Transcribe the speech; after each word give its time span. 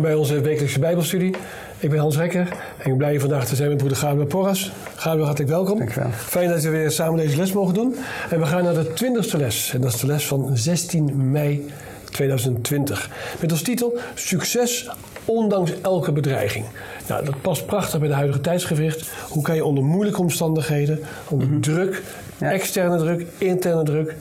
Welkom 0.00 0.18
bij 0.18 0.28
onze 0.28 0.40
wekelijkse 0.48 0.78
Bijbelstudie. 0.78 1.34
Ik 1.78 1.90
ben 1.90 1.98
Hans 1.98 2.16
Rekker 2.16 2.40
en 2.40 2.78
ik 2.78 2.84
ben 2.84 2.96
blij 2.96 3.20
vandaag 3.20 3.46
te 3.46 3.54
zijn 3.56 3.68
met 3.68 3.76
broeder 3.76 3.98
Gabriel 3.98 4.26
Porras. 4.26 4.72
Gabriel, 4.96 5.24
hartelijk 5.24 5.50
welkom. 5.52 5.78
Dankjewel. 5.78 6.10
Fijn 6.10 6.48
dat 6.48 6.62
we 6.62 6.68
weer 6.68 6.90
samen 6.90 7.16
deze 7.18 7.36
les 7.36 7.52
mogen 7.52 7.74
doen. 7.74 7.94
En 8.30 8.38
we 8.38 8.46
gaan 8.46 8.64
naar 8.64 8.74
de 8.74 8.92
twintigste 8.92 9.36
les. 9.36 9.72
En 9.74 9.80
dat 9.80 9.94
is 9.94 10.00
de 10.00 10.06
les 10.06 10.26
van 10.26 10.50
16 10.56 11.30
mei 11.30 11.70
2020. 12.04 13.10
Met 13.40 13.50
als 13.50 13.62
titel 13.62 13.98
Succes 14.14 14.90
ondanks 15.24 15.72
elke 15.82 16.12
bedreiging. 16.12 16.64
Nou, 17.08 17.24
dat 17.24 17.40
past 17.40 17.66
prachtig 17.66 17.98
bij 17.98 18.08
de 18.08 18.14
huidige 18.14 18.40
tijdsgewicht. 18.40 19.10
Hoe 19.28 19.42
kan 19.42 19.54
je 19.54 19.64
onder 19.64 19.84
moeilijke 19.84 20.20
omstandigheden, 20.20 21.00
onder 21.28 21.48
druk, 21.60 22.02
Ja. 22.38 22.50
externe 22.52 22.98
druk, 22.98 23.26
interne 23.38 23.82
druk... 23.82 24.14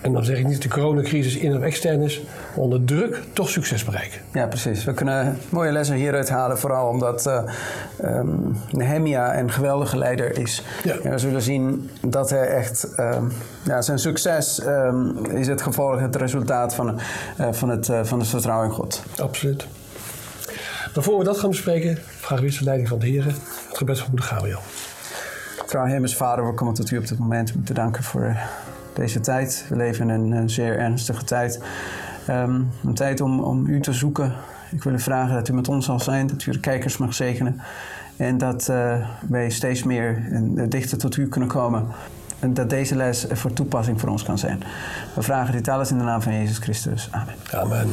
en 0.00 0.12
dan 0.12 0.24
zeg 0.24 0.38
ik 0.38 0.44
niet 0.44 0.52
dat 0.52 0.62
de 0.62 0.68
coronacrisis 0.68 1.36
in 1.36 1.56
of 1.56 1.62
extern 1.62 2.02
is... 2.02 2.22
maar 2.54 2.64
onder 2.64 2.84
druk 2.84 3.22
toch 3.32 3.48
succes 3.48 3.84
bereiken. 3.84 4.20
Ja, 4.32 4.46
precies. 4.46 4.84
We 4.84 4.94
kunnen 4.94 5.38
mooie 5.48 5.72
lessen 5.72 5.96
hieruit 5.96 6.28
halen, 6.28 6.58
vooral 6.58 6.88
omdat 6.88 7.26
eh 7.26 7.42
ehm, 7.96 8.28
Nehemia 8.70 9.38
een 9.38 9.50
geweldige 9.50 9.98
leider 9.98 10.38
is. 10.38 10.62
Ja. 10.84 10.94
En 11.02 11.10
we 11.10 11.18
zullen 11.18 11.42
zien 11.42 11.90
dat 12.06 12.30
hij 12.30 12.46
echt, 12.46 12.94
ehm, 12.94 13.24
ja, 13.64 13.82
zijn 13.82 13.98
succes 13.98 14.60
ehm, 14.60 15.24
is 15.24 15.46
het 15.46 15.62
gevolg, 15.62 16.00
het 16.00 16.16
resultaat 16.16 16.74
van, 16.74 17.00
eh, 17.36 17.48
van, 17.50 17.68
het, 17.68 17.88
eh, 17.88 18.04
van 18.04 18.18
het 18.18 18.28
vertrouwen 18.28 18.68
in 18.68 18.74
God. 18.74 19.02
Absoluut. 19.16 19.66
Maar 20.94 21.04
voor 21.04 21.18
we 21.18 21.24
dat 21.24 21.38
gaan 21.38 21.50
bespreken, 21.50 21.98
we 22.28 22.42
eerst 22.42 22.58
de 22.58 22.64
leiding 22.64 22.88
van 22.88 22.98
de 22.98 23.06
heren. 23.06 23.34
Het 23.68 23.76
gebed 23.76 23.98
van 23.98 24.06
moeder 24.08 24.28
Gabriel. 24.28 24.60
Trouw 25.66 25.84
Hemels 25.84 26.16
Vader, 26.16 26.46
we 26.46 26.54
komen 26.54 26.74
tot 26.74 26.90
u 26.90 26.96
op 26.96 27.08
dit 27.08 27.18
moment 27.18 27.52
om 27.54 27.64
te 27.64 27.74
danken 27.74 28.02
voor 28.02 28.22
eh, 28.22 28.44
deze 28.98 29.20
tijd. 29.20 29.64
We 29.68 29.76
leven 29.76 30.10
in 30.10 30.20
een, 30.20 30.32
eh, 30.32 30.42
zeer 30.46 30.78
ernstige 30.78 31.24
tijd. 31.24 31.60
Ehm, 32.26 32.60
een 32.84 32.94
tijd 32.94 33.20
om, 33.20 33.40
om 33.40 33.66
u 33.66 33.80
te 33.80 33.92
zoeken. 33.92 34.32
Ik 34.70 34.82
wil 34.82 34.92
u 34.92 34.98
vragen 34.98 35.34
dat 35.34 35.48
u 35.48 35.52
met 35.52 35.68
ons 35.68 35.84
zal 35.84 36.00
zijn, 36.00 36.26
dat 36.26 36.46
u 36.46 36.52
de 36.52 36.60
kijkers 36.60 36.96
mag 36.96 37.14
zegenen. 37.14 37.60
En 38.16 38.38
dat 38.38 38.68
eh, 38.68 39.08
wij 39.28 39.50
steeds 39.50 39.82
meer 39.82 40.22
en, 40.30 40.52
eh, 40.56 40.64
dichter 40.68 40.98
tot 40.98 41.16
u 41.16 41.28
kunnen 41.28 41.48
komen. 41.48 41.86
En 42.38 42.54
dat 42.54 42.70
deze 42.70 42.96
les 42.96 43.26
voor 43.30 43.52
toepassing 43.52 44.00
voor 44.00 44.08
ons 44.08 44.22
kan 44.22 44.38
zijn. 44.38 44.62
We 45.14 45.22
vragen 45.22 45.52
dit 45.52 45.68
alles 45.68 45.90
in 45.90 45.98
de 45.98 46.04
naam 46.04 46.22
van 46.22 46.32
Jezus 46.32 46.58
Christus. 46.58 47.08
Amen. 47.10 47.34
Amen. 47.52 47.88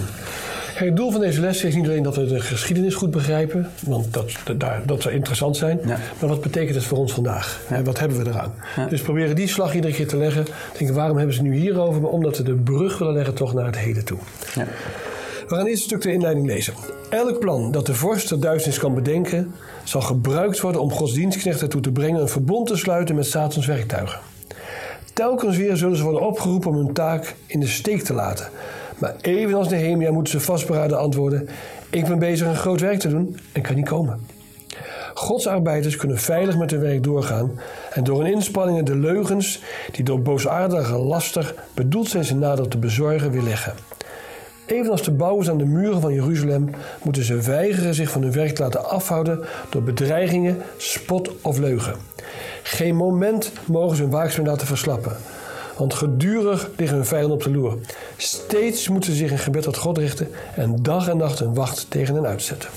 Kijk, 0.76 0.88
het 0.90 0.96
doel 0.96 1.12
van 1.12 1.22
deze 1.22 1.42
les 1.42 1.64
is 1.64 1.76
niet 1.76 1.86
alleen 1.88 2.04
dat 2.04 2.16
we 2.16 2.26
de 2.26 2.40
geschiedenis 2.40 2.96
goed 2.96 3.12
begrijpen, 3.12 3.70
want 3.86 4.14
dat, 4.14 4.32
dat, 4.46 4.64
dat 4.86 5.02
zou 5.02 5.14
interessant 5.14 5.58
zijn, 5.58 5.80
Ja. 5.86 5.98
maar 6.20 6.30
wat 6.30 6.42
betekent 6.42 6.76
het 6.76 6.84
voor 6.84 6.98
ons 6.98 7.14
vandaag? 7.14 7.62
En 7.70 7.84
wat 7.84 8.00
hebben 8.00 8.24
we 8.24 8.30
eraan? 8.30 8.54
Ja. 8.76 8.86
Dus 8.86 9.02
proberen 9.02 9.36
die 9.36 9.48
slag 9.48 9.76
iedere 9.76 9.94
keer 9.94 10.08
te 10.08 10.18
leggen. 10.18 10.46
Denken, 10.78 10.96
waarom 10.96 11.18
hebben 11.18 11.36
ze 11.36 11.42
het 11.42 11.50
nu 11.52 11.58
hierover? 11.58 12.02
Maar 12.02 12.12
omdat 12.12 12.38
we 12.38 12.44
de 12.44 12.54
brug 12.54 12.98
willen 12.98 13.14
leggen 13.14 13.34
toch 13.34 13.54
naar 13.54 13.66
het 13.66 13.78
heden 13.78 14.06
toe. 14.06 14.18
Ja. 14.56 14.68
We 15.48 15.56
gaan 15.56 15.66
eerst 15.66 15.82
een 15.82 15.88
stuk 15.88 16.02
de 16.02 16.12
inleiding 16.12 16.48
lezen. 16.48 16.74
Elk 17.10 17.40
plan 17.40 17.72
dat 17.72 17.86
de 17.86 17.94
vorst 17.94 18.30
der 18.30 18.40
duisternis 18.40 18.80
kan 18.80 18.94
bedenken, 18.94 19.54
zal 19.84 20.02
gebruikt 20.02 20.60
worden 20.60 20.82
om 20.82 20.92
Gods 20.92 21.14
dienstknechten 21.14 21.64
ertoe 21.64 21.82
te 21.82 21.92
brengen 21.92 22.22
een 22.22 22.30
verbond 22.30 22.68
te 22.68 22.76
sluiten 22.76 23.16
met 23.16 23.26
Satans 23.26 23.66
werktuigen. 23.66 24.20
Telkens 25.14 25.58
weer 25.58 25.78
zullen 25.78 25.98
ze 25.98 26.04
worden 26.04 26.22
opgeroepen 26.22 26.70
om 26.70 26.78
hun 26.78 26.94
taak 26.94 27.36
in 27.46 27.60
de 27.60 27.68
steek 27.68 28.02
te 28.02 28.14
laten. 28.14 28.48
Maar 28.98 29.16
evenals 29.22 29.70
Nehemia 29.70 30.12
moeten 30.12 30.40
ze 30.40 30.46
vastberaden 30.46 31.00
antwoorden: 31.00 31.50
Ik 31.90 32.06
ben 32.08 32.20
bezig 32.20 32.48
een 32.48 32.56
groot 32.56 32.80
werk 32.80 33.00
te 33.00 33.10
doen 33.10 33.40
en 33.52 33.62
kan 33.62 33.76
niet 33.76 33.88
komen. 33.88 34.20
Gods 35.14 35.48
arbeiders 35.48 35.96
kunnen 35.96 36.18
veilig 36.18 36.58
met 36.58 36.72
hun 36.72 36.80
werk 36.80 37.04
doorgaan 37.04 37.60
en 37.92 38.04
door 38.04 38.24
hun 38.24 38.32
inspanningen 38.32 38.86
de 38.86 38.96
leugens 38.96 39.62
die 39.92 40.04
door 40.04 40.22
boosaardige 40.22 40.98
laster 40.98 41.54
bedoeld 41.74 42.10
zijn 42.10 42.24
zijn 42.24 42.40
nadeel 42.40 42.68
te 42.68 42.78
bezorgen 42.78 43.32
weerleggen. 43.32 43.74
Evenals 44.66 45.04
de 45.04 45.12
bouwers 45.12 45.50
aan 45.50 45.58
de 45.58 45.66
muren 45.66 46.02
van 46.02 46.14
Jeruzalem 46.14 46.70
moeten 47.04 47.24
ze 47.24 47.42
weigeren 47.42 47.94
zich 47.94 48.10
van 48.10 48.22
hun 48.22 48.32
werk 48.32 48.56
te 48.56 48.62
laten 48.62 48.90
afhouden 48.90 49.40
door 49.70 49.84
bedreigingen, 49.84 50.62
spot 50.78 51.32
of 51.42 51.58
leugen. 51.58 51.96
Geen 52.64 52.96
moment 52.96 53.52
mogen 53.66 53.96
ze 53.96 54.02
hun 54.02 54.12
waakzaamheid 54.12 54.48
laten 54.48 54.68
verslappen. 54.68 55.16
Want 55.78 55.94
gedurig 55.94 56.70
liggen 56.78 56.98
hun 56.98 57.06
vijanden 57.06 57.34
op 57.34 57.44
de 57.44 57.52
loer. 57.52 57.78
Steeds 58.18 58.90
moeten 58.90 59.12
ze 59.12 59.18
zich 59.18 59.32
in 59.32 59.38
gebed 59.38 59.64
tot 59.64 59.78
God 59.78 59.98
richten 59.98 60.28
en 60.56 60.76
dag 60.84 61.08
en 61.08 61.18
nacht 61.18 61.40
hun 61.40 61.54
wacht 61.54 61.86
tegen 61.90 62.16
hen 62.16 62.26
uitzetten. 62.26 62.70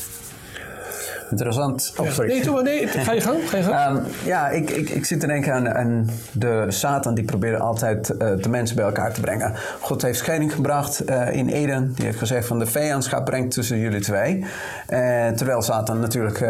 Interessant. 1.31 1.93
Oh, 1.97 2.11
sorry. 2.11 2.31
Nee, 2.31 2.50
maar, 2.50 2.62
nee, 2.62 2.87
ga 2.89 3.12
je 3.12 3.21
gang. 3.21 3.50
Ga 3.50 3.56
je 3.56 3.62
gang. 3.62 3.97
Ehm, 3.99 4.05
ja, 4.25 4.49
ik, 4.49 4.71
ik, 4.71 4.89
ik 4.91 5.05
zit 5.05 5.21
te 5.21 5.27
denken 5.27 5.53
aan, 5.53 5.75
aan 5.75 6.11
de 6.33 6.65
Satan. 6.69 7.15
Die 7.15 7.25
probeerde 7.25 7.59
altijd 7.59 8.11
eh, 8.16 8.28
de 8.41 8.49
mensen 8.49 8.77
bij 8.77 8.84
elkaar 8.84 9.12
te 9.12 9.21
brengen. 9.21 9.55
God 9.81 10.03
heeft 10.03 10.19
scheiding 10.19 10.53
gebracht 10.53 11.00
eh, 11.05 11.33
in 11.33 11.49
Eden. 11.49 11.93
Die 11.94 12.05
heeft 12.05 12.19
gezegd 12.19 12.47
van 12.47 12.59
de 12.59 12.66
vijandschap 12.66 13.25
brengt 13.25 13.55
tussen 13.55 13.78
jullie 13.78 14.00
twee. 14.00 14.44
Eh, 14.87 15.28
terwijl 15.28 15.62
Satan 15.62 16.00
natuurlijk 16.00 16.47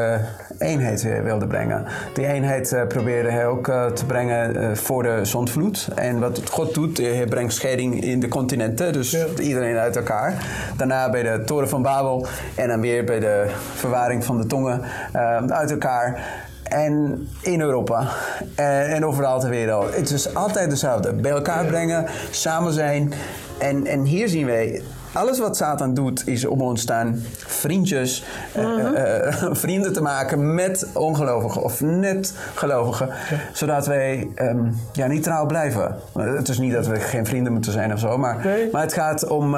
eenheid 0.59 1.23
wilde 1.23 1.47
brengen. 1.47 1.85
Die 2.15 2.27
eenheid 2.27 2.77
probeerde 2.89 3.31
hij 3.31 3.47
ook 3.47 3.65
te 3.95 4.05
brengen 4.07 4.77
voor 4.77 5.03
de 5.03 5.21
zondvloed. 5.23 5.89
En 5.95 6.19
wat 6.19 6.41
God 6.51 6.75
doet, 6.75 6.97
hij 6.99 7.27
brengt 7.27 7.53
scheiding 7.53 8.03
in 8.05 8.21
de 8.21 8.29
continenten. 8.29 8.93
Dus 8.93 9.11
Ja. 9.11 9.27
iedereen 9.39 9.77
uit 9.77 9.97
elkaar. 9.97 10.35
Daarna 10.77 11.11
bij 11.11 11.23
de 11.23 11.43
toren 11.45 11.69
van 11.69 11.83
Babel. 11.83 12.27
En 12.55 12.69
dan 12.69 12.81
weer 12.81 13.05
bij 13.05 13.21
de 13.21 13.47
verwaring 13.75 14.25
van 14.25 14.39
de 14.39 14.47
tongen 14.47 14.68
eh, 14.69 15.37
uit 15.47 15.71
elkaar. 15.71 16.23
En 16.63 17.29
in 17.43 17.61
Europa. 17.61 18.09
En, 18.55 18.89
en 18.89 19.07
overal 19.07 19.41
ter 19.41 19.51
wereld. 19.51 19.97
Het 19.97 20.11
is 20.11 20.35
altijd 20.35 20.71
hetzelfde. 20.71 21.13
Bij 21.13 21.31
elkaar 21.31 21.65
brengen, 21.65 22.07
samen 22.31 22.73
zijn. 22.73 23.13
En, 23.59 23.87
en 23.87 24.05
hier 24.05 24.29
zien 24.29 24.47
wij... 24.47 24.83
Alles 25.13 25.39
wat 25.39 25.57
Satan 25.57 25.95
doet 25.95 26.27
is 26.27 26.45
om 26.47 26.61
ons 26.61 26.87
dan 26.87 27.23
vriendjes, 27.37 28.25
eh, 28.55 28.63
eh, 28.79 29.27
eh, 29.27 29.49
vrienden 29.65 29.93
te 29.93 30.01
maken 30.03 30.55
met 30.55 30.87
ongelovigen 30.95 31.63
of 31.63 31.81
net 31.81 32.35
gelovigen. 32.55 33.09
Zodat 33.53 33.87
wij 33.87 34.29
ehm, 34.35 34.65
ja, 34.93 35.07
niet 35.07 35.23
trouw 35.23 35.47
blijven. 35.47 35.97
Het 36.19 36.49
is 36.49 36.59
niet 36.59 36.73
dat 36.73 36.87
we 36.87 37.01
geen 37.01 37.27
vrienden 37.27 37.53
moeten 37.53 37.73
zijn 37.73 37.93
of 37.93 37.99
zo, 37.99 38.19
maar, 38.19 38.47
maar 38.73 38.83
het 38.83 38.93
gaat 38.93 39.27
om 39.29 39.55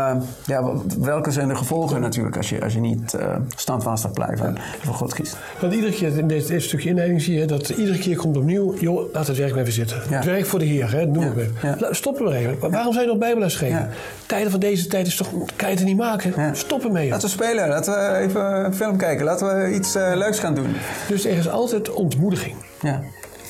ja, 0.47 0.63
welke 0.99 1.31
zijn 1.31 1.49
de 1.49 1.55
gevolgen 1.55 2.01
natuurlijk 2.01 2.37
als 2.37 2.49
je, 2.49 2.63
als 2.63 2.73
je 2.73 2.81
niet 2.81 3.17
standvastig 3.57 4.13
blijft 4.13 4.43
en 4.43 4.57
voor 4.85 4.95
God 4.95 5.15
kiest. 5.15 5.37
Want 5.61 5.73
iedere 5.75 5.93
keer 5.93 6.19
in 6.19 6.29
dit, 6.29 6.47
dit 6.47 6.63
stukje 6.63 6.89
inleiding 6.89 7.23
zie 7.23 7.39
je 7.39 7.47
dat 7.47 7.69
iedere 7.69 7.99
keer 7.99 8.17
komt 8.17 8.37
opnieuw, 8.37 8.75
joh, 8.79 9.13
laat 9.13 9.27
het 9.27 9.37
werk 9.37 9.51
maar 9.51 9.61
even 9.61 9.73
zitten. 9.73 9.97
Ja. 10.09 10.17
Het 10.17 10.25
werk 10.25 10.47
voor 10.47 10.59
de 10.59 10.65
Heer, 10.65 10.93
hè, 10.93 11.07
noem 11.07 11.23
Ja. 11.25 11.31
ik 11.31 11.37
even. 11.37 11.55
Ja. 11.63 11.77
La- 11.79 11.93
Stop 11.93 12.17
er 12.19 12.25
maar 12.25 12.33
even. 12.33 12.71
Waarom 12.71 12.93
zou 12.93 13.05
je 13.05 13.11
nog 13.11 13.19
bijbelles 13.21 13.57
geven? 13.57 13.79
Ja. 13.79 13.89
Tijden 14.27 14.51
van 14.51 14.61
deze 14.61 14.87
tijd 14.87 15.07
is 15.07 15.17
toch, 15.17 15.29
kan 15.57 15.71
je 15.71 15.75
het 15.77 15.85
niet 15.85 15.97
maken? 15.97 16.33
Ja. 16.37 16.55
Stop 16.55 16.85
ermee. 16.85 17.03
joh. 17.03 17.13
Laten 17.13 17.29
we 17.29 17.35
spelen, 17.35 17.69
laten 17.69 17.93
we 17.93 18.17
even 18.19 18.65
een 18.65 18.75
film 18.75 18.97
kijken, 18.97 19.25
laten 19.25 19.47
we 19.63 19.75
iets 19.75 19.95
eh, 19.95 20.13
leuks 20.15 20.39
gaan 20.39 20.55
doen. 20.55 20.75
Dus 21.09 21.25
er 21.27 21.37
is 21.37 21.49
altijd 21.49 21.91
ontmoediging. 21.93 22.57
Ja. 22.81 23.01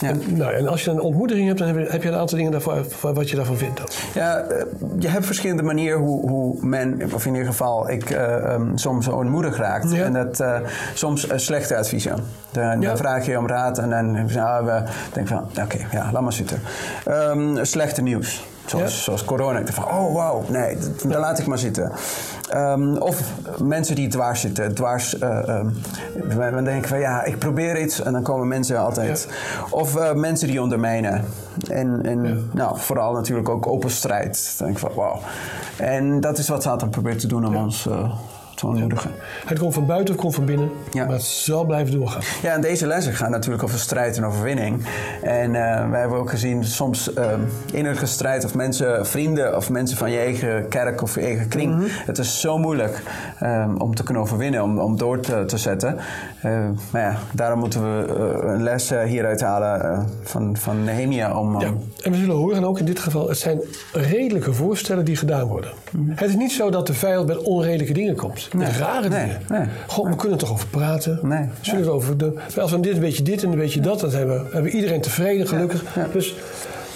Ja. 0.00 0.08
En, 0.08 0.20
nou, 0.28 0.52
en 0.52 0.68
als 0.68 0.84
je 0.84 0.90
een 0.90 1.00
ontmoediging 1.00 1.46
hebt, 1.46 1.58
dan 1.58 1.68
heb 1.68 1.76
je, 1.76 1.86
heb 1.90 2.02
je 2.02 2.08
een 2.08 2.14
aantal 2.18 2.36
dingen 2.36 2.52
daarvoor, 2.52 2.84
voor 2.88 3.14
wat 3.14 3.30
je 3.30 3.36
daarvan 3.36 3.56
vindt. 3.56 3.80
Ja, 4.14 4.38
eh, 4.38 4.64
je 4.98 5.08
hebt 5.08 5.26
verschillende 5.26 5.62
manieren 5.62 5.98
hoe, 5.98 6.28
hoe 6.28 6.56
men, 6.66 7.00
of 7.14 7.26
in 7.26 7.32
ieder 7.32 7.46
geval 7.48 7.90
ik, 7.90 8.10
eh, 8.10 8.34
ehm, 8.54 8.76
soms 8.76 9.08
onmoedig 9.08 9.56
raakt. 9.56 9.92
Ja. 9.92 10.04
En 10.04 10.12
dat 10.12 10.44
soms 10.94 11.26
slechte 11.34 11.76
adviezen. 11.76 12.14
Dan, 12.50 12.80
Ja. 12.80 12.88
dan 12.88 12.96
vraag 12.96 13.26
je 13.26 13.38
om 13.38 13.48
raad 13.48 13.78
en 13.78 13.90
dan 13.90 14.12
nou, 14.34 14.64
we 14.66 14.82
denken 15.12 15.36
van, 15.36 15.64
oké, 15.64 15.78
ja, 15.90 16.10
laat 16.12 16.22
maar 16.22 16.32
zitten. 16.32 16.60
Ehm, 17.04 17.64
slechte 17.64 18.02
nieuws. 18.02 18.44
Zoals, 18.70 18.96
Ja. 18.96 19.02
zoals 19.02 19.24
corona. 19.24 19.58
Ik 19.58 19.66
dacht 19.66 19.78
van, 19.78 19.98
oh 19.98 20.14
wauw, 20.14 20.44
nee, 20.48 20.78
dat, 20.78 21.10
dat 21.10 21.20
laat 21.20 21.38
ik 21.38 21.46
maar 21.46 21.58
zitten. 21.58 21.92
Ehm, 22.48 22.96
of 22.96 23.20
mensen 23.62 23.94
die 23.94 24.08
dwars 24.08 24.40
zitten. 24.40 24.74
Dwars, 24.74 25.12
we, 25.12 26.50
we 26.54 26.62
denken 26.62 26.88
van, 26.88 26.98
ja, 26.98 27.24
ik 27.24 27.38
probeer 27.38 27.80
iets. 27.80 28.02
En 28.02 28.12
dan 28.12 28.22
komen 28.22 28.48
mensen 28.48 28.78
altijd. 28.78 29.28
Of 29.70 29.96
eh, 29.96 30.12
mensen 30.12 30.48
die 30.48 30.62
ondermijnen. 30.62 31.24
En, 31.70 32.00
en 32.04 32.50
nou, 32.52 32.78
vooral 32.78 33.12
natuurlijk 33.12 33.48
ook 33.48 33.66
open 33.66 33.90
strijd. 33.90 34.54
Dan 34.58 34.66
denk 34.66 34.78
ik 34.78 34.86
van, 34.86 34.94
wauw. 34.94 35.18
En 35.76 36.20
dat 36.20 36.38
is 36.38 36.48
wat 36.48 36.62
Satan 36.62 36.90
probeert 36.90 37.18
te 37.18 37.26
doen 37.26 37.46
om 37.46 37.56
ons 37.56 37.86
eh, 37.86 38.12
te. 38.60 39.08
Het 39.46 39.58
komt 39.58 39.74
van 39.74 39.86
buiten, 39.86 40.12
het 40.12 40.22
komt 40.22 40.34
van 40.34 40.44
binnen. 40.44 40.70
Ja. 40.92 41.04
Maar 41.04 41.14
het 41.14 41.24
zal 41.24 41.64
blijven 41.64 41.98
doorgaan. 41.98 42.22
Ja, 42.42 42.54
en 42.54 42.60
deze 42.60 42.86
lessen 42.86 43.14
gaan 43.14 43.30
natuurlijk 43.30 43.62
over 43.62 43.78
strijd 43.78 44.16
en 44.16 44.24
overwinning. 44.24 44.84
En 45.22 45.54
eh, 45.54 45.90
wij 45.90 46.00
hebben 46.00 46.18
ook 46.18 46.30
gezien 46.30 46.64
soms 46.64 47.10
uh, 47.18 47.24
innerlijke 47.72 48.06
strijd 48.06 48.44
of 48.44 48.54
mensen, 48.54 49.06
vrienden 49.06 49.56
of 49.56 49.70
mensen 49.70 49.96
van 49.96 50.10
je 50.10 50.18
eigen 50.18 50.68
kerk 50.68 51.02
of 51.02 51.14
je 51.14 51.20
eigen 51.20 51.48
kring. 51.48 51.74
Mhm. 51.74 51.86
Het 51.90 52.18
is 52.18 52.40
zo 52.40 52.58
moeilijk 52.58 53.02
um, 53.42 53.76
om 53.76 53.94
te 53.94 54.02
kunnen 54.02 54.22
overwinnen, 54.22 54.62
om, 54.62 54.78
om 54.78 54.96
door 54.96 55.20
te, 55.20 55.44
te 55.44 55.58
zetten. 55.58 55.98
Maar 56.90 57.02
ja, 57.02 57.16
daarom 57.34 57.58
moeten 57.58 57.82
we 57.82 58.06
uh, 58.44 58.52
een 58.52 58.62
les 58.62 58.90
hieruit 59.06 59.40
halen 59.40 60.06
van, 60.22 60.56
van 60.56 60.84
Nehemia. 60.84 61.38
Om, 61.38 61.60
Ja. 61.60 61.72
En 62.02 62.10
we 62.10 62.16
zullen 62.16 62.36
horen 62.36 62.64
ook 62.64 62.78
in 62.78 62.84
dit 62.84 62.98
geval, 62.98 63.28
het 63.28 63.38
zijn 63.38 63.60
redelijke 63.92 64.52
voorstellen 64.52 65.04
die 65.04 65.16
gedaan 65.16 65.46
worden. 65.46 65.70
Mhm. 65.90 66.10
Het 66.10 66.28
is 66.28 66.34
niet 66.36 66.52
zo 66.52 66.70
dat 66.70 66.86
de 66.86 66.94
vijand 66.94 67.26
met 67.26 67.38
onredelijke 67.42 67.92
dingen 67.92 68.16
komt. 68.16 68.54
Met 68.54 68.76
rare 68.76 69.08
Nee, 69.08 69.20
dingen. 69.24 69.40
nee. 69.48 69.66
God, 69.86 70.08
we 70.08 70.16
kunnen 70.16 70.38
er 70.38 70.44
toch 70.44 70.52
over 70.52 70.66
praten? 70.66 71.18
Nee, 71.22 71.48
Zullen 71.60 71.84
we 71.84 71.90
over 71.90 72.16
de, 72.16 72.32
als 72.60 72.70
we 72.70 72.80
dit 72.80 72.94
een 72.94 73.00
beetje 73.00 73.22
dit 73.22 73.42
en 73.42 73.50
een 73.52 73.58
beetje 73.58 73.80
dat, 73.80 74.00
dan 74.00 74.10
hebben 74.10 74.36
hebben 74.42 74.62
we 74.62 74.70
iedereen 74.70 75.00
tevreden, 75.00 75.46
gelukkig. 75.48 75.84
Dus 76.12 76.34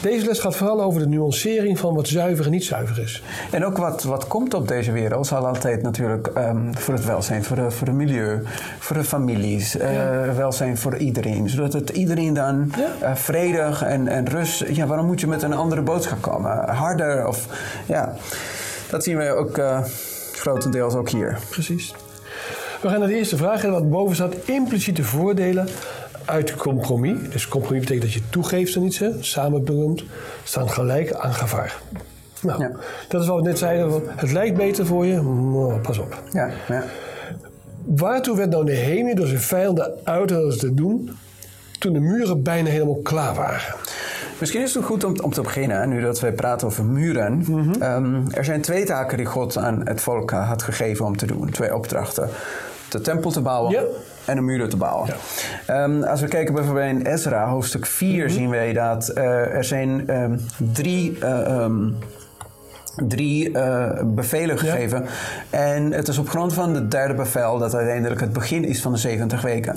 Deze 0.04 0.26
les 0.26 0.38
gaat 0.38 0.56
vooral 0.56 0.82
over 0.82 1.00
de 1.00 1.08
nuancering 1.08 1.78
van 1.78 1.94
wat 1.94 2.08
zuiver 2.08 2.44
en 2.44 2.50
niet 2.50 2.64
zuiver 2.64 2.98
is. 2.98 3.22
En 3.50 3.64
ook 3.64 3.76
wat, 3.76 4.02
wat 4.02 4.26
komt 4.26 4.54
op 4.54 4.68
deze 4.68 4.92
wereld 4.92 5.26
zal 5.26 5.46
altijd 5.46 5.82
natuurlijk 5.82 6.26
ehm, 6.26 6.72
voor 6.72 6.94
het 6.94 7.04
welzijn, 7.04 7.44
voor, 7.44 7.56
de, 7.56 7.70
voor 7.70 7.86
het 7.86 7.96
milieu, 7.96 8.42
voor 8.78 8.96
de 8.96 9.04
families, 9.04 9.76
eh, 9.76 9.90
welzijn 10.36 10.78
voor 10.78 10.96
iedereen. 10.96 11.48
Zodat 11.48 11.72
het 11.72 11.90
iedereen 11.90 12.34
dan 12.34 12.72
Ja. 12.76 13.08
eh, 13.08 13.14
vredig 13.14 13.82
en, 13.82 14.08
en 14.08 14.28
rust. 14.28 14.64
Ja, 14.68 14.86
waarom 14.86 15.06
moet 15.06 15.20
je 15.20 15.26
met 15.26 15.42
een 15.42 15.54
andere 15.54 15.82
boodschap 15.82 16.22
komen? 16.22 16.68
Harder 16.68 17.26
of 17.26 17.46
ja, 17.86 18.14
dat 18.90 19.04
zien 19.04 19.16
we 19.16 19.32
ook 19.32 19.58
eh, 19.58 19.80
grotendeels 20.32 20.94
ook 20.94 21.08
hier. 21.08 21.38
Precies. 21.50 21.94
We 22.82 22.88
gaan 22.88 22.98
naar 22.98 23.08
de 23.08 23.16
eerste 23.16 23.36
vraag. 23.36 23.64
En 23.64 23.70
wat 23.70 23.90
boven 23.90 24.14
staat, 24.14 24.34
impliciete 24.44 25.02
voordelen 25.02 25.68
uit 26.24 26.54
compromis. 26.54 27.16
Dus 27.30 27.48
compromis 27.48 27.80
betekent 27.80 28.04
dat 28.04 28.12
je 28.12 28.28
toegeeft 28.30 28.76
aan 28.76 28.82
iets, 28.82 28.98
hè, 28.98 29.10
samenbenoemd, 29.22 30.04
staan 30.44 30.70
gelijk 30.70 31.12
aan 31.12 31.34
gevaar. 31.34 31.80
Nou, 32.40 32.62
Ja. 32.62 32.70
dat 33.08 33.22
is 33.22 33.28
wat 33.28 33.36
we 33.36 33.42
net 33.48 33.58
zeiden. 33.58 34.02
Het 34.06 34.32
lijkt 34.32 34.56
beter 34.56 34.86
voor 34.86 35.06
je, 35.06 35.20
maar 35.20 35.78
pas 35.78 35.98
op. 35.98 36.22
Ja, 36.32 36.50
ja. 36.68 36.84
Waartoe 37.84 38.36
werd 38.36 38.50
nou 38.50 38.64
Nehemia 38.64 39.14
door 39.14 39.26
zijn 39.26 39.40
vijanden 39.40 39.92
uitnodigd 40.04 40.58
te 40.60 40.74
doen 40.74 41.10
toen 41.78 41.92
de 41.92 42.00
muren 42.00 42.42
bijna 42.42 42.68
helemaal 42.70 43.00
klaar 43.02 43.34
waren? 43.34 43.74
Misschien 44.40 44.62
is 44.62 44.74
het 44.74 44.84
goed 44.84 45.04
om, 45.04 45.14
om 45.22 45.32
te 45.32 45.40
beginnen, 45.40 45.88
nu 45.88 46.00
dat 46.00 46.20
wij 46.20 46.32
praten 46.32 46.66
over 46.66 46.84
muren. 46.84 47.44
Mhm. 47.48 47.82
Ehm, 47.82 48.20
er 48.30 48.44
zijn 48.44 48.60
twee 48.60 48.84
taken 48.84 49.16
die 49.16 49.26
God 49.26 49.56
aan 49.56 49.80
het 49.86 50.00
volk 50.00 50.30
eh, 50.32 50.48
had 50.48 50.62
gegeven 50.62 51.04
om 51.04 51.16
te 51.16 51.26
doen. 51.26 51.50
Twee 51.50 51.74
opdrachten. 51.74 52.28
De 52.88 53.00
tempel 53.00 53.30
te 53.30 53.40
bouwen 53.40 53.72
Ja. 53.72 53.82
En 54.26 54.36
de 54.36 54.42
muren 54.42 54.68
te 54.68 54.76
bouwen. 54.76 55.08
Ehm, 55.66 56.02
als 56.02 56.20
we 56.20 56.28
kijken 56.28 56.54
bijvoorbeeld 56.54 56.90
in 56.90 57.06
Ezra, 57.06 57.46
hoofdstuk 57.48 57.86
4, 57.86 58.24
Mhm. 58.24 58.34
zien 58.34 58.50
wij 58.50 58.72
dat 58.72 59.08
eh, 59.08 59.24
er 59.54 59.64
zijn 59.64 60.08
ehm, 60.08 60.36
drie... 60.72 61.18
eh, 61.20 61.40
ehm, 61.46 61.82
drie 62.96 63.52
eh, 63.52 64.02
bevelen 64.04 64.58
gegeven. 64.58 65.06
En 65.50 65.92
het 65.92 66.08
is 66.08 66.18
op 66.18 66.28
grond 66.28 66.52
van 66.52 66.74
het 66.74 66.90
derde 66.90 67.14
bevel 67.14 67.58
dat 67.58 67.74
uiteindelijk 67.74 68.20
het 68.20 68.32
begin 68.32 68.64
is 68.64 68.82
van 68.82 68.92
de 68.92 68.98
70 68.98 69.42
weken. 69.42 69.76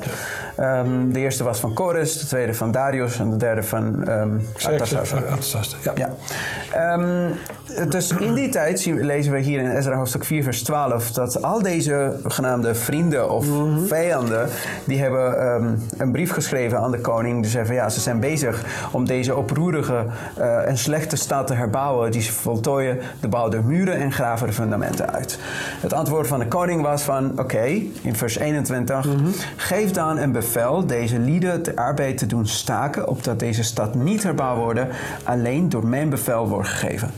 Ehm, 0.55 1.11
de 1.11 1.19
eerste 1.19 1.43
was 1.43 1.59
van 1.59 1.73
Kores, 1.73 2.19
de 2.19 2.25
tweede 2.25 2.53
van 2.53 2.71
Darius 2.71 3.19
en 3.19 3.29
de 3.29 3.37
derde 3.37 3.63
van 3.63 4.07
ehm 4.07 4.29
Artasasta. 4.65 5.17
Artasasta, 5.17 5.77
ja. 5.83 5.93
Ja. 5.95 6.15
Ehm, 6.71 7.89
dus 7.89 8.11
in 8.11 8.33
die 8.33 8.49
tijd 8.49 8.79
zien, 8.79 9.05
lezen 9.05 9.31
we 9.31 9.39
hier 9.39 9.59
in 9.59 9.69
Ezra 9.69 9.95
hoofdstuk 9.95 10.25
4 10.25 10.43
vers 10.43 10.63
12 10.63 11.11
dat 11.11 11.41
al 11.41 11.61
deze 11.61 12.19
genaamde 12.23 12.75
vrienden 12.75 13.29
of 13.29 13.45
vijanden 13.85 14.49
die 14.85 15.01
hebben 15.01 15.39
ehm, 15.39 15.73
een 15.97 16.11
brief 16.11 16.31
geschreven 16.31 16.79
aan 16.79 16.91
de 16.91 16.99
koning. 16.99 17.41
Die 17.41 17.51
zeggen 17.51 17.75
ja, 17.75 17.89
ze 17.89 17.99
zijn 17.99 18.19
bezig 18.19 18.63
om 18.91 19.05
deze 19.05 19.35
oproerige 19.35 20.05
eh, 20.37 20.67
en 20.67 20.77
slechte 20.77 21.15
stad 21.15 21.47
te 21.47 21.53
herbouwen. 21.53 22.11
Die 22.11 22.21
ze 22.21 22.31
voltooien 22.31 22.99
de 23.19 23.27
bouw 23.27 23.49
der 23.49 23.63
muren 23.63 23.95
en 23.95 24.11
graven 24.11 24.47
de 24.47 24.53
fundamenten 24.53 25.13
uit. 25.13 25.39
Het 25.79 25.93
antwoord 25.93 26.27
van 26.27 26.39
de 26.39 26.47
koning 26.47 26.81
was 26.81 27.01
van 27.01 27.39
oké, 27.39 27.81
in 28.01 28.15
vers 28.15 28.37
21, 28.37 29.07
geef 29.55 29.91
dan 29.91 30.17
een 30.17 30.31
bevel 30.31 30.85
deze 30.85 31.19
lieden 31.19 31.63
de 31.63 31.75
arbeid 31.75 32.17
te 32.17 32.25
doen 32.25 32.47
staken, 32.47 33.07
opdat 33.07 33.39
deze 33.39 33.63
stad 33.63 33.95
niet 33.95 34.23
herbouwd 34.23 34.57
worden, 34.57 34.87
alleen 35.23 35.69
door 35.69 35.87
mijn 35.87 36.09
bevel 36.09 36.47
wordt 36.47 36.69
gegeven. 36.69 37.11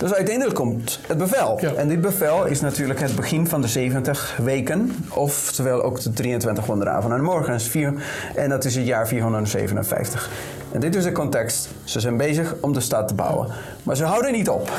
Dus 0.00 0.14
uiteindelijk 0.14 0.56
komt 0.56 1.00
het 1.06 1.18
bevel. 1.18 1.58
Ja. 1.60 1.72
En 1.72 1.88
dit 1.88 2.00
bevel 2.00 2.44
is 2.44 2.60
natuurlijk 2.60 3.00
het 3.00 3.16
begin 3.16 3.46
van 3.46 3.60
de 3.60 3.68
70 3.68 4.38
weken, 4.42 4.92
oftewel 5.08 5.82
ook 5.82 6.00
de 6.00 6.12
23 6.12 6.66
wonderavonden 6.66 7.18
en 7.18 7.24
morgens. 7.24 7.68
Vier, 7.68 7.94
en 8.34 8.48
dat 8.48 8.64
is 8.64 8.76
het 8.76 8.86
jaar 8.86 9.08
457. 9.08 10.30
En 10.72 10.80
dit 10.80 10.94
is 10.94 11.04
de 11.04 11.12
context. 11.12 11.68
Ze 11.84 12.00
zijn 12.00 12.16
bezig 12.16 12.54
om 12.60 12.72
de 12.72 12.80
stad 12.80 13.08
te 13.08 13.14
bouwen. 13.14 13.48
Maar 13.82 13.96
ze 13.96 14.04
houden 14.04 14.32
niet 14.32 14.48
op. 14.48 14.70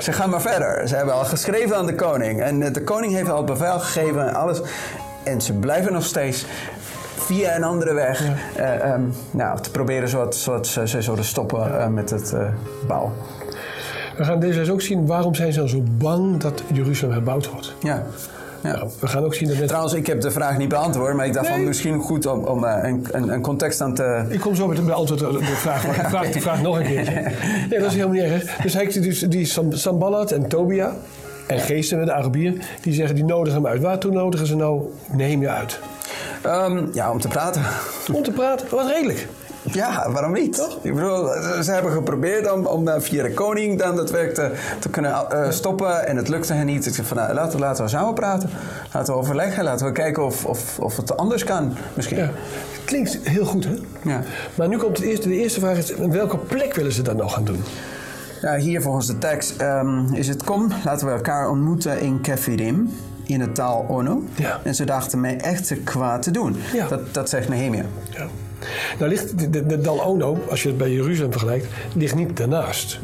Ze 0.00 0.12
gaan 0.12 0.30
maar 0.30 0.40
verder. 0.40 0.88
Ze 0.88 0.96
hebben 0.96 1.14
al 1.14 1.24
geschreven 1.24 1.76
aan 1.76 1.86
de 1.86 1.94
koning. 1.94 2.42
En 2.42 2.62
eh, 2.62 2.72
de 2.72 2.82
koning 2.82 3.12
heeft 3.12 3.30
al 3.30 3.44
bevel 3.44 3.78
gegeven 3.78 4.28
en 4.28 4.34
alles. 4.34 4.60
En 5.24 5.40
ze 5.40 5.52
blijven 5.52 5.92
nog 5.92 6.04
steeds 6.04 6.46
via 7.16 7.56
een 7.56 7.64
andere 7.64 7.94
weg 7.94 8.24
eh, 8.56 8.92
ehm, 8.92 9.02
nou, 9.30 9.60
te 9.60 9.70
proberen 9.70 10.08
zodat, 10.08 10.36
zodat 10.36 10.66
ze, 10.66 10.88
ze 10.88 11.02
zouden 11.02 11.24
stoppen 11.24 11.80
eh, 11.80 11.86
met 11.86 12.10
het 12.10 12.34
bouwen. 12.86 13.12
We 14.16 14.24
gaan 14.24 14.40
deze 14.40 14.58
les 14.58 14.70
ook 14.70 14.80
zien 14.80 15.06
waarom 15.06 15.34
zijn 15.34 15.52
ze 15.52 15.58
dan 15.58 15.68
zo 15.68 15.82
bang 15.90 16.36
dat 16.36 16.62
Jeruzalem 16.72 17.14
herbouwd 17.14 17.50
wordt. 17.50 17.74
Ja. 17.80 18.06
Ja. 18.64 18.72
Nou, 18.76 18.88
we 19.00 19.06
gaan 19.06 19.24
ook 19.24 19.34
zien 19.34 19.48
dat 19.48 19.56
net... 19.58 19.66
Trouwens, 19.68 19.94
ik 19.94 20.06
heb 20.06 20.20
de 20.20 20.30
vraag 20.30 20.58
niet 20.58 20.68
beantwoord, 20.68 21.14
maar 21.14 21.26
ik 21.26 21.32
dacht 21.32 21.46
Nee. 21.48 21.56
van 21.56 21.64
misschien 21.66 21.98
goed 22.00 22.26
om, 22.26 22.44
om 22.44 22.64
eh, 22.64 22.88
een, 22.88 23.06
een, 23.10 23.28
een 23.28 23.40
context 23.40 23.80
aan 23.80 23.94
te. 23.94 24.24
Ik 24.28 24.40
kom 24.40 24.54
zo 24.54 24.66
met 24.66 24.78
een 24.78 24.86
beantwoord 24.86 25.20
de 25.20 25.42
vraag, 25.44 25.86
maar 25.86 25.96
ik 26.00 26.06
vraag 26.08 26.30
de 26.30 26.40
vraag 26.40 26.62
nog 26.62 26.78
een 26.78 26.86
keertje. 26.86 27.12
Nee, 27.70 27.78
dat 27.78 27.88
is 27.88 27.94
helemaal 27.96 28.14
niet 28.14 28.22
erg. 28.22 28.56
Dus 28.62 28.74
hij 28.74 28.86
dus 28.86 29.20
die 29.20 29.44
Sam- 29.46 29.72
Samballat 29.72 30.30
en 30.32 30.48
Tobia 30.48 30.92
en 31.46 31.58
Geesten 31.60 31.98
met 31.98 32.06
de 32.06 32.12
Arabier, 32.12 32.54
die 32.82 32.92
zeggen 32.92 33.14
die 33.14 33.24
nodigen 33.24 33.62
hem 33.62 33.70
uit. 33.70 33.82
Waartoe 33.82 34.12
nodigen 34.12 34.46
ze 34.46 34.56
nou 34.56 34.82
Nehemia 35.12 35.56
uit? 35.56 35.78
Ehm, 36.42 36.86
ja, 36.92 37.10
om 37.10 37.20
te 37.20 37.28
praten. 37.28 37.62
Om 38.12 38.22
te 38.22 38.30
praten, 38.30 38.66
wat 38.70 38.86
redelijk. 38.90 39.26
Ja, 39.72 40.10
waarom 40.10 40.32
niet? 40.32 40.68
Ik 40.82 40.94
bedoel, 40.94 41.26
ze 41.62 41.70
hebben 41.72 41.92
geprobeerd 41.92 42.52
om, 42.52 42.66
om 42.66 42.88
eh, 42.88 43.00
via 43.00 43.22
de 43.22 43.34
koning 43.34 43.78
dan 43.78 43.96
dat 43.96 44.10
werk 44.10 44.34
te, 44.34 44.50
te 44.78 44.88
kunnen 44.88 45.30
eh, 45.30 45.50
stoppen 45.50 46.06
en 46.06 46.16
het 46.16 46.28
lukte 46.28 46.52
hen 46.52 46.66
niet. 46.66 46.86
Ik 46.86 47.04
van, 47.04 47.16
nou, 47.16 47.34
laten, 47.34 47.58
laten 47.58 47.84
we 47.84 47.90
samen 47.90 48.14
praten. 48.14 48.50
Laten 48.92 49.14
we 49.14 49.20
overleggen, 49.20 49.64
laten 49.64 49.86
we 49.86 49.92
kijken 49.92 50.24
of, 50.24 50.44
of, 50.44 50.78
of 50.78 50.96
het 50.96 51.16
anders 51.16 51.44
kan 51.44 51.76
misschien. 51.94 52.18
Ja. 52.18 52.30
Klinkt 52.84 53.18
heel 53.22 53.44
goed, 53.44 53.64
hè? 53.64 53.74
Ja. 54.02 54.22
Maar 54.54 54.68
nu 54.68 54.76
komt 54.76 54.96
het 54.96 55.06
eerste, 55.06 55.28
de 55.28 55.36
eerste 55.36 55.60
vraag: 55.60 55.76
is, 55.76 55.94
welke 55.96 56.38
plek 56.38 56.74
willen 56.74 56.92
ze 56.92 57.02
dat 57.02 57.16
nou 57.16 57.30
gaan 57.30 57.44
doen? 57.44 57.62
Ja, 58.40 58.56
hier 58.56 58.82
volgens 58.82 59.06
de 59.06 59.18
tekst 59.18 59.56
ehm, 59.56 60.14
is 60.14 60.28
het 60.28 60.44
kom, 60.44 60.72
laten 60.84 61.06
we 61.06 61.12
elkaar 61.12 61.48
ontmoeten 61.48 62.00
in 62.00 62.20
Kefirim, 62.20 62.90
in 63.24 63.38
de 63.38 63.52
taal 63.52 63.86
Ono. 63.88 64.22
Ja. 64.34 64.60
En 64.62 64.74
ze 64.74 64.84
dachten 64.84 65.20
mij 65.20 65.40
echt 65.40 65.66
te 65.66 65.76
kwaad 65.76 66.22
te 66.22 66.30
doen. 66.30 66.56
Ja. 66.72 66.88
Dat, 66.88 67.14
dat 67.14 67.28
zegt 67.28 67.48
Nehemia. 67.48 67.84
Ja. 68.10 68.26
Nou 68.98 69.10
ligt 69.10 69.38
de, 69.38 69.50
de, 69.50 69.66
de 69.66 69.80
Dal 69.80 70.04
Ono, 70.04 70.38
als 70.48 70.62
je 70.62 70.68
het 70.68 70.78
bij 70.78 70.90
Jeruzalem 70.90 71.30
vergelijkt, 71.30 71.66
ligt 71.94 72.14
niet 72.14 72.36
daarnaast. 72.36 72.98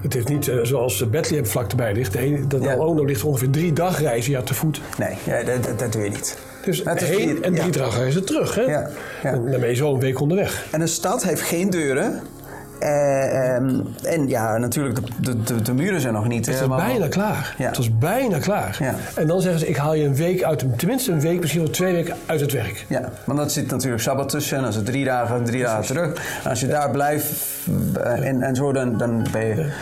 Het 0.00 0.14
is 0.14 0.24
niet 0.24 0.48
eh, 0.48 0.58
zoals 0.62 1.10
Bethlehem 1.10 1.46
vlak 1.46 1.70
erbij 1.70 1.92
ligt. 1.92 2.12
De, 2.12 2.18
ene- 2.18 2.46
de 2.46 2.60
Ja. 2.60 2.74
Dal 2.76 2.86
Ono 2.86 3.04
ligt 3.04 3.22
ongeveer 3.24 3.50
drie 3.50 3.72
dagreizen 3.72 4.32
ja, 4.32 4.42
te 4.42 4.54
voet. 4.54 4.80
Nee, 4.98 5.14
ja, 5.24 5.42
dat, 5.42 5.64
dat, 5.64 5.78
dat 5.78 5.92
doe 5.92 6.02
je 6.02 6.10
niet. 6.10 6.38
Dus 6.64 6.82
Het 6.84 7.02
is 7.02 7.08
heen 7.08 7.18
vier- 7.18 7.42
en 7.42 7.54
drie 7.54 7.72
ja. 7.72 7.78
dagreizen 7.78 8.24
terug. 8.24 8.54
Hè? 8.54 8.62
Ja, 8.62 8.90
ja. 9.22 9.32
En 9.32 9.50
dan 9.50 9.60
ben 9.60 9.68
je 9.68 9.74
zo 9.74 9.94
een 9.94 10.00
week 10.00 10.20
onderweg. 10.20 10.66
En 10.70 10.80
een 10.80 10.88
stad 10.88 11.22
heeft 11.22 11.42
geen 11.42 11.70
deuren. 11.70 12.20
Eh, 12.80 13.54
ehm, 13.54 13.80
en 14.02 14.28
ja, 14.28 14.58
natuurlijk, 14.58 14.98
de, 15.20 15.42
de, 15.42 15.62
de, 15.62 15.72
muren 15.72 16.00
zijn 16.00 16.14
nog 16.14 16.28
niet 16.28 16.46
Het 16.46 16.60
is 16.60 16.68
bijna 16.68 17.08
klaar. 17.08 17.54
Ja. 17.58 17.66
Het 17.66 17.76
was 17.76 17.98
bijna 17.98 18.38
klaar. 18.38 18.76
Ja. 18.78 18.94
En 19.14 19.26
dan 19.26 19.40
zeggen 19.40 19.60
ze, 19.60 19.68
ik 19.68 19.76
haal 19.76 19.94
je 19.94 20.04
een 20.04 20.14
week 20.14 20.42
uit, 20.42 20.64
tenminste 20.78 21.12
een 21.12 21.20
week, 21.20 21.40
misschien 21.40 21.62
wel 21.62 21.70
twee 21.70 21.92
weken 21.92 22.16
uit 22.26 22.40
het 22.40 22.52
werk. 22.52 22.84
Ja, 22.88 23.08
want 23.24 23.38
dat 23.38 23.52
zit 23.52 23.70
natuurlijk 23.70 24.02
Sabbat 24.02 24.28
tussen. 24.28 24.56
En 24.56 24.62
dan 24.62 24.70
is 24.70 24.76
het 24.76 24.86
drie 24.86 25.04
dagen, 25.04 25.44
drie 25.44 25.62
dagen 25.62 25.84
terug. 25.84 26.40
En 26.44 26.50
als 26.50 26.60
je 26.60 26.66
daar 26.66 26.90
blijft 26.90 27.32
eh, 28.02 28.26
en, 28.26 28.42
en 28.42 28.54
zo, 28.54 28.72
dan, 28.72 28.98
dan 28.98 29.26
ben 29.32 29.46
je 29.46 29.72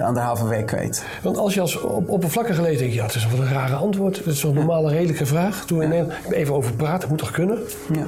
anderhalve 0.00 0.48
week 0.48 0.66
kwijt. 0.66 1.04
Want 1.22 1.36
als 1.36 1.54
je 1.54 1.60
als 1.60 1.80
op, 1.80 2.08
oppervlakkig 2.08 2.60
leest, 2.60 2.78
denk 2.78 2.90
je, 2.90 2.96
ja, 2.96 3.06
het 3.06 3.14
is 3.14 3.26
wel 3.26 3.40
een 3.40 3.52
rare 3.52 3.74
antwoord. 3.74 4.16
Het 4.16 4.26
is 4.26 4.40
zo'n 4.40 4.54
normale, 4.54 4.90
redelijke 4.90 5.26
vraag. 5.26 5.64
Toen 5.64 5.78
we 5.78 5.84
in 5.84 5.90
Nederland 5.90 6.30
even 6.30 6.54
over 6.54 6.72
praten, 6.72 7.08
moet 7.08 7.18
toch 7.18 7.30
kunnen? 7.30 7.58
Ja. 7.92 8.04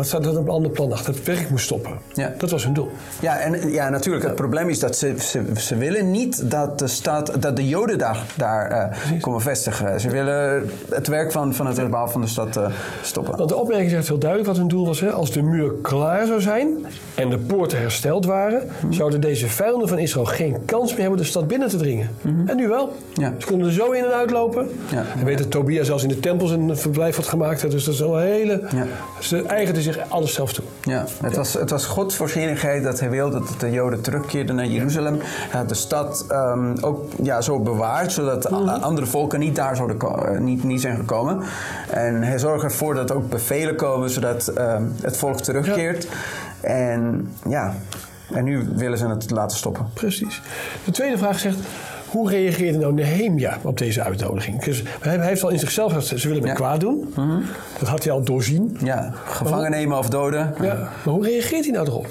Staat 0.00 0.24
er 0.24 0.38
op 0.38 0.46
een 0.46 0.48
ander 0.48 0.70
plan 0.70 0.92
achter. 0.92 1.14
Het 1.14 1.24
werk 1.24 1.50
moest 1.50 1.64
stoppen. 1.64 1.92
Ja. 2.12 2.34
Dat 2.38 2.50
was 2.50 2.64
hun 2.64 2.72
doel. 2.72 2.90
Ja, 3.20 3.38
en 3.38 3.70
ja, 3.72 3.88
natuurlijk. 3.88 4.24
Het 4.24 4.34
probleem 4.34 4.68
is 4.68 4.78
dat 4.78 4.96
ze, 4.96 5.14
ze, 5.18 5.42
ze 5.56 5.76
willen 5.76 6.10
niet 6.10 6.50
dat 6.50 6.78
de, 6.78 6.86
stad, 6.86 7.32
dat 7.40 7.56
de 7.56 7.68
Joden 7.68 7.98
daar, 7.98 8.22
daar 8.36 8.70
eh, 8.70 9.20
komen 9.20 9.40
vestigen. 9.40 10.00
Ze 10.00 10.10
willen 10.10 10.70
het 10.88 11.06
werk 11.06 11.32
van, 11.32 11.54
van 11.54 11.66
het 11.66 11.76
herbouwen 11.76 12.12
van 12.12 12.20
de 12.20 12.26
stad 12.26 12.56
eh, 12.56 12.66
stoppen. 13.02 13.36
Want 13.36 13.48
de 13.48 13.56
opmerking 13.56 13.90
zegt 13.90 14.08
heel 14.08 14.18
duidelijk 14.18 14.48
wat 14.50 14.58
hun 14.58 14.68
doel 14.68 14.86
was. 14.86 15.00
Hè? 15.00 15.10
Als 15.10 15.30
de 15.30 15.42
muur 15.42 15.72
klaar 15.82 16.26
zou 16.26 16.40
zijn 16.40 16.68
en 17.14 17.30
de 17.30 17.38
poorten 17.38 17.78
hersteld 17.78 18.24
waren... 18.24 18.62
zouden 18.90 19.20
deze 19.20 19.48
vijanden 19.48 19.88
van 19.88 19.98
Israël 19.98 20.26
geen 20.26 20.56
kans 20.64 20.90
meer 20.90 21.00
hebben 21.00 21.18
de 21.18 21.24
stad 21.24 21.48
binnen 21.48 21.68
te 21.68 21.76
dringen. 21.76 22.10
En 22.46 22.56
nu 22.56 22.68
wel. 22.68 22.92
Ja. 23.14 23.34
Ze 23.38 23.46
konden 23.46 23.66
er 23.66 23.72
zo 23.72 23.90
in 23.90 24.04
en 24.04 24.12
uitlopen. 24.12 24.68
Ja. 24.90 25.04
En 25.18 25.24
weet 25.24 25.38
dat 25.38 25.50
Tobia 25.50 25.84
zelfs 25.84 26.02
in 26.02 26.08
de 26.08 26.20
tempels 26.20 26.50
een 26.50 26.76
verblijf 26.76 27.16
had 27.16 27.26
gemaakt. 27.26 27.62
hè. 27.62 27.68
Dus 27.68 27.84
dat 27.84 27.94
is 27.94 28.00
wel 28.00 28.20
een 28.20 28.26
hele... 28.26 28.62
Ja. 28.74 28.86
Ze 29.20 29.42
eigenden 29.42 29.82
zich 29.92 30.10
alles 30.10 30.34
zelf 30.34 30.52
toe. 30.52 30.64
Ja, 30.82 31.04
het 31.22 31.36
was, 31.36 31.54
het 31.54 31.70
was 31.70 31.84
Gods 31.86 32.14
voorzienigheid 32.16 32.82
dat 32.82 33.00
hij 33.00 33.10
wilde 33.10 33.38
dat 33.38 33.60
de 33.60 33.70
Joden 33.70 34.00
terugkeerden 34.00 34.56
naar 34.56 34.66
Jeruzalem. 34.66 35.18
Hij 35.22 35.60
had 35.60 35.68
de 35.68 35.74
stad 35.74 36.24
ehm, 36.28 36.76
ook 36.80 37.04
ja, 37.22 37.40
zo 37.40 37.60
bewaard, 37.60 38.12
zodat 38.12 38.52
a- 38.52 38.78
andere 38.80 39.06
volken 39.06 39.38
niet 39.38 39.56
daar 39.56 39.76
zouden 39.76 39.98
eh, 40.00 40.38
niet, 40.38 40.64
niet 40.64 40.80
zijn 40.80 40.96
gekomen. 40.96 41.42
En 41.90 42.22
hij 42.22 42.38
zorgde 42.38 42.66
ervoor 42.66 42.94
dat 42.94 43.10
er 43.10 43.16
ook 43.16 43.28
bevelen 43.28 43.76
komen, 43.76 44.10
zodat 44.10 44.46
ehm, 44.48 44.82
het 45.00 45.16
volk 45.16 45.40
terugkeert. 45.40 46.08
En 46.60 47.32
ja, 47.48 47.74
en 48.32 48.44
nu 48.44 48.68
willen 48.74 48.98
ze 48.98 49.06
het 49.08 49.30
laten 49.30 49.56
stoppen. 49.56 49.86
Precies. 49.94 50.42
De 50.84 50.90
tweede 50.90 51.18
vraag 51.18 51.38
zegt... 51.38 51.58
Hoe 52.10 52.30
reageerde 52.30 52.78
nou 52.78 52.92
Nehemia 52.92 53.58
op 53.62 53.78
deze 53.78 54.02
uitnodiging? 54.02 54.62
Dus 54.64 54.82
hij 55.00 55.18
heeft 55.26 55.42
al 55.42 55.48
in 55.50 55.58
zichzelf 55.58 55.92
gezegd, 55.92 56.20
ze 56.20 56.28
willen 56.28 56.42
me 56.42 56.48
Ja. 56.48 56.54
kwaad 56.54 56.80
doen. 56.80 57.14
Dat 57.78 57.88
had 57.88 58.04
hij 58.04 58.12
al 58.12 58.22
doorzien. 58.22 58.76
Ja, 58.84 59.12
gevangen 59.26 59.70
nemen 59.70 59.98
of 59.98 60.08
doden. 60.08 60.54
Ja. 60.60 60.74
Maar 60.74 61.14
hoe 61.14 61.24
reageert 61.24 61.64
hij 61.64 61.72
nou 61.74 61.86
erop? 61.86 62.06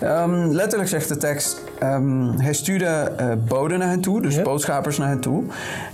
Ehm, 0.00 0.46
letterlijk 0.48 0.90
zegt 0.90 1.08
de 1.08 1.16
tekst: 1.16 1.62
ehm, 1.78 2.28
Hij 2.38 2.52
stuurde 2.52 2.86
eh, 2.86 3.26
boden 3.48 3.78
naar 3.78 3.88
hen 3.88 4.00
toe, 4.00 4.22
dus 4.22 4.34
Ja. 4.34 4.42
boodschappers 4.42 4.98
naar 4.98 5.08
hen 5.08 5.20
toe. 5.20 5.42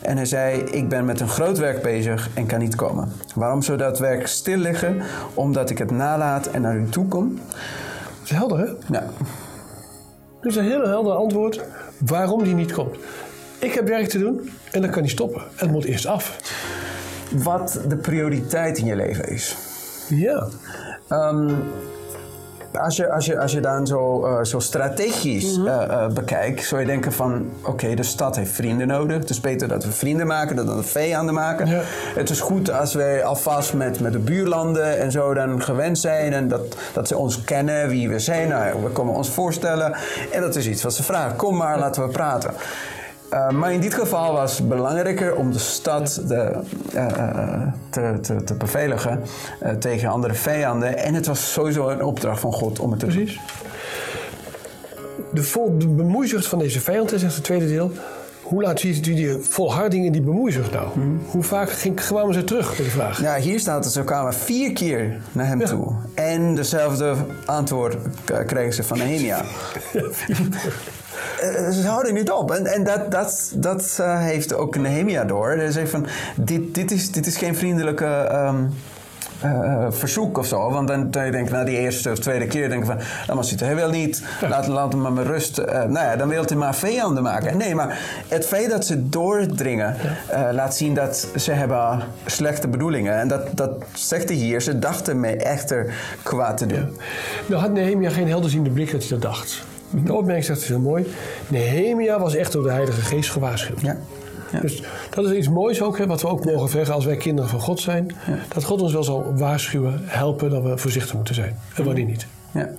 En 0.00 0.16
hij 0.16 0.26
zei: 0.26 0.58
Ik 0.60 0.88
ben 0.88 1.04
met 1.04 1.20
een 1.20 1.28
groot 1.28 1.58
werk 1.58 1.82
bezig 1.82 2.28
en 2.34 2.46
kan 2.46 2.58
niet 2.58 2.74
komen. 2.74 3.12
Waarom 3.34 3.62
zou 3.62 3.78
dat 3.78 3.98
werk 3.98 4.26
stil 4.26 4.56
liggen? 4.58 5.02
Omdat 5.34 5.70
ik 5.70 5.78
het 5.78 5.90
nalaat 5.90 6.46
en 6.46 6.60
naar 6.60 6.76
u 6.76 6.88
toe 6.88 7.06
kom? 7.08 7.38
Dat 7.48 8.24
is 8.24 8.30
helder, 8.30 8.58
hè? 8.58 8.64
Ja, 8.98 9.04
Is 10.46 10.56
een 10.56 10.64
heel 10.64 10.86
helder 10.86 11.14
antwoord 11.14 11.60
waarom 11.98 12.44
die 12.44 12.54
niet 12.54 12.72
komt. 12.72 12.96
Ik 13.58 13.72
heb 13.72 13.88
werk 13.88 14.08
te 14.08 14.18
doen 14.18 14.50
en 14.70 14.82
dat 14.82 14.90
kan 14.90 15.02
niet 15.02 15.10
stoppen. 15.10 15.42
Het 15.54 15.70
moet 15.70 15.84
eerst 15.84 16.06
af. 16.06 16.36
wat 17.30 17.80
de 17.88 17.96
prioriteit 17.96 18.78
in 18.78 18.84
je 18.84 18.96
leven 18.96 19.28
is. 19.28 19.56
Ja. 20.08 20.48
Ehm, 21.08 21.54
als, 22.78 22.96
je, 22.96 23.10
als, 23.10 23.26
je, 23.26 23.38
als 23.38 23.52
je 23.52 23.60
dan 23.60 23.86
zo, 23.86 24.24
eh, 24.24 24.44
zo 24.44 24.58
strategisch 24.58 25.58
eh, 25.58 25.82
eh, 25.82 26.06
bekijkt, 26.06 26.64
zou 26.64 26.80
je 26.80 26.86
denken 26.86 27.12
van... 27.12 27.50
oké, 27.64 27.94
de 27.94 28.02
stad 28.02 28.36
heeft 28.36 28.52
vrienden 28.52 28.86
nodig. 28.86 29.18
Het 29.18 29.30
is 29.30 29.40
beter 29.40 29.68
dat 29.68 29.84
we 29.84 29.92
vrienden 29.92 30.26
maken 30.26 30.56
dan 30.56 30.66
dat 30.66 30.76
we 30.76 30.82
vijanden 30.82 31.34
maken. 31.34 31.66
Ja. 31.66 31.80
Het 32.14 32.30
is 32.30 32.40
goed 32.40 32.70
als 32.70 32.94
wij 32.94 33.24
alvast 33.24 33.74
met, 33.74 34.00
met 34.00 34.12
de 34.12 34.18
buurlanden 34.18 34.98
en 34.98 35.10
zo 35.10 35.34
dan 35.34 35.62
gewend 35.62 35.98
zijn... 35.98 36.32
en 36.32 36.48
dat, 36.48 36.76
dat 36.92 37.08
ze 37.08 37.16
ons 37.16 37.44
kennen, 37.44 37.88
wie 37.88 38.08
we 38.08 38.18
zijn. 38.18 38.48
Nou, 38.48 38.82
we 38.82 38.88
komen 38.88 39.14
ons 39.14 39.30
voorstellen. 39.30 39.94
En 40.32 40.40
dat 40.40 40.56
is 40.56 40.66
iets 40.66 40.82
wat 40.82 40.94
ze 40.94 41.02
vragen. 41.02 41.36
Kom 41.36 41.56
maar, 41.56 41.78
laten 41.78 42.02
we 42.02 42.08
praten. 42.08 42.50
Uh, 43.32 43.50
maar 43.50 43.72
in 43.72 43.80
dit 43.80 43.94
geval 43.94 44.32
was 44.32 44.58
het 44.58 44.68
belangrijker 44.68 45.34
om 45.34 45.52
de 45.52 45.58
stad 45.58 46.20
de, 46.28 46.52
uh, 46.94 47.06
uh, 47.16 47.62
te, 47.90 48.18
te, 48.20 48.44
te 48.44 48.54
beveiligen 48.54 49.22
tegen 49.78 50.08
andere 50.08 50.34
vijanden. 50.34 50.98
En 50.98 51.14
het 51.14 51.26
was 51.26 51.52
sowieso 51.52 51.88
een 51.88 52.04
opdracht 52.04 52.40
van 52.40 52.52
God 52.52 52.80
om 52.80 52.90
het 52.90 53.00
te 53.00 53.06
Precies. 53.06 53.40
De, 55.32 55.42
vol, 55.42 55.78
de 55.78 55.88
bemoeizucht 55.88 56.46
van 56.46 56.58
deze 56.58 56.80
vijand, 56.80 57.10
zegt 57.16 57.34
het 57.34 57.44
tweede 57.44 57.66
deel. 57.66 57.90
Hoe 58.42 58.62
laat 58.62 58.80
ziet 58.80 59.06
u 59.06 59.14
die 59.14 59.36
volharding 59.40 60.04
in 60.04 60.12
die 60.12 60.22
bemoeizucht 60.22 60.72
nou? 60.72 60.88
Hmm. 60.92 61.20
Hoe 61.30 61.42
vaak 61.42 61.70
ging, 61.70 61.96
kwamen 61.96 62.34
ze 62.34 62.44
terug 62.44 62.76
die 62.76 62.90
vraag? 62.90 63.20
Ja, 63.20 63.36
hier 63.36 63.60
staat 63.60 63.84
het, 63.84 63.92
ze 63.92 64.04
kwamen 64.04 64.34
vier 64.34 64.72
keer 64.72 65.16
naar 65.32 65.46
hem 65.46 65.60
Ja. 65.60 65.66
toe. 65.66 65.92
En 66.14 66.54
dezelfde 66.54 67.14
antwoord 67.44 67.96
kregen 68.46 68.72
ze 68.74 68.82
van 68.82 68.98
Nehemia. 68.98 69.42
Eh, 71.40 71.70
ze 71.70 71.86
houden 71.86 72.14
niet 72.14 72.30
op. 72.30 72.50
En, 72.50 72.66
en 72.66 72.84
dat, 72.84 73.10
dat, 73.10 73.52
dat 73.54 73.96
eh, 74.00 74.20
heeft 74.20 74.54
ook 74.54 74.76
Nehemia 74.76 75.24
door. 75.24 75.50
Hij 75.50 75.70
zegt 75.70 75.90
van, 75.90 76.06
dit, 76.36 76.74
dit, 76.74 76.90
is, 76.90 77.12
dit 77.12 77.26
is 77.26 77.36
geen 77.36 77.56
vriendelijke 77.56 78.06
ehm, 78.06 78.64
eh, 79.40 79.86
verzoek 79.90 80.38
of 80.38 80.46
zo. 80.46 80.70
Want 80.70 80.88
dan, 80.88 81.10
dan 81.10 81.30
denk 81.30 81.46
ik, 81.46 81.52
na 81.52 81.64
die 81.64 81.78
eerste 81.78 82.10
of 82.10 82.18
tweede 82.18 82.46
keer 82.46 82.68
denk 82.68 82.80
ik 82.80 82.88
van... 82.88 82.98
Dan 83.26 83.36
maar 83.36 83.44
zitten, 83.44 83.66
hij 83.66 83.76
wil 83.76 83.90
niet, 83.90 84.22
laat, 84.48 84.66
laat 84.66 84.92
hem 84.92 85.00
maar 85.00 85.12
met 85.12 85.26
rust. 85.26 85.56
Nou 85.66 85.92
ja, 85.92 86.16
dan 86.16 86.28
wil 86.28 86.44
hij 86.44 86.56
maar 86.56 86.74
vijanden 86.74 87.22
maken. 87.22 87.56
Nee, 87.56 87.74
maar 87.74 87.98
het 88.28 88.46
feit 88.46 88.70
dat 88.70 88.86
ze 88.86 89.08
doordringen... 89.08 89.96
laat 90.52 90.76
zien 90.76 90.94
dat 90.94 91.28
ze 91.36 91.52
hebben 91.52 92.00
slechte 92.26 92.68
bedoelingen. 92.68 93.18
En 93.18 93.28
dat, 93.28 93.48
dat 93.54 93.70
zegt 93.92 94.28
hij 94.28 94.38
hier. 94.38 94.60
Ze 94.60 94.78
dachten 94.78 95.20
mij 95.20 95.36
echter 95.36 95.94
kwaad 96.22 96.56
te 96.56 96.66
doen. 96.66 96.96
Nou 97.46 97.60
had 97.60 97.72
Nehemia 97.72 98.10
geen 98.10 98.28
helderziende 98.28 98.70
blik 98.70 98.90
dat 98.90 99.00
hij 99.00 99.10
dat 99.10 99.22
dacht. 99.22 99.64
De 99.90 100.12
opmerking 100.12 100.44
zegt 100.44 100.58
het 100.58 100.68
heel 100.68 100.78
mooi. 100.78 101.06
Nehemia 101.48 102.20
was 102.20 102.34
echt 102.34 102.52
door 102.52 102.62
de 102.62 102.70
Heilige 102.70 103.00
Geest 103.00 103.30
gewaarschuwd. 103.30 103.80
Ja. 103.80 103.96
Ja. 104.52 104.60
Dus 104.60 104.82
dat 105.10 105.24
is 105.24 105.36
iets 105.36 105.48
moois 105.48 105.82
ook, 105.82 105.98
hè, 105.98 106.06
wat 106.06 106.22
we 106.22 106.28
ook 106.28 106.44
mogen 106.44 106.68
zeggen 106.68 106.94
als 106.94 107.04
wij 107.04 107.16
kinderen 107.16 107.50
van 107.50 107.60
God 107.60 107.80
zijn. 107.80 108.10
Dat 108.54 108.64
God 108.64 108.82
ons 108.82 108.92
wel 108.92 109.04
zal 109.04 109.32
waarschuwen, 109.36 110.00
helpen 110.04 110.50
dat 110.50 110.62
we 110.62 110.78
voorzichtig 110.78 111.14
moeten 111.14 111.34
zijn. 111.34 111.58
En 111.74 111.84
wanneer 111.84 112.04
niet. 112.04 112.26
Ja. 112.50 112.70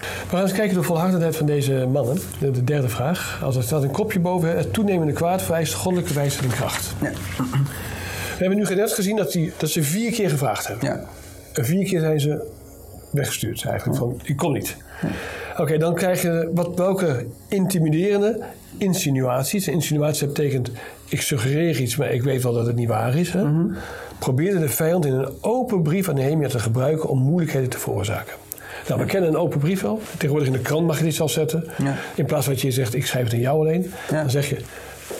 We 0.00 0.36
gaan 0.36 0.42
eens 0.42 0.52
kijken 0.52 0.76
de 0.76 0.82
volhardendheid 0.82 1.36
van 1.36 1.46
deze 1.46 1.88
mannen. 1.92 2.18
De, 2.38 2.50
de 2.50 2.64
derde 2.64 2.88
vraag. 2.88 3.40
Als 3.42 3.56
er 3.56 3.62
staat 3.62 3.82
een 3.82 3.90
kopje 3.90 4.20
boven. 4.20 4.56
Het 4.56 4.72
toenemende 4.72 5.12
kwaad 5.12 5.42
vereist 5.42 5.74
goddelijke 5.74 6.14
wijsheid 6.14 6.44
en 6.44 6.56
kracht. 6.56 6.94
Ja. 7.00 7.10
We 8.38 8.44
hebben 8.44 8.58
nu 8.58 8.74
net 8.74 8.92
gezien 8.92 9.16
dat, 9.16 9.32
die, 9.32 9.52
dat 9.56 9.70
ze 9.70 9.82
vier 9.82 10.12
keer 10.12 10.30
gevraagd 10.30 10.66
hebben. 10.66 10.88
Ja. 10.88 11.04
En 11.52 11.64
vier 11.64 11.84
keer 11.84 12.00
zijn 12.00 12.20
ze 12.20 12.50
weggestuurd 13.10 13.64
eigenlijk. 13.64 13.98
Van, 13.98 14.20
die 14.22 14.34
komt 14.34 14.54
niet. 14.54 14.76
Oké, 15.58 15.78
dan 15.78 15.94
krijg 15.94 16.22
je 16.22 16.50
wat, 16.54 16.68
welke 16.76 17.26
intimiderende 17.48 18.40
insinuaties. 18.78 19.68
Insinuatie 19.68 20.26
betekent, 20.26 20.70
ik 21.08 21.20
suggereer 21.20 21.80
iets, 21.80 21.96
maar 21.96 22.12
ik 22.12 22.22
weet 22.22 22.42
wel 22.42 22.52
dat 22.52 22.66
het 22.66 22.76
niet 22.76 22.88
waar 22.88 23.16
is. 23.16 23.32
Hè? 23.32 23.44
Probeerde 24.18 24.58
de 24.58 24.68
vijand 24.68 25.06
in 25.06 25.12
een 25.12 25.28
open 25.40 25.82
brief 25.82 26.08
aan 26.08 26.14
Nehemia 26.14 26.48
te 26.48 26.58
gebruiken 26.58 27.08
om 27.08 27.18
moeilijkheden 27.18 27.70
te 27.70 27.78
veroorzaken. 27.78 28.34
Nou, 28.88 29.00
we 29.00 29.06
kennen 29.06 29.30
een 29.30 29.36
open 29.36 29.58
brief 29.58 29.80
wel. 29.80 30.00
Tegenwoordig 30.10 30.48
in 30.48 30.54
de 30.54 30.60
krant 30.60 30.86
mag 30.86 30.98
je 30.98 31.04
dit 31.04 31.14
zelf 31.14 31.30
zetten. 31.30 31.64
Ja. 31.78 31.96
In 32.14 32.24
plaats 32.24 32.44
van 32.44 32.54
dat 32.54 32.62
je 32.62 32.70
zegt, 32.70 32.94
ik 32.94 33.06
schrijf 33.06 33.24
het 33.24 33.32
aan 33.32 33.40
jou 33.40 33.60
alleen. 33.60 33.92
Ja. 34.10 34.20
Dan 34.20 34.30
zeg 34.30 34.48
je 34.48 34.56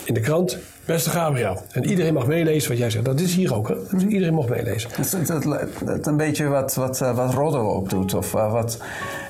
in 0.04 0.14
de 0.14 0.20
krant, 0.20 0.58
beste 0.86 1.10
Gabriel. 1.10 1.62
En 1.72 1.84
iedereen 1.90 2.14
mag 2.14 2.26
meelezen 2.26 2.68
wat 2.68 2.78
jij 2.78 2.90
zegt. 2.90 3.04
Dat 3.04 3.20
is 3.20 3.34
hier 3.34 3.54
ook, 3.54 3.68
hè? 3.68 3.74
Dus 3.90 4.04
iedereen 4.04 4.34
mag 4.34 4.48
meelezen. 4.48 4.90
Dat 4.96 5.04
is, 5.20 5.26
dat, 5.26 5.42
dat 5.84 5.98
is 6.00 6.06
een 6.06 6.16
beetje 6.16 6.48
wat, 6.48 6.74
wat, 6.74 7.00
eh, 7.00 7.16
wat 7.16 7.34
Roddo 7.34 7.70
ook 7.70 7.90
doet. 7.90 8.14
Of 8.14 8.34
eh, 8.34 8.52
wat 8.52 8.78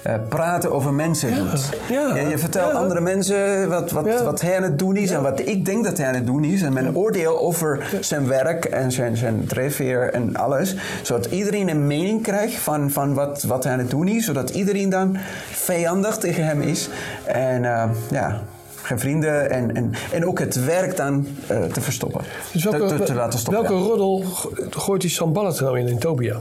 eh, 0.02 0.14
praten 0.28 0.72
over 0.72 0.92
mensen 0.92 1.34
doet. 1.34 1.68
ja, 1.90 2.16
je, 2.16 2.28
je 2.28 2.38
vertelt 2.38 2.72
ja. 2.72 2.78
andere 2.78 3.00
mensen 3.00 3.68
wat, 3.68 3.90
wat, 3.90 4.22
wat 4.22 4.40
hij 4.40 4.56
aan 4.56 4.62
het 4.62 4.78
doen 4.78 4.96
is. 4.96 5.10
En 5.10 5.22
wat 5.22 5.40
ik 5.40 5.64
denk 5.64 5.84
dat 5.84 5.98
hij 5.98 6.06
aan 6.06 6.14
het 6.14 6.26
doen 6.26 6.44
is. 6.44 6.62
En 6.62 6.72
mijn 6.72 6.96
oordeel 6.96 7.40
over 7.40 7.98
zijn 8.00 8.26
werk 8.26 8.64
en 8.64 8.92
zijn, 8.92 9.16
zijn 9.16 9.46
drijfveer 9.46 10.12
en 10.12 10.36
alles. 10.36 10.74
Zodat 11.02 11.26
iedereen 11.26 11.68
een 11.68 11.86
mening 11.86 12.22
krijgt 12.22 12.54
van, 12.54 12.90
van 12.90 13.14
wat, 13.14 13.42
wat 13.42 13.64
hij 13.64 13.72
aan 13.72 13.78
het 13.78 13.90
doen 13.90 14.08
is. 14.08 14.24
Zodat 14.24 14.50
iedereen 14.50 14.90
dan 14.90 15.16
vijandig 15.50 16.16
tegen 16.16 16.46
hem 16.46 16.60
is. 16.60 16.88
En 17.24 17.62
ja... 18.10 18.42
Geen 18.86 18.98
vrienden 18.98 19.50
en, 19.50 19.76
en, 19.76 19.92
en 20.12 20.26
ook 20.26 20.38
het 20.38 20.64
werk 20.64 20.96
dan 20.96 21.26
eh, 21.46 21.64
te 21.64 21.80
verstoppen. 21.80 22.20
Dus 22.52 22.64
welke, 22.64 22.96
te, 22.96 23.02
te 23.02 23.14
laten 23.14 23.38
stoppen. 23.38 23.62
ja. 23.62 23.68
welke 23.68 23.86
roddel 23.88 24.22
go- 24.24 24.52
gooit 24.70 25.00
die 25.00 25.10
Sambalat 25.10 25.60
nou 25.60 25.78
in, 25.78 25.86
in 25.88 25.98
Tobia? 25.98 26.36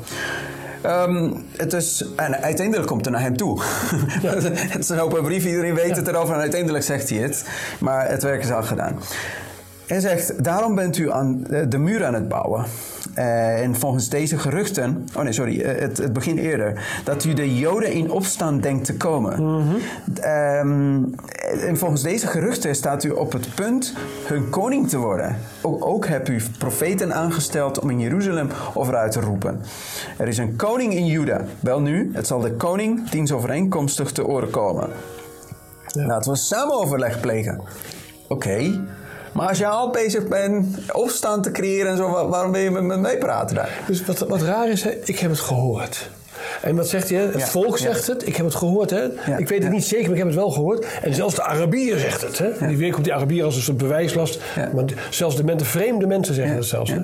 Ehm, 0.81 1.31
het 1.57 1.73
is, 1.73 2.05
en 2.15 2.41
uiteindelijk 2.41 2.87
komt 2.87 3.05
het 3.05 3.13
naar 3.13 3.23
hem 3.23 3.37
toe. 3.37 3.61
het 4.73 4.79
is 4.79 4.89
een 4.89 4.99
open 4.99 5.23
brief, 5.23 5.45
iedereen 5.45 5.73
weet 5.75 5.95
het 5.95 6.07
erover 6.07 6.33
en 6.35 6.41
uiteindelijk 6.41 6.83
zegt 6.83 7.09
hij 7.09 7.17
het. 7.19 7.45
Maar 7.79 8.09
het 8.09 8.23
werk 8.23 8.43
is 8.43 8.51
al 8.51 8.63
gedaan. 8.63 8.99
Hij 9.85 9.99
zegt, 9.99 10.43
daarom 10.43 10.75
bent 10.75 10.97
u 10.97 11.11
aan 11.11 11.43
de, 11.49 11.67
de 11.67 11.77
muur 11.77 12.05
aan 12.05 12.13
het 12.13 12.27
bouwen. 12.27 12.65
Eh, 13.13 13.61
en 13.61 13.75
volgens 13.75 14.09
deze 14.09 14.37
geruchten, 14.37 15.07
oh 15.15 15.23
nee, 15.23 15.33
sorry, 15.33 15.61
eh, 15.61 15.81
het, 15.81 15.97
het 15.97 16.13
begint 16.13 16.39
eerder, 16.39 16.85
dat 17.03 17.23
u 17.23 17.33
de 17.33 17.55
Joden 17.55 17.91
in 17.91 18.11
opstand 18.11 18.63
denkt 18.63 18.85
te 18.85 18.97
komen. 18.97 19.65
Ehm, 20.21 20.97
en 21.59 21.77
volgens 21.77 22.01
deze 22.01 22.27
geruchten 22.27 22.75
staat 22.75 23.03
u 23.03 23.09
op 23.09 23.31
het 23.31 23.55
punt 23.55 23.93
hun 24.27 24.49
koning 24.49 24.89
te 24.89 24.97
worden. 24.97 25.37
Ook, 25.61 25.85
ook 25.85 26.07
hebt 26.07 26.27
u 26.29 26.41
profeten 26.57 27.13
aangesteld 27.13 27.79
om 27.79 27.89
in 27.89 27.99
Jeruzalem 27.99 28.49
over 28.73 28.95
uit 28.95 29.11
te 29.11 29.19
roepen. 29.19 29.61
Er 30.17 30.27
is 30.27 30.37
een 30.37 30.55
koning 30.55 30.93
in 30.93 31.05
Juda. 31.05 31.41
Wel 31.59 31.79
nu, 31.81 32.09
het 32.13 32.27
zal 32.27 32.39
de 32.39 32.51
koning 32.53 33.09
dienstovereenkomstig 33.09 34.11
te 34.11 34.25
oren 34.27 34.49
komen. 34.49 34.89
Laten 35.93 36.31
we 36.31 36.37
samen 36.37 36.75
overleg 36.79 37.19
plegen. 37.19 37.61
Oké. 38.27 38.83
Maar 39.33 39.47
als 39.47 39.57
jij 39.57 39.67
al 39.67 39.89
bezig 39.91 40.27
bent 40.27 40.77
opstand 40.91 41.43
te 41.43 41.51
creëren 41.51 41.91
en 41.91 41.97
zo, 41.97 42.09
wa- 42.09 42.27
waarom 42.27 42.51
wil 42.51 42.61
je 42.61 42.71
met 42.71 42.83
me 42.83 42.97
meepraten 42.97 43.55
daar? 43.55 43.79
Dus 43.87 44.05
wat, 44.05 44.19
wat 44.19 44.41
raar 44.41 44.69
is, 44.69 44.83
hè, 44.83 44.89
ik 45.03 45.19
heb 45.19 45.29
het 45.29 45.39
gehoord. 45.39 46.09
En 46.65 46.75
wat 46.75 46.89
zegt 46.89 47.09
hij? 47.09 47.19
hè? 47.19 47.25
Het 47.25 47.39
Ja, 47.39 47.47
volk 47.47 47.77
zegt 47.77 48.07
het, 48.07 48.27
ik 48.27 48.35
heb 48.35 48.45
het 48.45 48.55
gehoord. 48.55 48.89
Hè? 48.89 49.03
Ik 49.37 49.47
weet 49.47 49.63
het 49.63 49.71
niet 49.71 49.85
zeker, 49.85 50.03
maar 50.03 50.11
ik 50.13 50.17
heb 50.17 50.27
het 50.27 50.35
wel 50.35 50.49
gehoord. 50.49 50.85
En 51.01 51.13
zelfs 51.13 51.35
de 51.35 51.43
Arabier 51.43 51.99
zegt 51.99 52.21
het. 52.21 52.37
Hè? 52.37 52.67
Die 52.67 52.77
weer 52.77 52.91
komt 52.91 53.03
die 53.03 53.13
Arabier 53.13 53.43
als 53.43 53.55
een 53.55 53.61
soort 53.61 53.77
bewijslast. 53.77 54.39
Maar 54.73 54.83
zelfs 55.09 55.35
de 55.35 55.43
mensen, 55.43 55.67
vreemde 55.67 56.07
mensen 56.07 56.35
zeggen 56.35 56.55
het 56.55 56.65
zelfs. 56.65 56.91
Hè? 56.91 56.99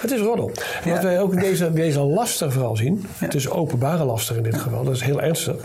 Het 0.00 0.10
is 0.10 0.20
roddel. 0.20 0.50
En 0.84 0.90
wat 0.90 1.02
wij 1.02 1.20
ook 1.20 1.32
in 1.32 1.40
deze, 1.40 1.72
deze 1.84 2.00
laster 2.00 2.52
vooral 2.52 2.76
zien, 2.76 3.06
het 3.18 3.34
is 3.34 3.50
openbare 3.50 4.04
laster 4.04 4.36
in 4.36 4.42
dit 4.42 4.56
geval, 4.58 4.84
dat 4.84 4.94
is 4.94 5.02
heel 5.02 5.20
ernstig, 5.20 5.56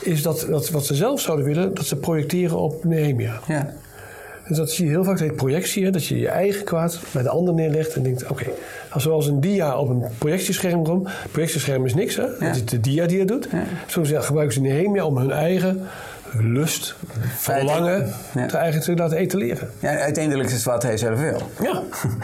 is 0.00 0.22
dat, 0.22 0.46
dat 0.50 0.70
wat 0.70 0.86
ze 0.86 0.94
zelf 0.94 1.20
zouden 1.20 1.46
willen, 1.46 1.74
dat 1.74 1.86
ze 1.86 1.96
projecteren 1.96 2.58
op 2.58 2.84
Nehemia. 2.84 3.40
Ja. 3.46 3.74
Dus 4.48 4.56
dat 4.56 4.70
zie 4.70 4.84
je 4.84 4.90
heel 4.90 5.04
vaak, 5.04 5.18
dat 5.18 5.28
heet 5.28 5.36
projectie, 5.36 5.84
hè, 5.84 5.90
dat 5.90 6.06
je 6.06 6.18
je 6.18 6.28
eigen 6.28 6.64
kwaad 6.64 6.98
bij 7.12 7.22
de 7.22 7.28
ander 7.28 7.54
neerlegt 7.54 7.94
en 7.94 8.02
denkt, 8.02 8.26
oké, 8.30 8.44
als 8.90 9.04
we 9.04 9.10
als 9.10 9.26
een 9.26 9.40
dia 9.40 9.78
op 9.78 9.88
een 9.88 10.04
projectiescherm 10.18 10.82
komen, 10.84 11.10
projectiescherm 11.30 11.84
is 11.84 11.94
niks, 11.94 12.16
hè? 12.16 12.24
Het 12.38 12.56
is 12.56 12.64
de 12.64 12.80
dia 12.80 13.06
die 13.06 13.18
het 13.18 13.28
doet. 13.28 13.48
Zo 13.86 14.04
ze- 14.04 14.22
gebruiken 14.22 14.54
ze 14.54 14.60
Nehemia 14.60 15.04
om 15.04 15.16
hun 15.18 15.30
eigen 15.30 15.82
lust, 16.38 16.94
verlangen, 17.36 18.12
Ja. 18.34 18.46
te 18.46 18.56
eigen 18.56 18.80
te 18.80 18.94
laten 18.94 19.16
etaleren. 19.16 19.70
ja, 19.78 19.98
uiteindelijk 19.98 20.48
is 20.48 20.54
het 20.54 20.62
wat 20.64 20.82
hij 20.82 20.96
zelf 20.96 21.20
wil. 21.20 21.40
Ja. 21.62 21.82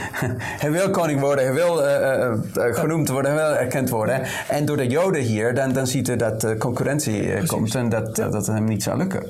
hij 0.62 0.70
wil 0.70 0.90
koning 0.90 1.20
worden, 1.20 1.44
hij 1.44 1.54
wil 1.54 1.84
eh, 1.84 2.12
eh, 2.12 2.32
eh, 2.54 2.74
genoemd 2.74 3.08
worden, 3.08 3.32
hij 3.34 3.46
wil 3.48 3.56
erkend 3.56 3.90
worden. 3.90 4.20
En 4.48 4.64
door 4.64 4.76
de 4.76 4.86
Joden 4.86 5.22
hier, 5.22 5.54
dan, 5.54 5.72
dan 5.72 5.86
ziet 5.86 6.06
hij 6.06 6.16
dat 6.16 6.40
de 6.40 6.56
concurrentie 6.56 7.46
komt 7.46 7.74
en 7.74 7.88
dat, 7.88 8.16
dat 8.16 8.32
het 8.32 8.46
hem 8.46 8.64
niet 8.64 8.82
zal 8.82 8.96
lukken. 8.96 9.22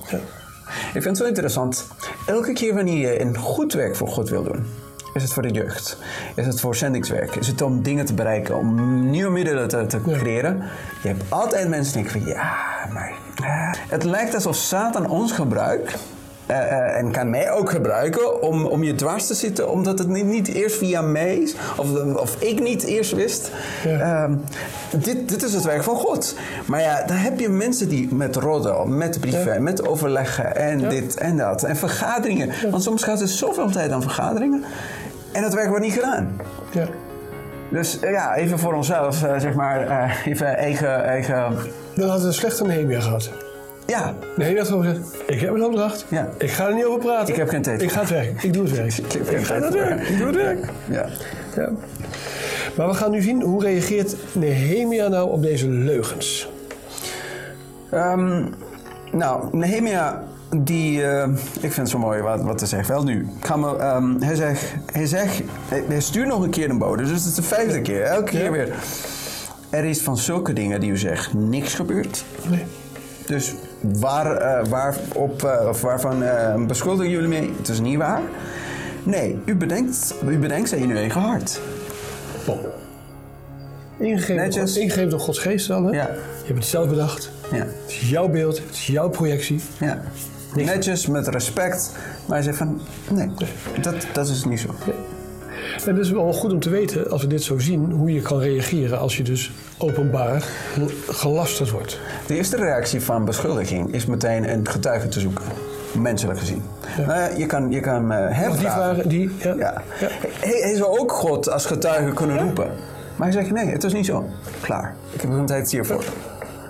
Ik 0.87 1.03
vind 1.03 1.05
het 1.05 1.17
zo 1.17 1.25
interessant. 1.25 1.87
Elke 2.27 2.53
keer 2.53 2.75
wanneer 2.75 2.99
je 2.99 3.21
een 3.21 3.37
goed 3.39 3.73
werk 3.73 3.97
voor 3.97 4.09
God 4.09 4.29
wil 4.29 4.43
doen, 4.43 4.67
Is 5.15 5.23
het 5.23 5.33
voor 5.33 5.43
de 5.43 5.51
jeugd? 5.51 5.97
Is 6.35 6.47
het 6.47 6.61
voor 6.61 6.77
zendingswerk? 6.77 7.35
Is 7.35 7.47
het 7.47 7.63
om 7.63 7.83
dingen 7.83 8.05
te 8.05 8.15
bereiken? 8.15 8.57
Om 8.57 9.11
nieuwe 9.11 9.31
middelen 9.31 9.69
te, 9.69 9.87
te 9.87 10.01
creëren? 10.03 10.63
Je 11.03 11.09
hebt 11.09 11.23
altijd 11.29 11.69
mensen 11.69 11.93
die 11.93 12.03
denken 12.03 12.21
van 12.21 12.31
ja, 12.31 12.53
maar... 12.93 13.13
ah. 13.43 13.73
Het 13.89 14.05
lijkt 14.05 14.35
alsof 14.35 14.57
Satan 14.57 15.09
ons 15.09 15.33
gebruikt 15.33 15.99
eh, 16.47 16.57
eh, 16.57 16.97
en 16.97 17.11
kan 17.11 17.31
mij 17.31 17.53
ook 17.53 17.71
gebruiken 17.71 18.43
om, 18.43 18.67
om 18.67 18.83
je 18.83 18.95
dwars 18.95 19.27
te 19.27 19.35
zitten, 19.35 19.71
omdat 19.71 19.99
het 19.99 20.09
niet, 20.09 20.25
niet 20.25 20.49
eerst 20.49 20.77
via 20.77 21.03
mij 21.03 21.37
is, 21.37 21.55
of, 21.77 22.15
of 22.15 22.43
ik 22.43 22.61
niet 22.61 22.83
eerst 22.83 23.13
wist. 23.13 23.51
Ja. 23.85 23.99
Ehm, 23.99 24.35
dit, 24.91 25.29
dit 25.29 25.43
is 25.43 25.55
het 25.55 25.65
werk 25.65 25.83
van 25.83 25.97
God. 25.97 26.37
Maar 26.67 26.81
ja, 26.81 27.05
dan 27.07 27.17
heb 27.17 27.41
je 27.41 27.49
mensen 27.49 27.89
die 27.89 28.15
met 28.15 28.37
rodden, 28.37 28.97
met 28.97 29.21
brieven, 29.21 29.63
met 29.63 29.89
overleggen 29.89 30.57
en 30.57 30.89
dit 30.89 31.17
en 31.17 31.37
dat. 31.37 31.63
En 31.63 31.77
vergaderingen. 31.77 32.71
Want 32.71 32.83
soms 32.83 33.03
gaat 33.03 33.21
er 33.21 33.29
zoveel 33.29 33.71
tijd 33.71 33.91
aan 33.91 34.03
vergaderingen 34.03 34.65
en 35.33 35.43
het 35.43 35.55
werk 35.55 35.69
wordt 35.69 35.85
niet 35.85 35.95
gedaan. 35.95 36.37
Ja. 36.71 36.87
Dus 37.71 38.01
eh, 38.01 38.11
ja, 38.11 38.35
even 38.35 38.59
voor 38.59 38.75
onszelf, 38.75 39.23
eh, 39.23 39.39
zeg 39.39 39.55
maar, 39.55 40.21
even 40.25 40.57
eigen, 40.57 41.05
eigen... 41.05 41.57
Dan 41.95 42.09
hadden 42.09 42.21
we 42.21 42.27
een 42.27 42.33
slechte 42.33 42.65
Nehemia 42.65 43.01
gehad. 43.01 43.31
Ja, 43.87 44.15
Nehemia 44.37 44.59
had 44.59 44.69
gewoon 44.69 44.85
gezegd, 44.85 45.07
ik 45.27 45.41
heb 45.41 45.55
een 45.55 45.65
opdracht. 45.65 46.05
Ja. 46.09 46.29
Ik 46.39 46.51
ga 46.51 46.69
er 46.69 46.75
niet 46.75 46.85
over 46.85 46.99
praten. 47.01 47.29
Ik 47.29 47.37
heb 47.41 47.49
geen 47.49 47.63
tijd 47.63 47.83
Ik 47.83 47.91
ga 47.91 48.01
het 48.01 48.11
werk. 48.11 48.43
Ik 48.43 48.53
doe 48.53 48.65
het 48.65 48.73
werk. 48.77 48.97
Ik 49.39 49.45
ga 49.47 49.55
het 49.61 49.75
werk. 49.75 50.09
Ik 50.09 50.19
doe 50.19 50.27
het 50.27 50.37
werk. 50.37 50.65
ja. 50.91 51.07
Ja. 51.57 51.71
Maar 52.77 52.89
we 52.89 52.95
gaan 52.95 53.11
nu 53.11 53.23
zien, 53.23 53.43
hoe 53.43 53.63
reageert 53.63 54.17
Nehemia 54.33 55.09
nou 55.09 55.31
op 55.31 55.43
deze 55.43 55.69
leugens? 55.69 56.49
Ehm, 57.91 58.45
nou, 59.13 59.57
Nehemia, 59.57 60.23
die, 60.57 61.05
eh, 61.05 61.29
ik 61.55 61.61
vind 61.61 61.77
het 61.77 61.89
zo 61.89 61.99
mooi 61.99 62.23
wat, 62.23 62.43
wat 62.43 62.61
hij 62.61 62.69
zegt. 62.69 62.89
Wel 62.89 63.03
nu, 63.05 63.27
ehm, 63.49 64.21
hij 64.21 64.35
zegt, 64.35 64.75
hij 64.93 65.07
zegt, 65.07 65.41
hij, 65.69 65.83
hij 65.89 66.01
stuurt 66.01 66.29
nog 66.29 66.43
een 66.43 66.51
keer 66.51 66.71
een 66.71 66.79
bode, 66.79 67.03
dus 67.03 67.11
het 67.13 67.25
is 67.25 67.35
de 67.35 67.43
vijfde 67.43 67.81
keer, 67.81 68.03
elke 68.03 68.31
keer 68.31 68.45
Ja. 68.45 68.51
weer. 68.51 68.69
Er 69.71 69.85
is 69.85 70.03
van 70.03 70.17
zulke 70.17 70.53
dingen 70.53 70.81
die 70.81 70.91
u 70.91 70.99
zegt 70.99 71.35
niks 71.35 71.75
gebeurd. 71.75 72.25
Nee. 72.51 72.65
Dus 73.27 73.55
waar, 73.83 74.37
eh, 74.37 74.67
waar 74.67 74.97
op, 75.15 75.43
eh, 75.45 75.69
of 75.69 75.81
waarvan 75.81 76.23
eh, 76.23 76.65
beschuldigen 76.67 77.11
jullie 77.11 77.29
mee? 77.29 77.53
Het 77.59 77.69
is 77.69 77.81
niet 77.81 77.97
waar. 77.99 78.21
Nee, 79.03 79.39
u 79.45 79.55
bedenkt, 79.57 80.15
u 80.29 80.39
bedenkt 80.39 80.69
ze 80.69 80.77
in 80.79 80.91
uw 80.91 80.97
eigen 80.97 81.21
hart. 81.21 81.61
Bom. 82.47 82.59
Ingegeven, 83.99 84.35
door, 84.37 84.45
Netjes. 84.45 84.73
God- 84.73 84.83
ingegeven 84.83 85.11
door 85.11 85.21
Gods 85.21 85.39
geest 85.39 85.69
dan, 85.69 85.85
hè? 85.85 85.91
Ja. 85.91 86.09
Je 86.13 86.47
hebt 86.47 86.59
het 86.59 86.67
zelf 86.67 86.89
bedacht. 86.89 87.31
Ja. 87.53 87.59
Het 87.59 87.69
is 87.87 88.11
jouw 88.11 88.29
beeld, 88.29 88.59
het 88.59 88.71
is 88.71 88.87
jouw 88.87 89.09
projectie. 89.09 89.61
Ja. 89.81 90.03
Netjes, 90.55 91.07
met 91.07 91.29
respect. 91.29 91.93
Maar 92.27 92.37
hij 92.37 92.43
zegt 92.43 92.57
van, 92.57 92.81
nee, 93.11 93.31
dat, 93.81 93.95
dat 94.13 94.29
is 94.29 94.45
niet 94.45 94.61
zo. 94.61 94.69
En 95.87 95.97
het 95.97 96.05
is 96.05 96.11
wel 96.11 96.33
goed 96.33 96.53
om 96.53 96.61
te 96.61 96.71
weten, 96.71 97.11
als 97.11 97.23
we 97.23 97.27
dit 97.27 97.43
zo 97.43 97.59
zien, 97.59 97.91
hoe 97.91 98.13
je 98.13 98.21
kan 98.21 98.39
reageren 98.39 98.99
als 98.99 99.17
je 99.17 99.23
dus 99.23 99.53
openbaar 99.79 100.45
gelasterd 101.09 101.71
wordt. 101.71 102.01
De 102.27 102.35
eerste 102.35 102.57
reactie 102.57 103.01
van 103.01 103.25
beschuldiging 103.25 103.95
is 103.95 104.07
meteen 104.07 104.53
een 104.53 104.69
getuige 104.69 105.09
te 105.09 105.21
zoeken. 105.21 105.45
Menselijk 105.93 106.39
gezien. 106.39 106.63
Nou 107.07 107.39
je 107.39 107.47
kan, 107.47 107.71
je 107.71 107.81
kan 107.81 108.11
Als 108.11 108.59
die 108.59 108.67
waren, 108.67 109.09
die, 109.09 109.31
ja. 109.39 109.55
Ja. 109.55 109.83
Ja. 110.01 110.09
Hij, 110.41 110.61
hij 110.61 110.75
zou 110.75 110.99
ook 110.99 111.13
God 111.13 111.51
als 111.51 111.67
getuige 111.67 112.15
kunnen 112.15 112.39
roepen. 112.39 112.71
Maar 113.17 113.29
hij 113.29 113.43
zegt, 113.43 113.51
nee, 113.51 113.67
het 113.67 113.85
is 113.85 113.93
niet 113.93 114.07
zo. 114.07 114.29
Klaar. 114.61 114.95
Ik 115.13 115.21
heb 115.21 115.31
een 115.31 115.47
tijd 115.47 115.71
hiervoor. 115.71 116.05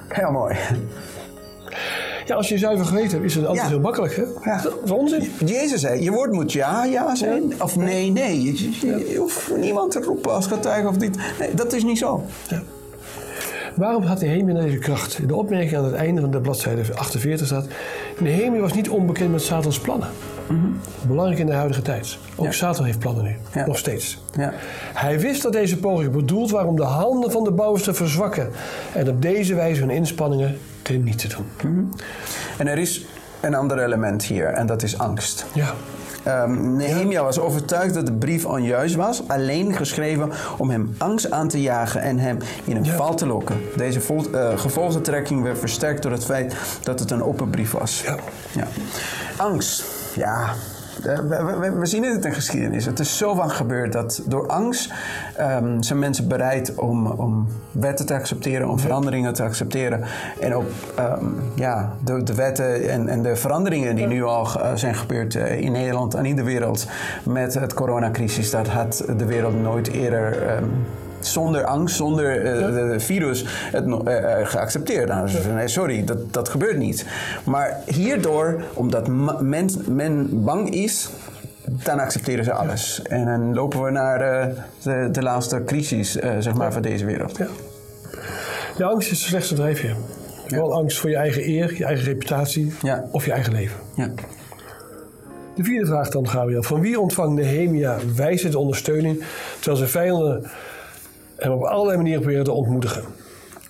Heel 0.09 0.31
mooi. 0.31 0.57
Ja, 2.27 2.35
als 2.35 2.49
je 2.49 2.59
zuiver 2.59 2.87
geweten 2.87 3.11
hebt, 3.11 3.25
is 3.25 3.35
het 3.35 3.47
altijd 3.47 3.65
Ja. 3.65 3.71
heel 3.71 3.81
makkelijk, 3.81 4.17
hè? 4.17 4.23
Ja. 4.51 4.63
Dat 4.63 4.75
is 4.85 4.91
onzin. 4.91 5.31
Jezus 5.45 5.81
zei, 5.81 6.03
je 6.03 6.11
woord 6.11 6.33
moet 6.33 6.53
ja, 6.53 6.85
ja 6.85 7.15
zijn. 7.15 7.53
Of 7.63 7.77
nee, 7.77 8.11
nee. 8.11 8.43
Je, 8.43 8.53
je- 8.81 9.09
je 9.13 9.17
hoeft 9.19 9.57
niemand 9.57 9.91
te 9.91 10.01
roepen 10.01 10.33
als 10.33 10.47
getuige 10.47 10.89
of 10.89 10.99
niet. 10.99 11.19
Nee, 11.39 11.55
dat 11.55 11.73
is 11.73 11.85
niet 11.85 11.99
zo. 11.99 12.25
Waarom 13.77 14.03
had 14.03 14.21
Nehemia 14.21 14.55
deze 14.61 14.79
kracht? 14.79 15.19
In 15.19 15.27
de 15.27 15.35
opmerking 15.35 15.77
aan 15.77 15.85
het 15.85 15.95
einde 15.95 16.21
van 16.21 16.31
de 16.31 16.41
bladzijde 16.41 16.83
48 16.95 17.47
staat... 17.47 17.67
Nehemia 18.19 18.61
was 18.61 18.73
niet 18.73 18.89
onbekend 18.89 19.31
met 19.31 19.43
Satans 19.43 19.79
plannen. 19.81 20.09
Belangrijk 21.07 21.39
in 21.41 21.47
de 21.47 21.53
huidige 21.53 21.83
tijd. 21.83 22.19
Ook 22.37 22.45
Ja. 22.47 22.53
Satan 22.53 22.85
heeft 22.85 22.99
plannen 22.99 23.25
nu. 23.25 23.37
Ja. 23.55 23.67
Nog 23.67 23.79
steeds. 23.79 24.23
Ja. 24.37 24.53
Hij 24.95 25.21
wist 25.21 25.43
dat 25.43 25.53
deze 25.53 25.79
poging 25.79 26.13
bedoeld 26.13 26.51
waren 26.51 26.69
om 26.69 26.77
de 26.77 26.83
handen 26.83 27.31
van 27.31 27.45
de 27.45 27.51
bouwers 27.53 27.83
te 27.83 27.95
verzwakken... 27.95 28.51
en 28.95 29.09
op 29.09 29.23
deze 29.23 29.55
wijze 29.55 29.81
hun 29.81 29.91
inspanningen 29.91 30.59
teniet 30.83 31.19
te 31.19 31.29
doen. 31.59 31.93
En 32.59 32.67
er 32.67 32.79
is 32.79 33.05
een 33.41 33.55
ander 33.55 33.79
element 33.79 34.25
hier. 34.25 34.47
En 34.47 34.67
dat 34.67 34.83
is 34.83 34.99
angst. 34.99 35.47
Ja. 35.53 35.75
Ehm, 36.23 36.77
Nehemia 36.77 37.23
was 37.23 37.39
overtuigd 37.39 37.95
dat 37.95 38.07
de 38.07 38.13
brief 38.13 38.45
onjuist 38.45 38.95
was, 38.95 39.29
alleen 39.29 39.75
geschreven 39.77 40.31
om 40.59 40.71
hem 40.71 40.95
angst 40.99 41.31
aan 41.31 41.49
te 41.49 41.61
jagen 41.61 42.01
en 42.01 42.19
hem 42.19 42.39
in 42.65 42.77
een 42.77 42.85
Ja. 42.85 42.97
val 42.97 43.15
te 43.15 43.27
lokken. 43.27 43.57
Deze 43.77 44.01
gevolgtrekking 44.57 45.43
werd 45.43 45.59
versterkt 45.59 46.03
door 46.03 46.13
het 46.13 46.25
feit 46.25 46.55
dat 46.83 47.01
het 47.01 47.11
een 47.11 47.23
open 47.23 47.51
brief 47.51 47.71
was. 47.71 48.03
Ja. 48.05 48.17
Ja. 48.53 48.67
Angst, 49.37 49.85
ja. 50.15 50.55
Eh, 51.07 51.19
We, 51.19 51.71
we- 51.79 51.87
zien 51.87 52.03
het 52.05 52.15
in 52.15 52.21
de 52.21 52.31
geschiedenis. 52.31 52.85
Het 52.87 52.99
is 52.99 53.17
zo 53.17 53.35
vaak 53.35 53.53
gebeurd 53.53 53.93
dat 53.93 54.23
door 54.27 54.47
angst 54.49 54.93
ehm, 55.37 55.83
zijn 55.83 55.99
mensen 55.99 56.29
bereid 56.29 56.75
om, 56.75 57.07
om 57.07 57.47
wetten 57.73 58.07
te 58.07 58.15
accepteren, 58.15 58.69
om 58.69 58.79
veranderingen 58.79 59.33
te 59.35 59.43
accepteren. 59.43 60.01
En 60.41 60.55
ook 60.55 60.67
ehm, 60.97 61.25
ja, 61.55 61.93
de, 62.05 62.23
de 62.23 62.35
wetten 62.35 62.89
en, 62.91 63.09
en 63.09 63.23
de 63.23 63.37
veranderingen 63.37 63.95
die 63.97 64.07
nu 64.07 64.23
al 64.25 64.47
eh, 64.61 64.71
zijn 64.75 64.95
gebeurd 64.95 65.35
eh, 65.35 65.61
in 65.61 65.73
Nederland 65.73 66.15
en 66.15 66.25
in 66.27 66.37
de 66.37 66.43
wereld 66.45 66.87
met 67.25 67.55
het 67.55 67.75
coronacrisis, 67.75 68.51
dat 68.51 68.69
had 68.69 69.05
de 69.17 69.25
wereld 69.27 69.63
nooit 69.63 69.89
eerder. 69.93 70.43
ehm, 70.47 70.65
zonder 71.27 71.65
angst, 71.65 71.97
zonder 71.97 72.45
de, 72.45 72.89
de 72.93 73.01
virus 73.01 73.45
het 73.49 73.85
eh, 74.05 74.47
geaccepteerd. 74.47 75.09
Nou, 75.09 75.29
ze 75.29 75.49
nee, 75.49 75.69
sorry, 75.69 76.05
dat, 76.05 76.33
dat 76.33 76.49
gebeurt 76.49 76.77
niet. 76.77 77.07
Maar 77.45 77.81
hierdoor, 77.87 78.63
omdat 78.75 79.09
men, 79.41 79.71
men 79.89 80.45
bang 80.45 80.71
is, 80.71 81.11
dan 81.67 81.99
accepteren 81.99 82.45
ze 82.45 82.53
alles. 82.53 83.03
En 83.03 83.25
dan 83.25 83.55
lopen 83.55 83.83
we 83.83 83.91
naar 83.91 84.19
de, 84.83 85.09
de 85.13 85.23
laatste 85.23 85.63
crisis 85.65 86.13
zeg 86.39 86.55
maar, 86.55 86.73
van 86.73 86.83
deze 86.83 87.05
wereld. 87.05 87.37
Ja. 87.37 87.47
De 88.77 88.85
angst 88.85 89.11
is 89.11 89.19
de 89.21 89.27
slechtste 89.27 89.55
drijfveer. 89.55 89.97
Wel 90.49 90.75
angst 90.75 90.99
voor 90.99 91.11
je 91.11 91.17
eigen 91.17 91.49
eer, 91.49 91.77
je 91.77 91.85
eigen 91.85 92.05
reputatie 92.05 92.73
Ja. 92.83 93.05
of 93.11 93.25
je 93.25 93.33
eigen 93.33 93.53
leven. 93.53 93.81
Ja. 93.95 94.11
De 95.55 95.65
vierde 95.65 95.87
vraag 95.87 96.09
dan, 96.09 96.29
Gabriel. 96.29 96.63
Van 96.63 96.81
wie 96.81 97.01
ontvangt 97.01 97.35
Nehemia 97.35 97.97
wijsheid 98.17 98.53
en 98.53 98.59
ondersteuning... 98.59 99.25
terwijl 99.55 99.77
zijn 99.77 99.89
vijanden 99.89 100.51
hem 101.43 101.53
op 101.53 101.63
allerlei 101.63 101.97
manieren 101.97 102.21
proberen 102.21 102.45
te 102.45 102.53
ontmoedigen? 102.53 103.03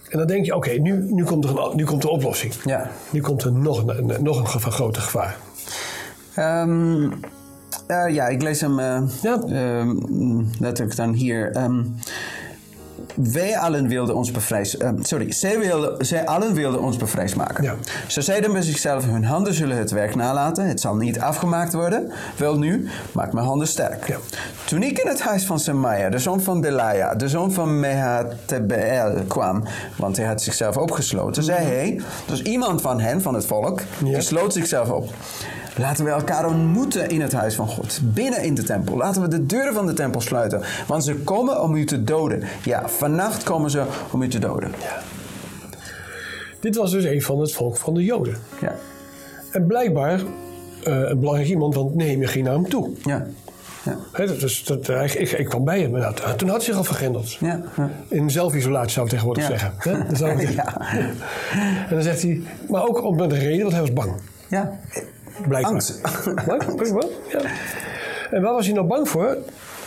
En 0.09 0.19
dan 0.19 0.27
denk 0.27 0.45
je, 0.45 0.55
oké, 0.57 0.71
nu, 0.71 1.13
nu, 1.13 1.25
komt 1.25 1.45
er 1.45 1.51
een- 1.59 1.77
nu 1.77 1.85
komt 1.85 2.03
de 2.03 2.09
oplossing. 2.11 2.55
Ja. 2.65 2.91
Nu 3.11 3.21
komt 3.21 3.43
er 3.43 3.53
nog 3.53 3.87
een, 3.87 4.23
nog 4.23 4.55
een 4.65 4.73
groter 4.73 5.03
gevaar. 5.03 5.37
Ehm, 6.35 7.11
eh, 7.87 8.15
ja, 8.15 8.29
ik 8.29 8.43
lees 8.43 8.61
hem 8.61 8.79
eh, 8.79 9.03
Ja. 9.23 9.41
ehm, 9.49 10.45
letterlijk 10.59 10.97
dan 10.97 11.13
hier. 11.13 11.51
Ehm, 11.53 11.83
wij 13.15 13.59
allen 13.59 13.89
wilden 13.89 14.15
ons 14.15 14.31
bevrijs... 14.31 14.77
ehm, 14.77 15.03
sorry, 15.03 15.33
zij, 15.33 15.59
wilden, 15.59 16.07
zij 16.07 16.27
allen 16.27 16.55
wilden 16.55 16.81
ons 16.81 16.97
bevrijs 16.97 17.35
maken. 17.35 17.65
Ja. 17.65 17.75
Ze 18.09 18.23
zeiden 18.23 18.53
bij 18.53 18.63
zichzelf, 18.63 19.05
hun 19.05 19.25
handen 19.25 19.55
zullen 19.55 19.77
het 19.77 19.91
werk 19.91 20.15
nalaten. 20.15 20.69
Het 20.69 20.81
zal 20.81 20.97
niet 20.97 21.21
afgemaakt 21.21 21.73
worden. 21.73 22.13
Wel 22.37 22.59
nu, 22.59 22.89
maak 23.13 23.33
mijn 23.33 23.47
handen 23.47 23.69
sterk. 23.69 24.09
Ja. 24.09 24.17
Toen 24.65 24.83
ik 24.83 24.99
in 24.99 25.09
het 25.09 25.21
huis 25.21 25.45
van 25.45 25.61
Semaia, 25.61 26.09
de 26.09 26.19
zoon 26.19 26.41
van 26.41 26.61
Delaya, 26.61 27.15
de 27.15 27.29
zoon 27.29 27.53
van 27.53 27.81
Mehatebeel 27.81 29.15
kwam, 29.29 29.65
want 29.97 30.17
hij 30.17 30.27
had 30.27 30.43
zichzelf 30.43 30.77
opgesloten, 30.77 31.43
zei 31.43 31.65
hij, 31.67 32.01
dus 32.27 32.43
iemand 32.43 32.81
van 32.81 33.01
hen, 33.01 33.23
van 33.23 33.35
het 33.35 33.47
volk, 33.47 33.81
die 34.05 34.21
sloot 34.21 34.53
zichzelf 34.53 34.91
op. 34.91 35.11
Laten 35.77 36.05
we 36.05 36.11
elkaar 36.11 36.47
ontmoeten 36.47 37.09
in 37.09 37.21
het 37.21 37.33
huis 37.33 37.55
van 37.55 37.69
God, 37.69 38.01
binnen 38.03 38.43
in 38.43 38.55
de 38.55 38.63
tempel. 38.63 38.97
Laten 38.97 39.23
we 39.23 39.29
de 39.29 39.47
deuren 39.47 39.75
van 39.75 39.87
de 39.87 39.93
tempel 39.93 40.21
sluiten, 40.21 40.63
want 40.87 41.05
ze 41.05 41.15
komen 41.15 41.63
om 41.63 41.75
u 41.75 41.85
te 41.85 42.05
doden. 42.05 42.43
Ja, 42.65 42.89
vannacht 42.89 43.43
komen 43.43 43.71
ze 43.71 43.85
om 44.11 44.23
u 44.23 44.29
te 44.29 44.39
doden. 44.39 44.71
Dit 46.61 46.77
was 46.77 46.91
dus 46.91 47.05
een 47.05 47.23
van 47.23 47.41
het 47.41 47.53
volk 47.53 47.77
van 47.77 47.95
de 47.95 48.05
Joden. 48.05 48.37
Ja, 48.61 48.75
En 49.51 49.67
blijkbaar 49.67 50.21
eh, 50.85 50.99
een 51.09 51.19
belangrijk 51.19 51.49
iemand, 51.49 51.75
want 51.75 51.95
Nehemia 51.95 52.29
ging 52.29 52.45
naar 52.45 52.55
hem 52.55 52.69
toe. 52.69 52.91
ja, 53.05 53.27
ja, 53.85 53.97
Hè, 54.13 54.27
dat 54.27 54.43
is, 54.43 54.65
dat, 54.65 54.89
ik, 54.89 55.13
ik, 55.33 55.47
kwam 55.47 55.65
bij 55.65 55.81
hem. 55.81 55.91
Nou, 55.91 56.15
toen 56.37 56.49
had 56.49 56.57
hij 56.57 56.67
zich 56.67 56.77
al 56.77 56.85
vergrendeld. 56.85 57.33
ja. 57.33 57.61
ja. 57.77 57.91
In 58.09 58.31
zelfisolatie 58.31 58.91
zou 58.91 59.05
ik 59.07 59.11
tegenwoordig 59.13 59.49
Ja. 59.49 59.51
zeggen. 59.59 60.07
Dat 60.09 60.17
zou 60.19 60.31
ik. 60.43 60.49
Ja. 60.51 60.81
En 61.89 61.95
dan 61.95 62.03
zegt 62.03 62.23
hij, 62.23 62.43
maar 62.69 62.89
ook 62.89 63.03
om 63.05 63.21
een 63.21 63.39
reden, 63.39 63.61
want 63.61 63.73
hij 63.73 63.81
was 63.81 63.93
bang. 63.93 64.13
ja. 64.49 64.79
Blijkbaar. 65.49 65.73
Angst. 65.73 66.01
Blijkbaar, 66.77 67.05
ja. 67.31 67.41
En 68.31 68.43
waar 68.43 68.53
was 68.53 68.65
hij 68.67 68.75
nou 68.75 68.87
bang 68.87 69.09
voor? 69.09 69.37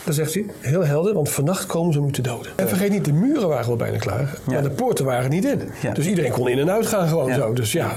Dan 0.04 0.14
zegt 0.14 0.34
hij, 0.34 0.46
heel 0.60 0.84
helder, 0.84 1.14
want 1.14 1.28
vannacht 1.28 1.66
komen 1.66 1.92
ze 1.92 2.10
te 2.10 2.22
doden. 2.22 2.52
En 2.56 2.68
vergeet 2.68 2.90
niet, 2.90 3.04
de 3.04 3.12
muren 3.12 3.48
waren 3.48 3.66
wel 3.66 3.76
bijna 3.76 3.98
klaar, 3.98 4.38
maar 4.44 4.62
de 4.62 4.70
poorten 4.70 5.04
waren 5.04 5.30
niet 5.30 5.44
in. 5.44 5.60
Ja. 5.82 5.92
Dus 5.92 6.06
iedereen 6.06 6.30
kon 6.32 6.48
in 6.48 6.58
en 6.58 6.70
uit 6.70 6.86
gaan 6.86 7.08
gewoon 7.08 7.26
Ja. 7.28 7.34
zo. 7.34 7.52
Dus 7.52 7.72
ja, 7.72 7.92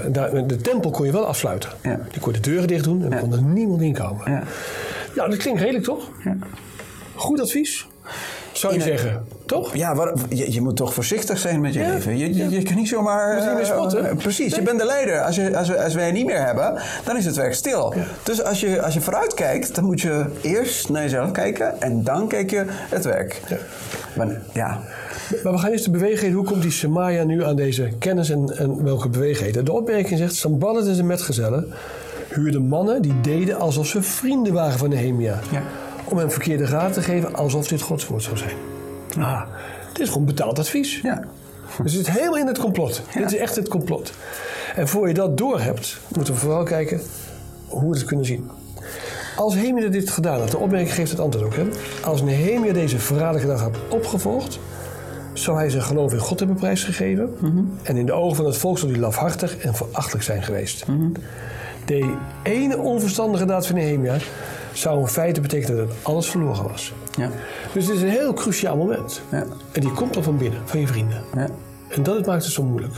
de 0.48 0.58
tempel 0.62 0.92
kon 0.92 1.06
je 1.06 1.12
wel 1.12 1.26
afsluiten. 1.26 1.70
Ja. 1.82 2.00
Je 2.12 2.20
kon 2.20 2.34
de 2.34 2.40
deuren 2.40 2.68
dicht 2.68 2.84
doen 2.84 3.04
en 3.04 3.14
er 3.14 3.20
kon 3.20 3.34
er 3.34 3.42
niemand 3.42 3.82
in 3.82 3.94
komen. 3.94 4.32
Ja. 4.32 4.44
Ja, 5.16 5.28
dat 5.28 5.38
klinkt 5.38 5.60
redelijk 5.60 5.84
toch? 5.86 6.10
Ja. 6.24 6.38
Goed 7.16 7.40
advies, 7.42 7.88
zou 8.60 8.74
je 8.74 8.80
een- 8.80 8.86
zeggen. 8.86 9.26
Toch? 9.46 9.76
Ja, 9.76 9.96
waar- 9.96 10.14
je, 10.30 10.52
je 10.54 10.62
moet 10.62 10.76
toch 10.76 10.94
voorzichtig 10.94 11.38
zijn 11.38 11.62
met 11.62 11.74
je 11.74 11.80
Ja, 11.80 11.94
leven. 11.94 12.18
Je, 12.18 12.36
je, 12.36 12.50
je 12.50 12.64
kan 12.64 12.76
niet 12.76 12.88
zomaar... 12.88 13.34
Moet 13.34 13.44
je 13.44 13.50
niet 13.50 13.58
meer 13.58 13.66
eh, 13.66 13.72
spotten. 13.72 14.10
eh, 14.10 14.16
precies, 14.16 14.56
je 14.56 14.62
bent 14.62 14.80
de 14.80 14.86
leider. 14.86 15.22
Als, 15.22 15.36
je, 15.36 15.58
als, 15.58 15.68
we, 15.68 15.84
als 15.84 15.94
wij 15.94 16.06
het 16.06 16.14
niet 16.14 16.26
meer 16.26 16.46
hebben, 16.46 16.82
dan 17.06 17.18
is 17.18 17.26
het 17.26 17.36
werk 17.36 17.54
stil. 17.54 17.94
Dus 18.24 18.44
als 18.44 18.60
je, 18.60 18.82
als 18.82 18.94
je 18.94 19.02
vooruit 19.02 19.34
kijkt, 19.34 19.76
dan 19.76 19.84
moet 19.84 20.02
je 20.02 20.26
eerst 20.42 20.90
naar 20.90 21.02
jezelf 21.02 21.32
kijken... 21.32 21.82
en 21.82 22.04
dan 22.04 22.28
kijk 22.28 22.50
je 22.50 22.64
het 22.68 23.06
werk. 23.06 23.42
Ja. 23.50 23.58
Maar, 24.16 24.42
ja, 24.54 24.80
Maar 25.44 25.54
we 25.54 25.60
gaan 25.60 25.72
eerst 25.72 25.86
de 25.86 25.92
beweegheden. 25.92 26.36
Hoe 26.36 26.46
komt 26.46 26.62
die 26.62 26.72
Samaya 26.72 27.24
nu 27.24 27.44
aan 27.44 27.56
deze 27.56 27.90
kennis 28.00 28.30
en, 28.30 28.58
en 28.58 28.84
welke 28.84 29.10
beweegheden? 29.10 29.66
De 29.66 29.72
opmerking 29.72 30.20
zegt: 30.20 30.36
Samballat 30.36 30.88
en 30.88 30.94
zijn 30.96 31.08
metgezellen 31.08 31.74
huurden 32.34 32.62
mannen 32.68 33.02
die 33.02 33.22
deden 33.22 33.60
alsof 33.60 33.88
ze 33.88 34.02
vrienden 34.02 34.54
waren 34.54 34.78
van 34.80 34.90
Nehemia. 34.90 35.40
Ja. 35.52 35.62
Om 36.10 36.18
hem 36.18 36.32
verkeerde 36.32 36.66
raad 36.66 36.94
te 36.94 37.02
geven 37.02 37.36
alsof 37.36 37.68
dit 37.68 37.82
Gods 37.82 38.08
woord 38.08 38.24
zou 38.24 38.38
zijn. 38.38 38.56
Ah, 39.20 39.42
dit 39.94 40.00
is 40.00 40.08
gewoon 40.08 40.26
betaald 40.26 40.60
advies. 40.60 41.00
ja. 41.04 41.24
Dus 41.84 41.94
het 41.94 42.06
zit 42.06 42.16
helemaal 42.16 42.38
in 42.38 42.48
het 42.48 42.60
complot. 42.60 43.02
Dit 43.14 43.32
is 43.32 43.38
echt 43.38 43.56
het 43.56 43.68
complot. 43.68 44.14
En 44.76 44.88
voor 44.88 45.08
je 45.08 45.14
dat 45.14 45.38
doorhebt, 45.38 45.98
moeten 46.16 46.34
we 46.34 46.40
vooral 46.40 46.64
kijken 46.64 47.02
hoe 47.68 47.92
we 47.92 47.98
het 47.98 48.06
kunnen 48.06 48.26
zien. 48.26 48.50
Als 49.36 49.54
Nehemia 49.54 49.88
dit 49.88 50.10
gedaan 50.10 50.40
had, 50.40 50.52
de 50.52 50.58
opmerking 50.58 50.94
geeft 50.94 51.12
het 51.12 51.20
antwoord 51.20 51.46
ook. 51.46 51.56
Hè? 51.56 51.64
Als 52.04 52.22
Nehemia 52.22 52.74
deze 52.74 53.00
verraderlijke 53.00 53.48
dag 53.48 53.62
had 53.62 53.78
opgevolgd, 53.90 54.60
zou 55.34 55.58
hij 55.58 55.70
zijn 55.70 55.84
geloof 55.84 56.14
in 56.14 56.20
God 56.20 56.40
hebben 56.40 56.58
prijsgegeven. 56.58 57.36
En 57.84 57.98
in 57.98 58.06
de 58.06 58.14
ogen 58.14 58.36
van 58.36 58.46
het 58.46 58.58
volk 58.58 58.78
zou 58.78 58.92
hij 58.92 59.00
lafhartig 59.00 59.58
en 59.58 59.76
verachtelijk 59.76 60.24
zijn 60.24 60.44
geweest. 60.44 60.86
De 61.86 62.16
ene 62.44 62.78
onverstandige 62.78 63.46
daad 63.46 63.68
van 63.68 63.76
Nehemia 63.76 64.18
zou 64.80 65.00
in 65.00 65.08
feite 65.08 65.42
betekenen 65.42 65.78
dat 65.78 65.96
alles 66.02 66.30
verloren 66.30 66.68
was. 66.68 66.94
ja. 67.18 67.30
Dus 67.74 67.86
het 67.86 67.96
is 67.96 68.02
een 68.02 68.10
heel 68.10 68.34
cruciaal 68.34 68.78
moment. 68.78 69.22
Ja. 69.32 69.44
En 69.72 69.82
die 69.82 69.92
komt 69.92 70.14
dan 70.14 70.24
van 70.24 70.38
binnen, 70.38 70.60
van 70.66 70.80
je 70.80 70.88
vrienden. 70.88 71.24
ja. 71.36 71.48
En 71.90 72.04
dat 72.04 72.26
maakt 72.26 72.44
het 72.44 72.54
zo 72.54 72.64
moeilijk. 72.64 72.94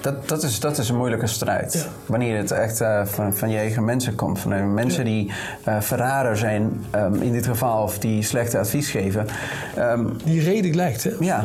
Dat, 0.00 0.28
dat, 0.28 0.42
is, 0.42 0.60
dat 0.60 0.78
is 0.78 0.88
een 0.88 0.96
moeilijke 0.96 1.26
strijd. 1.26 1.72
Ja. 1.72 1.84
Wanneer 2.06 2.36
het 2.36 2.50
echt 2.50 2.80
eh, 2.80 3.04
van, 3.06 3.34
van 3.34 3.50
je 3.50 3.56
eigen 3.56 3.84
mensen 3.84 4.14
komt. 4.14 4.38
Van 4.38 4.74
mensen 4.74 5.04
die 5.04 5.32
eh 5.64 5.80
verrader 5.80 6.36
zijn, 6.36 6.84
ehm, 6.90 7.14
in 7.22 7.32
dit 7.32 7.46
geval, 7.46 7.82
of 7.82 7.98
die 7.98 8.22
slechte 8.22 8.58
advies 8.58 8.90
geven. 8.90 9.26
Ehm, 9.76 10.04
Die 10.24 10.40
reden 10.42 10.74
lijkt, 10.74 11.04
hè? 11.04 11.10
ja. 11.20 11.44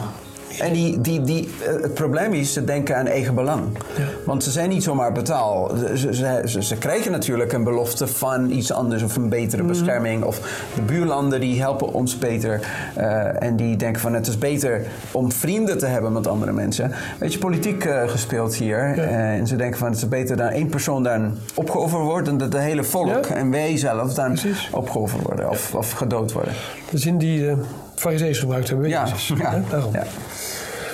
En 0.59 0.73
die, 0.73 1.01
die, 1.01 1.21
die, 1.21 1.49
eh, 1.65 1.81
het 1.81 1.93
probleem 1.93 2.33
is, 2.33 2.53
ze 2.53 2.63
denken 2.63 2.97
aan 2.97 3.05
eigen 3.07 3.35
belang. 3.35 3.63
Ja. 3.97 4.03
Want 4.25 4.43
ze 4.43 4.51
zijn 4.51 4.69
niet 4.69 4.83
zomaar 4.83 5.11
betaald. 5.11 5.79
Ze, 5.95 6.13
ze, 6.15 6.41
ze, 6.45 6.63
ze 6.63 6.75
krijgen 6.77 7.11
natuurlijk 7.11 7.53
een 7.53 7.63
belofte 7.63 8.07
van 8.07 8.49
iets 8.51 8.71
anders 8.71 9.03
of 9.03 9.15
een 9.15 9.29
betere 9.29 9.61
Mhm. 9.63 9.71
bescherming. 9.71 10.23
Of 10.23 10.39
de 10.75 10.81
buurlanden 10.81 11.39
die 11.39 11.61
helpen 11.61 11.93
ons 11.93 12.17
beter. 12.17 12.59
eh, 12.95 13.43
en 13.43 13.55
die 13.55 13.75
denken 13.75 14.01
van 14.01 14.13
het 14.13 14.27
is 14.27 14.37
beter 14.37 14.81
om 15.11 15.31
vrienden 15.31 15.77
te 15.77 15.85
hebben 15.85 16.11
met 16.13 16.27
andere 16.27 16.51
mensen. 16.51 16.91
Weet 17.19 17.33
je, 17.33 17.39
politiek 17.39 17.85
eh, 17.85 18.07
gespeeld 18.09 18.55
hier. 18.55 18.99
En 18.99 19.47
ze 19.47 19.55
denken 19.55 19.79
van 19.79 19.87
het 19.87 19.97
is 19.97 20.07
beter 20.07 20.37
dat 20.37 20.51
één 20.51 20.67
persoon 20.67 21.03
dan 21.03 21.37
opgeofferd 21.55 22.03
wordt... 22.03 22.25
dan 22.25 22.37
dat 22.37 22.53
het 22.53 22.61
hele 22.61 22.83
volk 22.83 23.25
Ja. 23.27 23.35
en 23.35 23.51
wij 23.51 23.77
zelf 23.77 24.13
dan 24.13 24.27
Precies. 24.27 24.69
opgeofferd 24.71 25.23
worden 25.23 25.49
of, 25.49 25.75
of 25.75 25.91
gedood 25.91 26.31
worden. 26.31 26.53
De 26.89 26.97
zin 26.97 27.17
die 27.17 27.39
de 27.39 27.55
farisees 28.01 28.39
gebruikt 28.39 28.69
hebben, 28.69 28.89
Ja, 28.89 29.03
precies. 29.03 29.37
ja? 29.37 29.63
Daarom. 29.69 29.93
ja. 29.93 30.03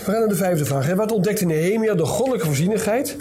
We 0.05 0.13
gaan 0.13 0.19
naar 0.21 0.29
de 0.29 0.35
vijfde 0.35 0.65
vraag. 0.65 0.93
Wat 0.93 1.11
ontdekte 1.11 1.45
Nehemia 1.45 1.93
de 1.93 2.05
goddelijke 2.05 2.45
voorzienigheid 2.45 3.15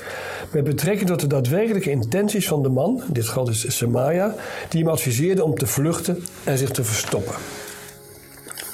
met 0.51 0.64
betrekking 0.64 1.09
tot 1.09 1.20
de 1.20 1.27
daadwerkelijke 1.27 1.90
intenties 1.90 2.49
van 2.49 2.62
de 2.62 2.68
man, 2.68 3.03
in 3.07 3.12
dit 3.12 3.27
geval 3.27 3.49
is 3.49 3.77
Semaya, 3.77 4.35
die 4.68 4.83
hem 4.83 4.90
adviseerde 4.92 5.44
om 5.44 5.55
te 5.55 5.66
vluchten 5.66 6.25
en 6.44 6.59
zich 6.59 6.70
te 6.70 6.85
verstoppen? 6.85 7.35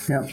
Ja. 0.06 0.24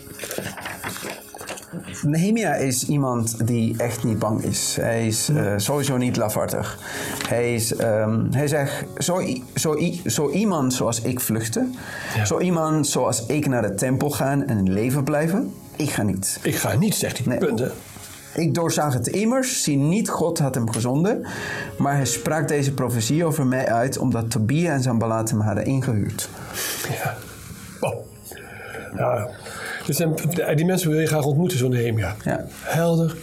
Nehemia 2.02 2.54
is 2.56 2.86
iemand 2.88 3.48
die 3.48 3.78
echt 3.78 4.04
niet 4.04 4.20
bang 4.20 4.44
is. 4.44 4.78
Hij 4.82 5.08
is 5.08 5.30
eh, 5.30 5.54
sowieso 5.58 5.98
niet 5.98 6.16
lafhartig. 6.18 6.78
Hij, 7.28 7.56
is, 7.56 7.76
ehm, 7.76 8.32
hij 8.32 8.48
zegt, 8.48 8.84
zo, 8.98 9.22
zo, 9.56 9.78
zo 10.06 10.30
iemand 10.30 10.74
zoals 10.74 11.02
ik 11.02 11.20
vluchten, 11.20 11.76
Ja. 12.16 12.26
zo 12.26 12.40
iemand 12.40 12.88
zoals 12.88 13.26
ik 13.26 13.48
naar 13.48 13.62
de 13.62 13.76
tempel 13.76 14.10
gaan 14.10 14.46
en 14.48 14.58
in 14.58 14.72
leven 14.74 15.04
blijven, 15.04 15.54
ik 15.76 15.90
ga 15.90 16.04
niet. 16.04 16.40
Ik 16.44 16.56
ga 16.56 16.76
niet, 16.76 16.96
zegt 16.96 17.18
hij. 17.18 17.28
Nee. 17.28 17.38
Punt, 17.38 17.60
hè? 17.60 17.68
Ik 18.34 18.54
doorzag 18.54 18.94
het 18.94 19.08
immers, 19.08 19.64
zie 19.64 19.78
niet 19.78 20.10
God 20.10 20.40
had 20.40 20.56
hem 20.56 20.72
gezonden, 20.72 21.26
maar 21.78 21.96
hij 21.96 22.06
sprak 22.06 22.48
deze 22.48 22.74
profetie 22.74 23.26
over 23.26 23.46
mij 23.46 23.68
uit 23.68 23.98
omdat 23.98 24.32
Tobia 24.32 24.74
en 24.74 24.82
Sanballat 24.84 25.30
hem 25.30 25.40
hadden 25.40 25.66
ingehuurd. 25.66 26.30
Ja. 27.04 27.18
Oh. 27.80 27.96
Ja. 28.98 29.30
Dus 29.98 29.98
die 30.56 30.66
mensen 30.66 30.90
wil 30.90 31.00
je 31.00 31.08
graag 31.08 31.26
ontmoeten, 31.26 31.58
zo'n 31.58 31.70
Nehemia. 31.70 32.16
Ja. 32.24 32.46
Helder, 32.64 33.16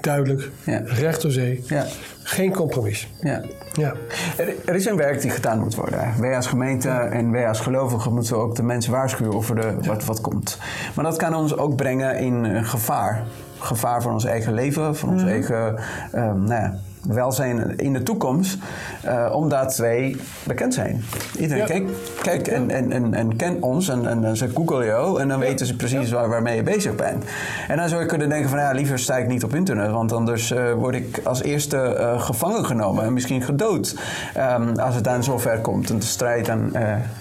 duidelijk, 0.00 0.50
Ja. 0.64 0.82
recht 0.84 1.22
door 1.22 1.30
zee. 1.30 1.62
Ja. 1.66 1.84
Geen 2.22 2.52
compromis. 2.52 3.08
Ja. 3.20 3.42
Ja. 3.72 3.94
Er, 4.36 4.54
er 4.64 4.74
is 4.74 4.86
een 4.86 4.96
werk 4.96 5.20
die 5.20 5.30
gedaan 5.30 5.58
moet 5.58 5.74
worden. 5.74 6.20
Wij 6.20 6.36
als 6.36 6.46
gemeente 6.46 6.88
en 6.88 7.30
wij 7.30 7.48
als 7.48 7.60
gelovigen 7.60 8.14
moeten 8.14 8.36
ook 8.36 8.54
de 8.54 8.62
mensen 8.62 8.92
waarschuwen 8.92 9.34
over 9.34 9.54
de, 9.54 9.74
wat, 9.86 10.04
wat 10.04 10.20
komt. 10.20 10.58
Maar 10.94 11.04
dat 11.04 11.16
kan 11.16 11.34
ons 11.34 11.56
ook 11.56 11.76
brengen 11.76 12.18
in 12.18 12.44
eh, 12.44 12.64
gevaar. 12.64 13.22
Gevaar 13.58 14.02
voor 14.02 14.12
ons 14.12 14.24
eigen 14.24 14.54
leven, 14.54 14.96
voor 14.96 15.08
ons 15.08 15.22
eigen 15.22 15.78
ehm, 16.12 16.42
nou 16.44 16.62
ja, 16.62 16.78
welzijn 17.08 17.76
in 17.76 17.92
de 17.92 18.02
toekomst. 18.02 18.58
eh, 19.02 19.30
omdat 19.32 19.76
wij 19.76 20.16
bekend 20.46 20.74
zijn. 20.74 21.04
Iedereen 21.38 21.62
Ja. 21.62 21.66
kijkt 21.68 21.90
kijk 22.22 22.46
en, 22.46 22.70
en, 22.70 22.92
en, 22.92 23.14
en 23.14 23.36
kent 23.36 23.60
ons 23.62 23.88
en, 23.88 24.06
en 24.08 24.22
dan 24.22 24.36
ze 24.36 24.48
Google 24.54 24.84
jou 24.84 25.20
en 25.20 25.28
dan 25.28 25.38
weten 25.38 25.66
ze 25.66 25.76
precies 25.76 26.10
waar, 26.10 26.28
waarmee 26.28 26.56
je 26.56 26.62
bezig 26.62 26.94
bent. 26.94 27.24
En 27.68 27.76
dan 27.76 27.88
zou 27.88 28.00
je 28.00 28.06
kunnen 28.06 28.28
denken 28.28 28.50
van 28.50 28.58
ja, 28.58 28.70
liever 28.72 28.98
sta 28.98 29.16
ik 29.16 29.26
niet 29.28 29.44
op 29.44 29.54
internet, 29.54 29.90
want 29.90 30.12
anders 30.12 30.50
eh, 30.50 30.72
word 30.72 30.94
ik 30.94 31.20
als 31.24 31.42
eerste 31.42 31.76
eh, 31.78 32.20
gevangen 32.20 32.64
genomen 32.66 33.04
en 33.04 33.12
misschien 33.12 33.42
gedood. 33.42 33.96
Ehm, 34.34 34.78
als 34.78 34.94
het 34.94 35.04
dan 35.04 35.24
zover 35.24 35.58
komt 35.58 35.90
en 35.90 35.98
de 35.98 36.06
strijd 36.06 36.46
dan 36.46 36.74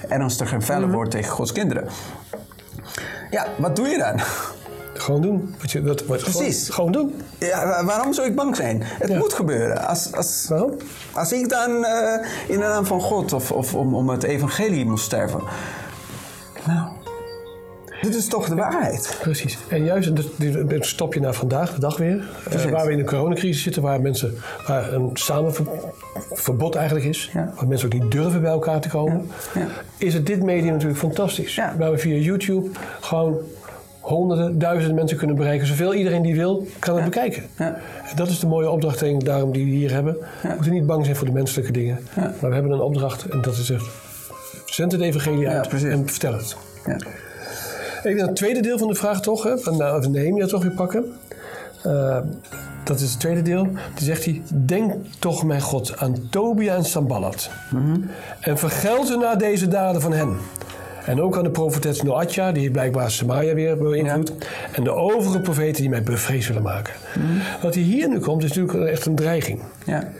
ernstiger 0.07 0.53
en 0.55 0.61
feller 0.63 0.91
wordt 0.91 1.11
tegen 1.11 1.31
Gods 1.31 1.51
kinderen. 1.51 1.87
Ja, 3.31 3.45
wat 3.57 3.75
doe 3.75 3.87
je 3.87 3.97
dan? 3.97 4.19
Gewoon 4.99 5.21
doen. 5.21 5.55
Wat 5.62 5.71
je, 5.71 5.84
wat, 5.84 6.05
wat, 6.05 6.19
Precies. 6.21 6.69
Gewoon, 6.69 6.93
gewoon 6.93 7.10
doen. 7.10 7.21
Ja, 7.49 7.67
wa- 7.67 7.86
waarom 7.86 8.13
zou 8.13 8.27
ik 8.27 8.36
bang 8.36 8.55
zijn? 8.55 8.81
Het 8.84 9.10
Ja. 9.10 9.17
moet 9.17 9.34
gebeuren. 9.34 9.88
Als, 9.88 10.12
als, 10.13 10.45
Waarom? 10.49 10.71
als 11.13 11.31
ik 11.34 11.49
dan 11.49 11.86
eh, 11.86 12.13
in 12.47 12.60
de 12.60 12.65
naam 12.65 12.86
van 12.86 13.01
God 13.01 13.34
of, 13.34 13.51
of 13.51 13.73
om, 13.75 13.95
om 13.95 14.10
het 14.10 14.23
evangelie 14.23 14.86
moest 14.86 15.05
sterven. 15.05 15.39
Nou, 16.67 16.88
dit 18.01 18.15
is 18.15 18.27
toch 18.27 18.49
de 18.49 18.55
waarheid? 18.55 19.17
Precies. 19.21 19.58
En 19.69 19.84
juist 19.84 20.15
dat- 20.15 20.25
dit 20.38 20.69
dit 20.69 20.86
stop 20.86 21.13
je 21.13 21.19
naar 21.19 21.34
vandaag, 21.34 21.73
de 21.73 21.79
dag 21.79 21.97
weer. 21.97 22.23
Precies. 22.43 22.71
waar 22.71 22.86
we 22.86 22.91
in 22.91 22.97
de 22.97 23.03
coronacrisis 23.03 23.63
zitten, 23.63 23.81
waar 23.81 24.01
mensen 24.01 24.38
waar 24.67 24.93
een 24.93 25.10
samenverbod 25.13 26.75
eigenlijk 26.75 27.05
is. 27.08 27.29
Ja. 27.34 27.53
Waar 27.55 27.67
mensen 27.67 27.88
ook 27.93 28.01
niet 28.01 28.12
durven 28.12 28.41
bij 28.41 28.51
elkaar 28.51 28.79
te 28.81 28.89
komen. 28.89 29.29
Ja. 29.53 29.67
Is 29.97 30.13
het 30.13 30.25
dit 30.25 30.43
medium 30.43 30.71
natuurlijk 30.73 30.99
fantastisch. 30.99 31.62
Waar 31.77 31.91
we 31.91 31.97
via 31.97 32.15
YouTube 32.15 32.69
gewoon 33.01 33.38
honderden, 34.05 34.59
duizenden 34.59 34.95
mensen 34.95 35.17
kunnen 35.17 35.35
bereiken. 35.35 35.67
Zoveel 35.67 35.93
iedereen 35.93 36.21
die 36.21 36.35
wil, 36.35 36.67
kan 36.79 36.95
het 36.95 37.03
bekijken. 37.03 37.43
Ja. 37.57 37.77
Dat 38.15 38.27
is 38.27 38.39
de 38.39 38.47
mooie 38.47 38.69
opdracht 38.69 39.25
daarom 39.25 39.51
die 39.51 39.65
we 39.65 39.71
hier 39.71 39.91
hebben. 39.91 40.17
We 40.41 40.47
moeten 40.47 40.71
niet 40.71 40.85
bang 40.85 41.03
zijn 41.03 41.15
voor 41.17 41.27
de 41.27 41.33
menselijke 41.33 41.71
dingen. 41.71 41.99
Maar 42.15 42.49
we 42.49 42.53
hebben 42.53 42.71
een 42.71 42.79
opdracht 42.79 43.25
en 43.25 43.41
dat 43.41 43.57
is 43.57 43.69
het. 43.69 43.83
Zend 44.65 44.91
het 44.91 45.01
evangelie 45.01 45.49
uit 45.49 45.83
en 45.83 46.07
vertel 46.07 46.33
het. 46.33 46.55
Ja. 46.85 46.95
Ik 48.03 48.15
denk 48.15 48.19
het 48.19 48.35
tweede 48.35 48.61
deel 48.61 48.77
van 48.77 48.87
de 48.87 48.95
vraag 48.95 49.21
toch, 49.21 49.43
hè, 49.43 49.57
van 49.57 49.77
nou, 49.77 50.09
Nehemia 50.09 50.45
toch 50.45 50.63
weer 50.63 50.71
pakken. 50.71 51.05
Eh, 51.83 52.17
dat 52.83 52.99
is 52.99 53.11
het 53.11 53.19
tweede 53.19 53.41
deel. 53.41 53.67
Die 53.95 54.05
zegt 54.05 54.25
hij, 54.25 54.41
denk 54.65 54.93
toch 55.19 55.43
mijn 55.43 55.61
God 55.61 55.97
aan 55.97 56.29
Tobia 56.29 56.75
en 56.75 56.85
Samballat. 56.85 57.49
En 58.39 58.57
vergeld 58.57 59.07
ze 59.07 59.17
naar 59.17 59.37
deze 59.37 59.67
daden 59.67 60.01
van 60.01 60.13
hen. 60.13 60.37
En 61.05 61.21
ook 61.21 61.37
aan 61.37 61.43
de 61.43 61.49
profetes 61.49 62.01
Noatja, 62.01 62.51
die 62.51 62.71
blijkbaar 62.71 63.11
Samaria 63.11 63.53
weer 63.53 63.77
beïnvloedt. 63.77 64.31
En 64.71 64.83
de 64.83 64.91
overige 64.91 65.39
profeten 65.39 65.81
die 65.81 65.89
mij 65.89 66.03
bevreesd 66.03 66.47
willen 66.47 66.63
maken. 66.63 66.93
Wat 67.61 67.73
hij 67.73 67.83
hier 67.83 68.09
nu 68.09 68.19
komt, 68.19 68.43
is 68.43 68.53
natuurlijk 68.53 68.89
echt 68.89 69.05
een 69.05 69.15
dreiging. 69.15 69.61
Ja. 69.85 70.11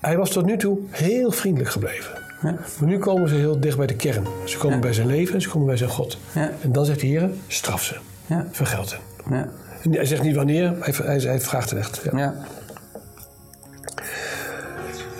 Hij 0.00 0.16
was 0.16 0.30
tot 0.30 0.46
nu 0.46 0.56
toe 0.56 0.78
heel 0.90 1.30
vriendelijk 1.30 1.70
gebleven. 1.70 2.18
Ja. 2.42 2.54
Maar 2.78 2.88
nu 2.88 2.98
komen 2.98 3.28
ze 3.28 3.34
heel 3.34 3.60
dicht 3.60 3.76
bij 3.76 3.86
de 3.86 3.94
kern. 3.94 4.26
Ze 4.44 4.58
komen 4.58 4.80
bij 4.80 4.92
zijn 4.92 5.06
leven 5.06 5.34
en 5.34 5.40
ze 5.40 5.48
komen 5.48 5.66
bij 5.66 5.76
zijn 5.76 5.90
God. 5.90 6.18
Ja. 6.34 6.50
En 6.62 6.72
dan 6.72 6.84
zegt 6.84 7.00
de 7.00 7.06
Heer, 7.06 7.30
straf 7.46 7.82
ze. 7.82 7.96
Ja. 8.26 8.46
Vergeld 8.50 8.90
hen. 8.90 9.36
Ja. 9.36 9.48
En 9.82 9.92
hij 9.92 10.04
zegt 10.04 10.22
niet 10.22 10.36
wanneer, 10.36 10.74
hij, 10.80 10.94
hij, 11.02 11.18
hij 11.18 11.40
vraagt 11.40 11.70
het 11.70 11.78
echt. 11.78 12.00
Ja. 12.12 12.18
Ja. 12.18 12.34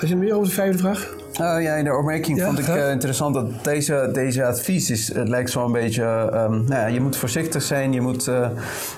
Als 0.01 0.09
je 0.09 0.17
meer 0.17 0.35
over 0.35 0.49
de 0.49 0.55
vijfde 0.55 0.79
vraag? 0.79 1.15
Oh, 1.41 1.63
ja, 1.63 1.75
in 1.75 1.85
de 1.85 1.97
opmerking 1.97 2.39
Ja, 2.39 2.47
vond 2.47 2.59
ik 2.59 2.69
eh, 2.69 2.91
interessant 2.91 3.35
dat 3.35 3.65
deze, 3.65 4.11
deze 4.13 4.45
advies 4.45 4.91
is, 4.91 5.15
het 5.15 5.29
lijkt 5.29 5.51
zo 5.51 5.65
een 5.65 5.73
beetje, 5.73 6.03
ehm, 6.03 6.51
nou 6.51 6.75
ja, 6.75 6.87
je 6.87 7.01
moet 7.01 7.17
voorzichtig 7.17 7.63
zijn, 7.63 7.93
je 7.93 8.01
moet, 8.01 8.29
eh, 8.29 8.49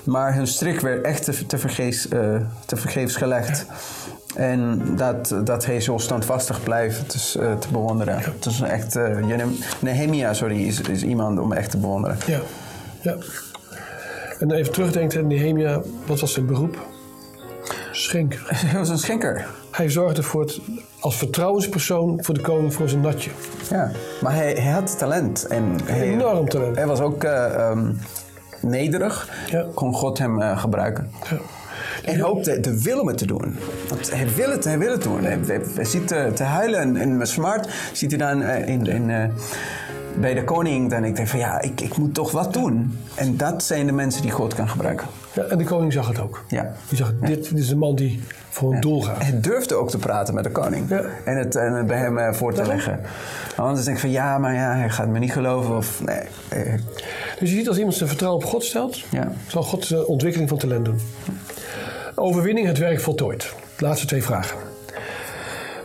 maar 0.04 0.34
hun 0.34 0.46
strik 0.46 0.80
werd 0.80 1.04
echt 1.04 1.24
te, 1.24 1.46
te, 1.46 1.58
vergeefs, 1.58 2.08
eh, 2.08 2.20
te 2.66 2.76
vergeefs 2.76 3.16
gelegd. 3.16 3.66
En 4.34 4.82
dat, 4.96 5.34
dat 5.44 5.66
hij 5.66 5.80
zo 5.80 5.98
standvastig 5.98 6.62
blijft, 6.62 6.98
het 6.98 7.14
is 7.14 7.30
te 7.32 7.68
bewonderen. 7.72 8.18
Het 8.18 8.46
is 8.46 8.60
een 8.60 8.66
echt, 8.66 8.96
eh, 8.96 9.16
Nehemia, 9.78 10.34
sorry, 10.34 10.66
is, 10.66 10.80
is 10.80 11.02
iemand 11.02 11.38
om 11.38 11.52
echt 11.52 11.70
te 11.70 11.78
bewonderen. 11.78 12.16
Ja. 12.26 12.40
Ja. 13.00 13.16
En 14.38 14.50
even 14.50 14.72
terugdenkt 14.72 15.16
aan 15.16 15.26
Nehemia, 15.26 15.80
wat 16.06 16.20
was 16.20 16.32
zijn 16.32 16.46
beroep? 16.46 16.91
Hij 18.66 18.78
was 18.78 18.88
een 18.88 18.98
schenker. 18.98 19.46
Hij 19.70 19.90
zorgde 19.90 20.22
voor 20.22 20.40
het, 20.40 20.60
als 21.00 21.16
vertrouwenspersoon 21.16 22.18
voor 22.24 22.34
de 22.34 22.40
koning 22.40 22.74
voor 22.74 22.88
zijn 22.88 23.00
natje. 23.00 23.30
Ja. 23.70 23.90
Maar 24.20 24.34
hij, 24.34 24.52
hij 24.52 24.72
had 24.72 24.98
talent. 24.98 25.46
En 25.46 25.76
hij, 25.84 26.00
Enorm 26.00 26.48
talent. 26.48 26.76
hij 26.76 26.86
was 26.86 27.00
ook 27.00 27.24
eh, 27.24 27.54
ehm, 27.54 27.92
nederig. 28.60 29.28
Ja. 29.50 29.66
Kon 29.74 29.94
God 29.94 30.18
hem 30.18 30.40
eh, 30.40 30.58
gebruiken. 30.58 31.10
Ja. 31.30 31.38
En 32.04 32.24
ook 32.24 32.44
de, 32.44 32.82
wil 32.82 33.00
om 33.00 33.06
het 33.06 33.18
te 33.18 33.26
doen. 33.26 33.56
Want 33.88 34.10
hij 34.10 34.28
wil 34.36 34.50
het, 34.50 34.64
hij 34.64 34.78
wil 34.78 34.90
het 34.90 35.02
doen. 35.02 35.24
Hij, 35.24 35.38
hij, 35.46 35.60
hij 35.74 35.84
zit 35.84 36.08
te, 36.08 36.30
te 36.34 36.42
huilen 36.42 36.80
en, 36.80 36.96
en 36.96 37.16
met 37.16 37.28
smart 37.28 37.68
ziet 37.92 38.10
hij 38.10 38.18
dan 38.18 38.42
eh, 38.42 38.68
in, 38.68 38.86
in, 38.86 39.10
eh, 39.10 39.24
bij 40.20 40.34
de 40.34 40.44
koning. 40.44 40.90
Dan 40.90 41.04
ik 41.04 41.16
denk 41.16 41.28
van 41.28 41.38
ja, 41.38 41.60
ik, 41.60 41.80
ik 41.80 41.96
moet 41.96 42.14
toch 42.14 42.30
wat 42.30 42.52
doen. 42.52 42.98
En 43.14 43.36
dat 43.36 43.64
zijn 43.64 43.86
de 43.86 43.92
mensen 43.92 44.22
die 44.22 44.30
God 44.30 44.54
kan 44.54 44.68
gebruiken. 44.68 45.06
Ja, 45.34 45.42
en 45.42 45.58
de 45.58 45.64
koning 45.64 45.92
zag 45.92 46.08
het 46.08 46.20
ook. 46.20 46.44
Ja. 46.48 46.72
Die 46.88 46.98
zag, 46.98 47.12
dit, 47.20 47.48
dit 47.48 47.58
is 47.58 47.70
een 47.70 47.78
man 47.78 47.94
die 47.96 48.22
voor 48.50 48.74
een 48.74 48.80
doel 48.80 49.02
gaat. 49.02 49.22
Hij 49.22 49.40
durfde 49.40 49.74
ook 49.74 49.90
te 49.90 49.98
praten 49.98 50.34
met 50.34 50.44
de 50.44 50.50
koning. 50.50 50.88
Ja. 50.88 51.02
En, 51.24 51.36
het, 51.36 51.56
en 51.56 51.72
het 51.72 51.86
bij 51.86 51.98
hem 51.98 52.18
eh, 52.18 52.32
voor 52.32 52.54
te 52.54 52.66
leggen. 52.66 53.00
Anders 53.56 53.84
denk 53.84 53.96
ik 53.96 54.02
van 54.02 54.10
ja, 54.12 54.38
maar 54.38 54.54
ja, 54.54 54.76
hij 54.76 54.90
gaat 54.90 55.08
me 55.08 55.18
niet 55.18 55.32
geloven. 55.32 55.76
Of 55.76 56.02
nee. 56.04 56.22
Dus 57.38 57.50
je 57.50 57.56
ziet 57.56 57.68
als 57.68 57.76
iemand 57.78 57.96
zijn 57.96 58.08
vertrouwen 58.08 58.42
op 58.44 58.48
God 58.50 58.64
stelt, 58.64 58.98
Ja. 59.10 59.32
zal 59.46 59.62
God 59.62 59.88
de 59.88 60.06
ontwikkeling 60.06 60.48
van 60.48 60.58
talent 60.58 60.84
doen. 60.84 61.00
Overwinning, 62.14 62.66
het 62.66 62.78
werk 62.78 63.00
voltooid. 63.00 63.54
Laatste 63.78 64.06
twee 64.06 64.22
vragen. 64.22 64.56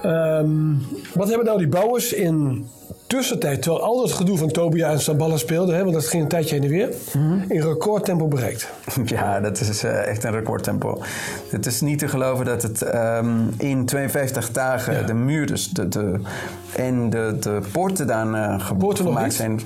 Ehm, 0.01 0.49
wat 1.13 1.27
hebben 1.27 1.45
nou 1.45 1.57
die 1.57 1.67
bouwers 1.67 2.13
in 2.13 2.67
tussentijd, 3.07 3.61
terwijl 3.61 3.83
al 3.83 3.97
dat 4.01 4.11
gedoe 4.11 4.37
van 4.37 4.51
Tobia 4.51 4.89
en 4.91 4.99
Samballa 4.99 5.37
speelde, 5.37 5.73
hè, 5.73 5.81
want 5.81 5.93
dat 5.93 6.07
ging 6.07 6.23
een 6.23 6.29
tijdje 6.29 6.55
heen 6.55 6.63
en 6.63 6.69
weer, 6.69 6.89
in 7.47 7.61
recordtempo 7.61 8.27
bereikt? 8.27 8.69
Ja, 9.05 9.39
dat 9.39 9.59
is 9.59 9.83
eh, 9.83 10.07
echt 10.07 10.23
een 10.23 10.31
recordtempo. 10.31 11.01
Het 11.49 11.65
is 11.65 11.81
niet 11.81 11.99
te 11.99 12.07
geloven 12.07 12.45
dat 12.45 12.61
het 12.61 12.81
ehm, 12.81 13.27
in 13.57 13.85
52 13.85 14.51
dagen 14.51 14.93
Ja. 14.93 15.01
de 15.05 15.13
muur 15.13 15.45
dus 15.45 15.69
de, 15.69 15.87
de, 15.87 16.19
en 16.75 17.09
de, 17.09 17.35
de 17.39 17.59
poorten 17.71 18.07
dan 18.07 18.61
ge- 18.61 18.75
Poorten 18.75 19.05
gemaakt 19.05 19.33
zijn. 19.33 19.59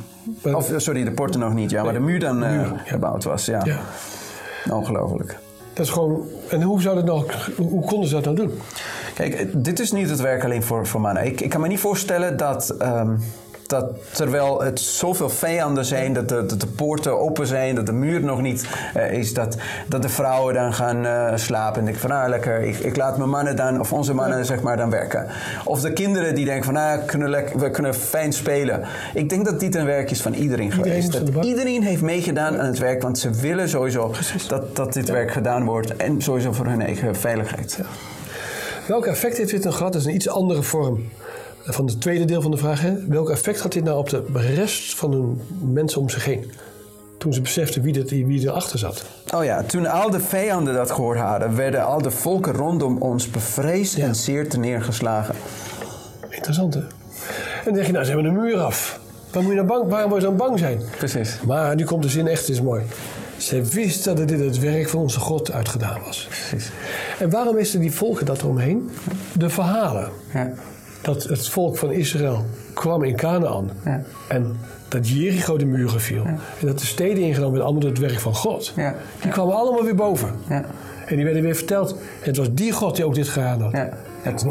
Of, 0.43 0.71
eh, 0.71 0.77
sorry, 0.77 1.03
de 1.03 1.11
poorten 1.11 1.39
nog 1.39 1.53
niet, 1.53 1.69
ja, 1.71 1.83
maar 1.83 1.93
de 1.93 1.99
muur 1.99 2.19
dan 2.19 2.39
muur, 2.39 2.49
ja. 2.49 2.81
gebouwd 2.85 3.23
was. 3.23 3.45
Ja. 3.45 3.61
Ja. 3.65 3.79
Ongelooflijk. 4.73 5.37
Dat 5.73 5.85
is 5.85 5.91
gewoon. 5.91 6.27
En 6.49 6.61
hoe, 6.61 6.81
zou 6.81 6.95
dat 6.95 7.05
nou, 7.05 7.25
hoe 7.57 7.85
konden 7.85 8.09
ze 8.09 8.15
dat 8.15 8.23
nou 8.23 8.35
doen? 8.35 8.51
Kijk, 9.13 9.63
dit 9.63 9.79
is 9.79 9.91
niet 9.91 10.09
het 10.09 10.19
werk 10.19 10.43
alleen 10.43 10.63
voor, 10.63 10.87
voor 10.87 11.01
mannen. 11.01 11.25
Ik, 11.25 11.41
ik 11.41 11.49
kan 11.49 11.61
me 11.61 11.67
niet 11.67 11.79
voorstellen 11.79 12.37
dat, 12.37 12.69
ehm, 12.69 13.15
dat 13.71 13.85
terwijl 14.11 14.61
het 14.61 14.79
zoveel 14.79 15.29
vijanden 15.29 15.85
zijn, 15.85 16.13
dat 16.13 16.29
de, 16.29 16.45
dat 16.45 16.59
de 16.59 16.67
poorten 16.67 17.19
open 17.19 17.47
zijn, 17.47 17.75
dat 17.75 17.85
de 17.85 17.91
muur 17.93 18.23
nog 18.23 18.41
niet 18.41 18.67
eh, 18.93 19.13
is, 19.13 19.33
dat, 19.33 19.57
dat 19.87 20.01
de 20.01 20.09
vrouwen 20.09 20.53
dan 20.53 20.73
gaan 20.73 21.05
eh, 21.05 21.31
slapen 21.35 21.79
en 21.79 21.83
denken 21.83 22.01
van 22.01 22.09
nou 22.09 22.29
lekker, 22.29 22.61
ik, 22.61 22.77
ik 22.77 22.97
laat 22.97 23.17
mijn 23.17 23.29
mannen 23.29 23.55
dan, 23.55 23.79
of 23.79 23.93
onze 23.93 24.13
mannen 24.13 24.45
zeg 24.45 24.61
maar 24.61 24.77
dan 24.77 24.89
werken. 24.89 25.27
Of 25.65 25.81
de 25.81 25.93
kinderen 25.93 26.35
die 26.35 26.45
denken 26.45 26.63
van 26.63 26.73
nou, 26.73 26.99
kunnen 26.99 27.29
lek- 27.29 27.53
we 27.53 27.69
kunnen 27.69 27.95
fijn 27.95 28.33
spelen. 28.33 28.83
Ik 29.13 29.29
denk 29.29 29.45
dat 29.45 29.59
dit 29.59 29.75
een 29.75 29.85
werk 29.85 30.11
is 30.11 30.21
van 30.21 30.33
iedereen, 30.33 30.65
Iedereen 30.71 30.83
geweest. 30.83 31.11
Dat 31.11 31.31
bak. 31.31 31.43
iedereen 31.43 31.83
heeft 31.83 32.01
meegedaan 32.01 32.59
aan 32.59 32.65
het 32.65 32.77
werk, 32.79 33.01
want 33.01 33.19
ze 33.19 33.29
willen 33.29 33.69
sowieso 33.69 34.13
dat, 34.47 34.75
dat 34.75 34.93
dit 34.93 35.09
werk 35.09 35.31
gedaan 35.31 35.65
wordt 35.65 35.95
en 35.95 36.21
sowieso 36.21 36.51
voor 36.51 36.65
hun 36.65 36.81
eigen 36.81 37.15
veiligheid. 37.15 37.79
Welk 38.87 39.05
effect 39.05 39.37
heeft 39.37 39.51
dit 39.51 39.63
nou 39.63 39.75
gehad? 39.75 39.93
Dat 39.93 40.01
is 40.01 40.07
een 40.07 40.15
iets 40.15 40.29
andere 40.29 40.63
vorm 40.63 41.09
van 41.63 41.85
het 41.85 42.01
tweede 42.01 42.25
deel 42.25 42.41
van 42.41 42.51
de 42.51 42.57
vraag. 42.57 42.81
Hè? 42.81 43.07
Welk 43.07 43.29
effect 43.29 43.59
had 43.59 43.71
dit 43.71 43.83
nou 43.83 43.97
op 43.97 44.09
de 44.09 44.23
rest 44.33 44.95
van 44.95 45.11
de 45.11 45.33
mensen 45.71 46.01
om 46.01 46.09
zich 46.09 46.25
heen? 46.25 46.51
Toen 47.17 47.33
ze 47.33 47.41
beseften 47.41 47.81
wie, 47.81 47.93
dit, 47.93 48.09
wie 48.09 48.41
erachter 48.41 48.79
zat. 48.79 49.05
Oh 49.35 49.43
ja, 49.43 49.63
toen 49.63 49.85
al 49.85 50.09
de 50.09 50.19
vijanden 50.19 50.73
dat 50.73 50.91
gehoord 50.91 51.19
hadden, 51.19 51.55
werden 51.55 51.85
al 51.85 52.01
de 52.01 52.11
volken 52.11 52.53
rondom 52.53 52.97
ons 52.97 53.29
bevreesd 53.29 53.97
en 53.97 54.15
zeer 54.15 54.49
te 54.49 54.59
neergeslagen. 54.59 55.35
Interessant 56.29 56.73
hè? 56.73 56.79
En 56.79 56.87
dan 57.65 57.75
zeg 57.75 57.85
je, 57.85 57.91
nou 57.91 58.05
ze 58.05 58.11
hebben 58.11 58.33
de 58.33 58.39
muur 58.39 58.57
af. 58.57 58.99
Waar 59.31 59.43
moet 59.43 59.51
je 59.51 59.57
nou 59.57 59.67
bang, 59.67 59.89
waarom 59.89 60.09
moet 60.09 60.19
je 60.21 60.25
dan 60.25 60.35
bang 60.35 60.59
zijn? 60.59 60.81
Precies. 60.97 61.39
Maar 61.45 61.75
nu 61.75 61.83
komt 61.83 62.03
de 62.03 62.09
zin 62.09 62.27
echt, 62.27 62.49
is 62.49 62.61
mooi. 62.61 62.83
Ze 63.37 63.61
wisten 63.61 64.15
dat 64.15 64.27
dit 64.27 64.39
het 64.39 64.59
werk 64.59 64.89
van 64.89 64.99
onze 64.99 65.19
God 65.19 65.51
uitgedaan 65.51 65.99
was. 66.05 66.27
Precies. 66.29 66.71
En 67.19 67.29
waarom 67.29 67.55
wisten 67.55 67.79
die 67.79 67.91
volken 67.91 68.25
dat 68.25 68.41
eromheen? 68.41 68.89
De 69.33 69.49
verhalen. 69.49 70.09
Ja. 70.33 70.53
Dat 71.01 71.23
het 71.23 71.47
volk 71.47 71.77
van 71.77 71.91
Israël 71.91 72.45
kwam 72.73 73.03
in 73.03 73.15
Canaan. 73.15 73.69
Ja. 73.85 74.01
En 74.27 74.59
dat 74.87 75.09
Jericho 75.09 75.57
de 75.57 75.65
muren 75.65 76.01
viel. 76.01 76.25
En 76.25 76.39
dat 76.59 76.79
de 76.79 76.85
steden 76.85 77.23
ingenomen 77.23 77.51
werden, 77.51 77.63
allemaal 77.63 77.81
door 77.81 77.89
het 77.89 77.99
werk 77.99 78.19
van 78.19 78.35
God. 78.35 78.73
Ja. 78.75 78.95
Die 79.21 79.31
kwamen 79.31 79.55
allemaal 79.55 79.83
weer 79.83 79.95
boven. 79.95 80.33
Ja. 80.49 80.65
En 81.05 81.15
die 81.15 81.25
werden 81.25 81.43
weer 81.43 81.55
verteld. 81.55 81.95
Het 82.19 82.37
was 82.37 82.53
die 82.53 82.71
God 82.71 82.95
die 82.95 83.05
ook 83.05 83.15
dit 83.15 83.27
gedaan 83.27 83.61
had. 83.61 83.71
Ja. 83.71 83.89
Het, 84.21 84.45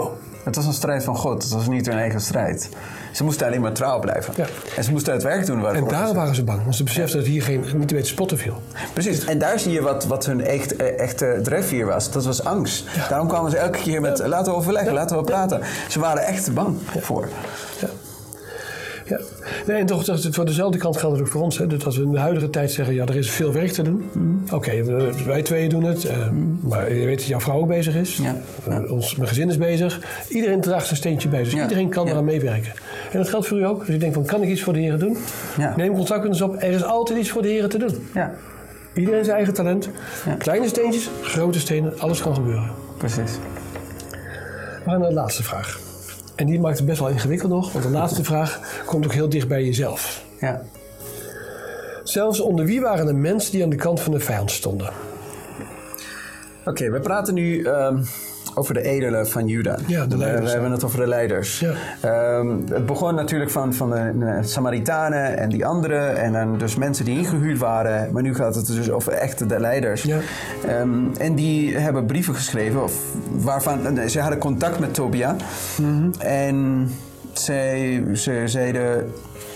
het 0.44 0.56
was 0.56 0.66
een 0.66 0.72
strijd 0.72 1.04
van 1.04 1.16
God, 1.16 1.42
het 1.42 1.52
was 1.52 1.68
niet 1.68 1.86
hun 1.86 1.98
eigen 1.98 2.20
strijd. 2.20 2.68
Ze 3.12 3.24
moesten 3.24 3.46
alleen 3.46 3.60
maar 3.60 3.72
trouw 3.72 3.98
blijven. 4.00 4.34
Ja. 4.36 4.44
En 4.76 4.84
ze 4.84 4.90
moesten 4.90 5.12
het 5.12 5.22
werk 5.22 5.46
doen 5.46 5.66
En 5.66 5.76
ze- 5.76 5.84
daar 5.90 6.14
waren 6.14 6.34
ze 6.34 6.44
bang, 6.44 6.62
want 6.62 6.76
ze 6.76 6.84
beseften 6.84 7.18
dat 7.18 7.26
hier 7.26 7.42
geen, 7.42 7.64
niet 7.76 7.88
te 7.88 7.94
weten 7.94 8.08
spotten 8.10 8.38
viel. 8.38 8.62
Precies. 8.92 9.24
En 9.24 9.38
daar 9.38 9.58
zie 9.58 9.72
je 9.72 9.80
wat, 9.82 10.04
wat 10.06 10.26
hun 10.26 10.40
echt, 10.40 10.76
eh, 10.76 10.98
echte 11.00 11.40
drijfveer 11.42 11.86
was. 11.86 12.10
Dat 12.10 12.24
was 12.24 12.44
angst. 12.44 12.84
Daarom 13.08 13.28
kwamen 13.28 13.50
ze 13.50 13.56
elke 13.56 13.78
keer 13.78 14.00
met 14.00 14.26
laten 14.26 14.52
we 14.52 14.58
overleggen, 14.58 14.92
laten 14.92 15.16
we 15.16 15.24
praten. 15.24 15.60
Ze 15.88 15.98
waren 16.00 16.22
echt 16.26 16.54
bang 16.54 16.76
voor. 17.00 17.28
Ja. 17.80 17.88
Ja. 19.06 19.18
Nee, 19.66 19.76
en 19.80 19.86
toch, 19.86 20.04
voor 20.30 20.44
dezelfde 20.46 20.78
kant 20.78 20.96
geldt 20.96 21.16
het 21.18 21.26
ook 21.26 21.32
voor 21.32 21.42
ons. 21.42 21.58
Hè? 21.58 21.66
Dat 21.66 21.84
als 21.84 21.96
we 21.96 22.02
in 22.02 22.10
de 22.12 22.18
huidige 22.18 22.50
tijd 22.50 22.70
zeggen, 22.70 22.94
ja, 22.94 23.04
er 23.06 23.16
is 23.16 23.30
veel 23.30 23.52
werk 23.52 23.72
te 23.72 23.82
doen. 23.82 24.10
Oké, 24.52 24.82
we- 24.84 25.12
wij 25.26 25.42
tweeën 25.42 25.68
doen 25.68 25.84
het. 25.84 26.04
eh, 26.04 26.16
Maar 26.60 26.94
je 26.94 27.04
weet 27.06 27.18
dat 27.18 27.26
jouw 27.26 27.40
vrouw 27.40 27.58
ook 27.58 27.68
bezig 27.68 27.94
is. 27.94 28.16
Ja. 28.16 28.36
Eh, 28.68 28.92
ons, 28.92 29.16
mijn 29.16 29.28
gezin 29.28 29.48
is 29.48 29.56
bezig. 29.56 30.00
Iedereen 30.28 30.60
draagt 30.60 30.84
zijn 30.86 30.96
steentje 30.96 31.28
bij. 31.28 31.42
Dus 31.42 31.52
Ja. 31.52 31.62
iedereen 31.62 31.88
kan 31.88 32.04
Ja. 32.06 32.10
eraan 32.12 32.24
meewerken. 32.24 32.72
En 33.10 33.18
dat 33.18 33.28
geldt 33.28 33.46
voor 33.46 33.58
u 33.58 33.66
ook. 33.66 33.78
Als 33.78 33.88
u 33.88 33.96
denkt 33.98 34.14
van, 34.14 34.24
kan 34.24 34.42
ik 34.42 34.48
iets 34.48 34.62
voor 34.62 34.72
de 34.72 34.78
heren 34.78 34.98
doen? 34.98 35.16
Ja. 35.58 35.76
Neem 35.76 35.94
contact 35.94 36.20
met 36.22 36.30
ons 36.30 36.40
op. 36.40 36.54
Er 36.62 36.70
is 36.70 36.84
altijd 36.84 37.18
iets 37.18 37.30
voor 37.30 37.42
de 37.42 37.48
heren 37.48 37.68
te 37.68 37.78
doen. 37.78 38.08
Ja, 38.14 38.34
Iedereen 38.94 39.24
zijn 39.24 39.36
eigen 39.36 39.54
talent. 39.54 39.88
Ja. 40.26 40.34
Kleine 40.34 40.68
steentjes, 40.68 41.10
grote 41.22 41.60
stenen. 41.60 41.98
Alles 41.98 42.22
kan 42.22 42.34
gebeuren. 42.34 42.70
precies. 42.96 43.38
We 44.84 44.90
gaan 44.90 45.00
naar 45.00 45.08
de 45.08 45.14
laatste 45.14 45.42
vraag. 45.42 45.78
En 46.36 46.46
die 46.46 46.60
maakt 46.60 46.76
het 46.76 46.86
best 46.86 46.98
wel 46.98 47.08
ingewikkeld 47.08 47.50
nog. 47.52 47.72
Want 47.72 47.84
de 47.84 47.90
laatste 47.90 48.24
vraag 48.24 48.60
komt 48.86 49.04
ook 49.04 49.12
heel 49.12 49.28
dicht 49.28 49.48
bij 49.48 49.64
jezelf. 49.64 50.24
Ja. 50.40 50.62
Zelfs 52.02 52.40
onder 52.40 52.64
wie 52.64 52.80
waren 52.80 53.06
de 53.06 53.12
mensen 53.12 53.52
die 53.52 53.62
aan 53.62 53.70
de 53.70 53.76
kant 53.76 54.00
van 54.00 54.12
de 54.12 54.20
vijand 54.20 54.50
stonden? 54.50 54.92
Oké, 56.64 56.90
we 56.90 57.00
praten 57.00 57.34
nu 57.34 57.62
ehm, 57.64 58.02
over 58.60 58.74
de 58.74 58.82
edelen 58.82 59.28
van 59.28 59.46
Juda. 59.46 59.78
Ja, 59.86 60.06
de 60.06 60.16
leiders, 60.16 60.44
We, 60.44 60.50
hebben 60.50 60.70
het 60.70 60.84
over 60.84 60.98
de 61.00 61.06
leiders. 61.06 61.60
Ja. 61.60 61.72
Ehm, 62.00 62.56
het 62.68 62.86
begon 62.86 63.14
natuurlijk 63.14 63.50
van, 63.50 63.74
van 63.74 63.90
de, 63.90 64.38
Samaritanen 64.40 65.38
en 65.38 65.48
die 65.48 65.66
anderen. 65.66 66.16
En 66.16 66.32
dan 66.32 66.58
dus 66.58 66.76
mensen 66.76 67.04
die 67.04 67.18
ingehuurd 67.18 67.58
waren. 67.58 68.12
Maar 68.12 68.22
nu 68.22 68.34
gaat 68.34 68.54
het 68.54 68.66
dus 68.66 68.90
over 68.90 69.12
echte 69.12 69.46
de 69.46 69.60
leiders. 69.60 70.02
Ja. 70.02 70.18
Ehm, 70.66 70.98
en 71.18 71.34
die 71.34 71.76
hebben 71.76 72.06
brieven 72.06 72.34
geschreven. 72.34 72.82
Of 72.82 72.92
waarvan, 73.30 73.98
eh, 73.98 74.08
ze 74.08 74.20
hadden 74.20 74.38
contact 74.38 74.78
met 74.78 74.94
Tobia. 74.94 75.36
Mhm. 75.76 76.10
En 76.18 76.88
zij, 77.32 78.02
ze 78.14 78.42
zeiden 78.44 79.12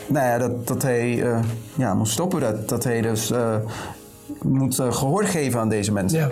nou 0.07 0.27
ja, 0.27 0.39
dat, 0.39 0.67
dat 0.67 0.83
hij 0.83 1.23
eh, 1.23 1.39
ja, 1.75 1.95
moest 1.95 2.13
stoppen. 2.13 2.41
Dat, 2.41 2.69
dat 2.69 2.85
hij 2.85 3.01
dus 3.01 3.31
eh, 3.31 3.57
moet 4.43 4.79
eh, 4.79 4.93
gehoor 4.93 5.25
geven 5.25 5.61
aan 5.61 5.69
deze 5.69 5.93
mensen. 5.93 6.19
Ja. 6.19 6.31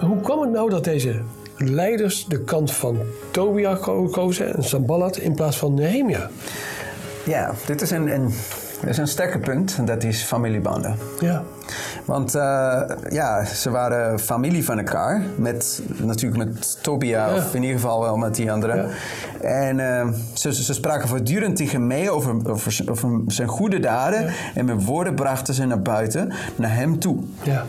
Hoe 0.00 0.20
kwam 0.20 0.40
het 0.40 0.50
nou 0.50 0.70
dat 0.70 0.84
deze 0.84 1.20
leiders 1.56 2.26
de 2.26 2.40
kant 2.40 2.72
van 2.72 2.98
Tobia 3.30 3.74
ko- 3.74 4.08
kozen 4.08 4.54
en 4.56 4.64
Sambalat 4.64 5.16
in 5.16 5.34
plaats 5.34 5.58
van 5.58 5.74
Nehemia? 5.74 6.30
Ja, 7.26 7.52
dit 7.66 7.80
is 7.82 7.90
een, 7.90 8.14
een, 8.14 8.32
is 8.86 8.98
een 8.98 9.08
sterke 9.08 9.38
punt. 9.38 9.74
En 9.78 9.84
dat 9.84 10.02
is 10.04 10.22
familiebanden. 10.22 10.96
Ja. 11.20 11.42
Want 12.04 12.34
eh, 12.34 12.80
ja, 13.10 13.44
ze 13.44 13.70
waren 13.70 14.18
familie 14.20 14.64
van 14.64 14.78
elkaar. 14.78 15.22
Met, 15.36 15.82
natuurlijk 16.02 16.44
met 16.44 16.78
Tobia, 16.82 17.28
Ja. 17.28 17.34
of 17.34 17.54
in 17.54 17.62
ieder 17.62 17.76
geval 17.80 18.00
wel 18.00 18.16
met 18.16 18.34
die 18.34 18.52
anderen. 18.52 18.90
En 19.40 19.80
eh, 19.98 20.08
ze, 20.34 20.54
ze 20.54 20.74
spraken 20.74 21.08
voortdurend 21.08 21.56
tegen 21.56 21.86
mij 21.86 22.10
over, 22.10 22.50
over 22.50 22.82
zijn 23.26 23.48
goede 23.48 23.80
daden. 23.80 24.32
En 24.54 24.64
met 24.64 24.84
woorden 24.84 25.14
brachten 25.14 25.54
ze 25.54 25.64
naar 25.66 25.82
buiten, 25.82 26.32
naar 26.56 26.74
hem 26.74 26.98
toe. 26.98 27.18
ja. 27.42 27.66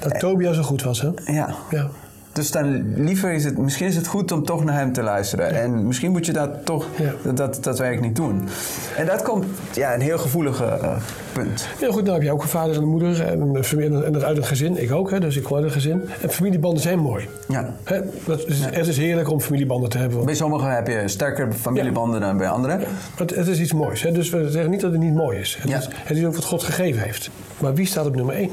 Dat 0.00 0.18
Tobia 0.18 0.52
zo 0.52 0.62
goed 0.62 0.82
was, 0.82 1.00
hè? 1.00 1.08
Ja. 1.24 1.54
Ja. 1.70 1.88
Dus 2.32 2.50
dan 2.50 2.94
liever 3.02 3.32
is 3.32 3.44
het, 3.44 3.58
misschien 3.58 3.86
is 3.86 3.96
het 3.96 4.06
goed 4.06 4.32
om 4.32 4.44
toch 4.44 4.64
naar 4.64 4.74
hem 4.78 4.92
te 4.92 5.02
luisteren. 5.02 5.50
En 5.50 5.86
misschien 5.86 6.10
moet 6.10 6.26
je 6.26 6.32
dat 6.32 6.50
toch, 6.64 6.86
Ja. 6.98 7.12
dat, 7.24 7.36
dat, 7.36 7.58
dat 7.64 7.78
werk 7.78 8.00
niet 8.00 8.16
doen. 8.16 8.48
En 8.96 9.06
dat 9.06 9.22
komt, 9.22 9.44
ja, 9.74 9.94
een 9.94 10.00
heel 10.00 10.18
gevoelige 10.18 10.64
eh, 10.64 10.96
punt. 11.32 11.66
Heel 11.78 11.92
goed, 11.92 12.02
nou 12.02 12.14
heb 12.14 12.22
je 12.22 12.32
ook 12.32 12.42
een 12.42 12.48
vader 12.48 12.76
en 12.76 12.82
een 12.82 12.88
moeder 12.88 13.26
en 13.26 13.40
een 13.40 13.64
familie 13.64 14.04
en 14.04 14.12
dat 14.12 14.24
uit 14.24 14.36
een 14.36 14.44
gezin. 14.44 14.82
Ik 14.82 14.92
ook, 14.92 15.10
hè, 15.10 15.20
dus 15.20 15.36
ik 15.36 15.42
kom 15.42 15.56
uit 15.56 15.64
een 15.64 15.70
gezin. 15.70 16.02
En 16.22 16.30
familiebanden 16.30 16.82
zijn 16.82 16.98
mooi. 16.98 17.28
Ja. 17.48 17.74
Hè, 17.84 18.00
dat 18.26 18.46
is, 18.46 18.58
Het 18.64 18.86
is 18.86 18.96
heerlijk 18.96 19.30
om 19.30 19.40
familiebanden 19.40 19.90
te 19.90 19.96
hebben. 19.98 20.14
want 20.14 20.26
Bij 20.26 20.36
sommigen 20.36 20.74
heb 20.74 20.86
je 20.86 21.02
sterker 21.08 21.52
familiebanden 21.52 22.20
dan 22.20 22.36
bij 22.36 22.48
anderen. 22.48 22.80
Het, 23.16 23.34
het 23.36 23.46
is 23.46 23.60
iets 23.60 23.72
moois. 23.72 24.02
Hè? 24.02 24.12
Dus 24.12 24.30
we 24.30 24.50
zeggen 24.50 24.70
niet 24.70 24.80
dat 24.80 24.92
het 24.92 25.00
niet 25.00 25.14
mooi 25.14 25.38
is. 25.38 25.58
Het, 25.60 25.70
Ja. 25.70 25.78
is. 25.78 25.88
het 25.92 26.16
is 26.16 26.24
ook 26.24 26.34
wat 26.34 26.44
God 26.44 26.62
gegeven 26.62 27.02
heeft. 27.02 27.30
Maar 27.58 27.74
wie 27.74 27.86
staat 27.86 28.06
op 28.06 28.14
nummer 28.16 28.34
1? 28.34 28.50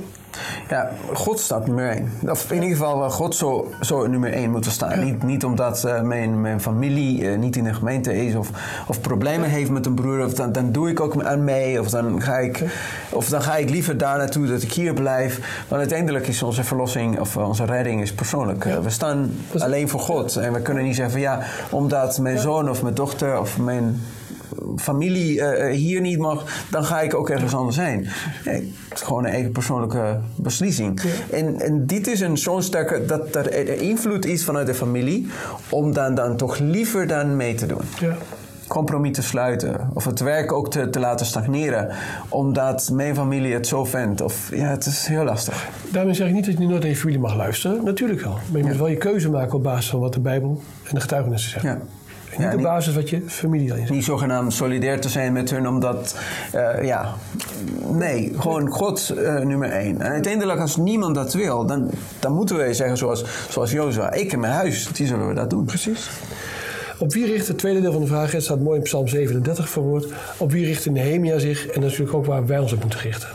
Ja, 0.70 0.92
God 1.14 1.40
staat 1.40 1.66
nummer 1.68 1.90
één. 1.90 2.12
Of 2.30 2.52
in 2.52 2.56
ieder 2.56 2.78
geval, 2.78 3.00
wel 3.00 3.10
God 3.10 3.36
zou, 3.36 3.66
zou 3.80 4.10
nummer 4.10 4.34
één 4.34 4.52
moeten 4.52 4.72
staan. 4.72 5.04
Niet, 5.04 5.24
niet 5.24 5.46
omdat 5.46 5.84
eh, 5.84 6.02
mijn, 6.02 6.42
mijn 6.42 6.62
familie 6.62 7.30
eh, 7.30 7.38
niet 7.38 7.56
in 7.56 7.64
de 7.64 7.74
gemeente 7.74 8.26
is 8.26 8.36
of, 8.36 8.50
of 8.88 9.02
problemen 9.02 9.50
heeft 9.50 9.70
met 9.70 9.86
een 9.86 9.94
broer. 9.94 10.26
Of 10.26 10.34
dan, 10.34 10.52
dan 10.52 10.72
doe 10.72 10.90
ik 10.90 11.00
ook 11.00 11.24
aan 11.24 11.44
mee. 11.44 11.80
Of 11.80 11.90
dan, 11.90 12.22
ga 12.22 12.38
ik, 12.38 12.64
of 13.10 13.30
dan 13.30 13.42
ga 13.42 13.56
ik 13.56 13.70
liever 13.70 13.98
daar 13.98 14.18
naartoe 14.18 14.48
dat 14.48 14.62
ik 14.62 14.74
hier 14.74 14.94
blijf. 14.94 15.64
Want 15.68 15.82
uiteindelijk 15.82 16.28
is 16.28 16.44
onze 16.44 16.64
verlossing 16.64 17.20
of 17.20 17.38
onze 17.38 17.66
redding 17.66 18.02
is 18.02 18.14
persoonlijk. 18.14 18.66
Eh, 18.66 18.80
we 18.80 18.90
staan 18.90 19.32
alleen 19.58 19.90
voor 19.90 20.00
God. 20.00 20.36
En 20.36 20.54
we 20.54 20.62
kunnen 20.62 20.84
niet 20.84 20.96
zeggen 20.96 21.14
van 21.14 21.22
ja, 21.22 21.40
omdat 21.70 22.18
mijn 22.18 22.40
zoon 22.40 22.70
of 22.70 22.82
mijn 22.82 22.96
dochter 22.96 23.40
of 23.40 23.58
mijn 23.58 24.02
familie 24.80 25.42
eh, 25.42 25.76
hier 25.76 26.02
niet 26.02 26.18
mag, 26.20 26.66
dan 26.70 26.84
ga 26.84 27.02
ik 27.02 27.14
ook 27.14 27.30
ergens 27.30 27.56
anders 27.56 27.78
heen. 27.78 28.06
Het 28.44 28.64
is 28.94 29.02
gewoon 29.02 29.26
een 29.26 29.32
eigen 29.32 29.52
persoonlijke 29.52 30.20
beslissing. 30.36 31.02
En, 31.32 31.60
en 31.60 31.86
dit 31.86 32.08
is 32.08 32.20
een 32.20 32.38
zo'n 32.38 32.62
sterke, 32.62 33.06
dat 33.06 33.36
er 33.36 33.82
invloed 33.82 34.26
is 34.26 34.44
vanuit 34.44 34.68
de 34.68 34.74
familie, 34.74 35.28
om 35.70 35.94
dan, 35.94 36.16
dan 36.16 36.38
toch 36.38 36.58
liever 36.60 37.08
dan 37.08 37.36
mee 37.36 37.54
te 37.54 37.66
doen. 37.66 37.82
Ja. 38.00 38.18
Compromis 38.68 39.16
te 39.16 39.22
sluiten, 39.22 39.90
of 39.94 40.06
het 40.06 40.20
werk 40.20 40.52
ook 40.52 40.72
te, 40.72 40.90
te 40.90 41.00
laten 41.00 41.26
stagneren, 41.26 41.90
omdat 42.30 42.90
mijn 42.94 43.16
familie 43.16 43.54
het 43.54 43.68
zo 43.68 43.86
vindt. 43.86 44.22
Of 44.22 44.50
ja, 44.56 44.68
het 44.68 44.86
is 44.86 45.06
heel 45.06 45.24
lastig. 45.24 45.68
Daarmee 45.92 46.14
zeg 46.14 46.28
ik 46.28 46.34
niet 46.34 46.46
dat 46.46 46.58
je 46.58 46.68
nooit 46.68 46.82
naar 46.82 46.90
je 46.90 46.96
familie 46.96 47.20
mag 47.20 47.36
luisteren. 47.36 47.84
Natuurlijk 47.84 48.22
wel. 48.22 48.38
Maar 48.52 48.62
je 48.62 48.68
moet 48.68 48.78
wel 48.78 48.88
je 48.88 48.98
keuze 48.98 49.30
maken 49.30 49.54
op 49.54 49.64
basis 49.64 49.90
van 49.90 50.00
wat 50.00 50.14
de 50.14 50.20
Bijbel 50.20 50.62
en 50.84 50.96
de 50.96 51.02
getuigenissen 51.02 51.50
zeggen. 51.50 51.70
Ja. 51.70 51.80
Niet 52.38 52.46
Ja, 52.48 52.52
op 52.52 52.58
niet- 52.58 52.66
basis 52.66 52.96
wat 52.96 53.10
je 53.10 53.22
familie 53.26 53.68
dan 53.68 53.78
is. 53.78 53.90
Niet 53.90 54.04
zogenaamd 54.04 54.54
solidair 54.54 55.00
te 55.02 55.10
zijn 55.10 55.34
met 55.34 55.50
hun, 55.50 55.68
omdat, 55.68 56.18
eh, 56.52 56.84
ja, 56.86 57.14
nee, 57.92 58.34
gewoon 58.38 58.68
God 58.70 59.10
eh, 59.10 59.36
nummer 59.40 59.70
één. 59.72 60.02
En 60.02 60.12
uiteindelijk, 60.12 60.60
als 60.60 60.76
niemand 60.78 61.16
dat 61.16 61.34
wil, 61.34 61.66
dan, 61.66 61.90
dan 62.20 62.32
moeten 62.34 62.58
we 62.58 62.74
zeggen 62.74 62.98
zoals, 62.98 63.24
zoals 63.50 63.72
Jozua, 63.72 64.12
ik 64.14 64.34
en 64.34 64.40
mijn 64.40 64.54
huis, 64.54 64.88
die 64.94 65.08
zullen 65.08 65.28
we 65.28 65.34
dat 65.34 65.50
doen. 65.50 65.66
Precies. 65.66 66.10
Op 67.00 67.14
wie 67.14 67.26
richt 67.26 67.48
het 67.48 67.58
tweede 67.58 67.82
deel 67.82 67.92
van 67.92 68.02
de 68.02 68.08
vraag, 68.08 68.32
het 68.32 68.44
staat 68.44 68.60
mooi 68.60 68.78
in 68.78 68.84
Psalm 68.84 69.08
37 69.08 69.70
verwoord, 69.70 70.08
op 70.38 70.52
wie 70.52 70.66
richt 70.66 70.90
Nehemia 70.90 71.40
zich 71.40 71.68
en 71.68 71.82
natuurlijk 71.82 72.14
ook 72.14 72.26
waar 72.26 72.46
wij 72.46 72.60
ons 72.60 72.74
op 72.74 72.82
moeten 72.82 73.00
richten. 73.00 73.30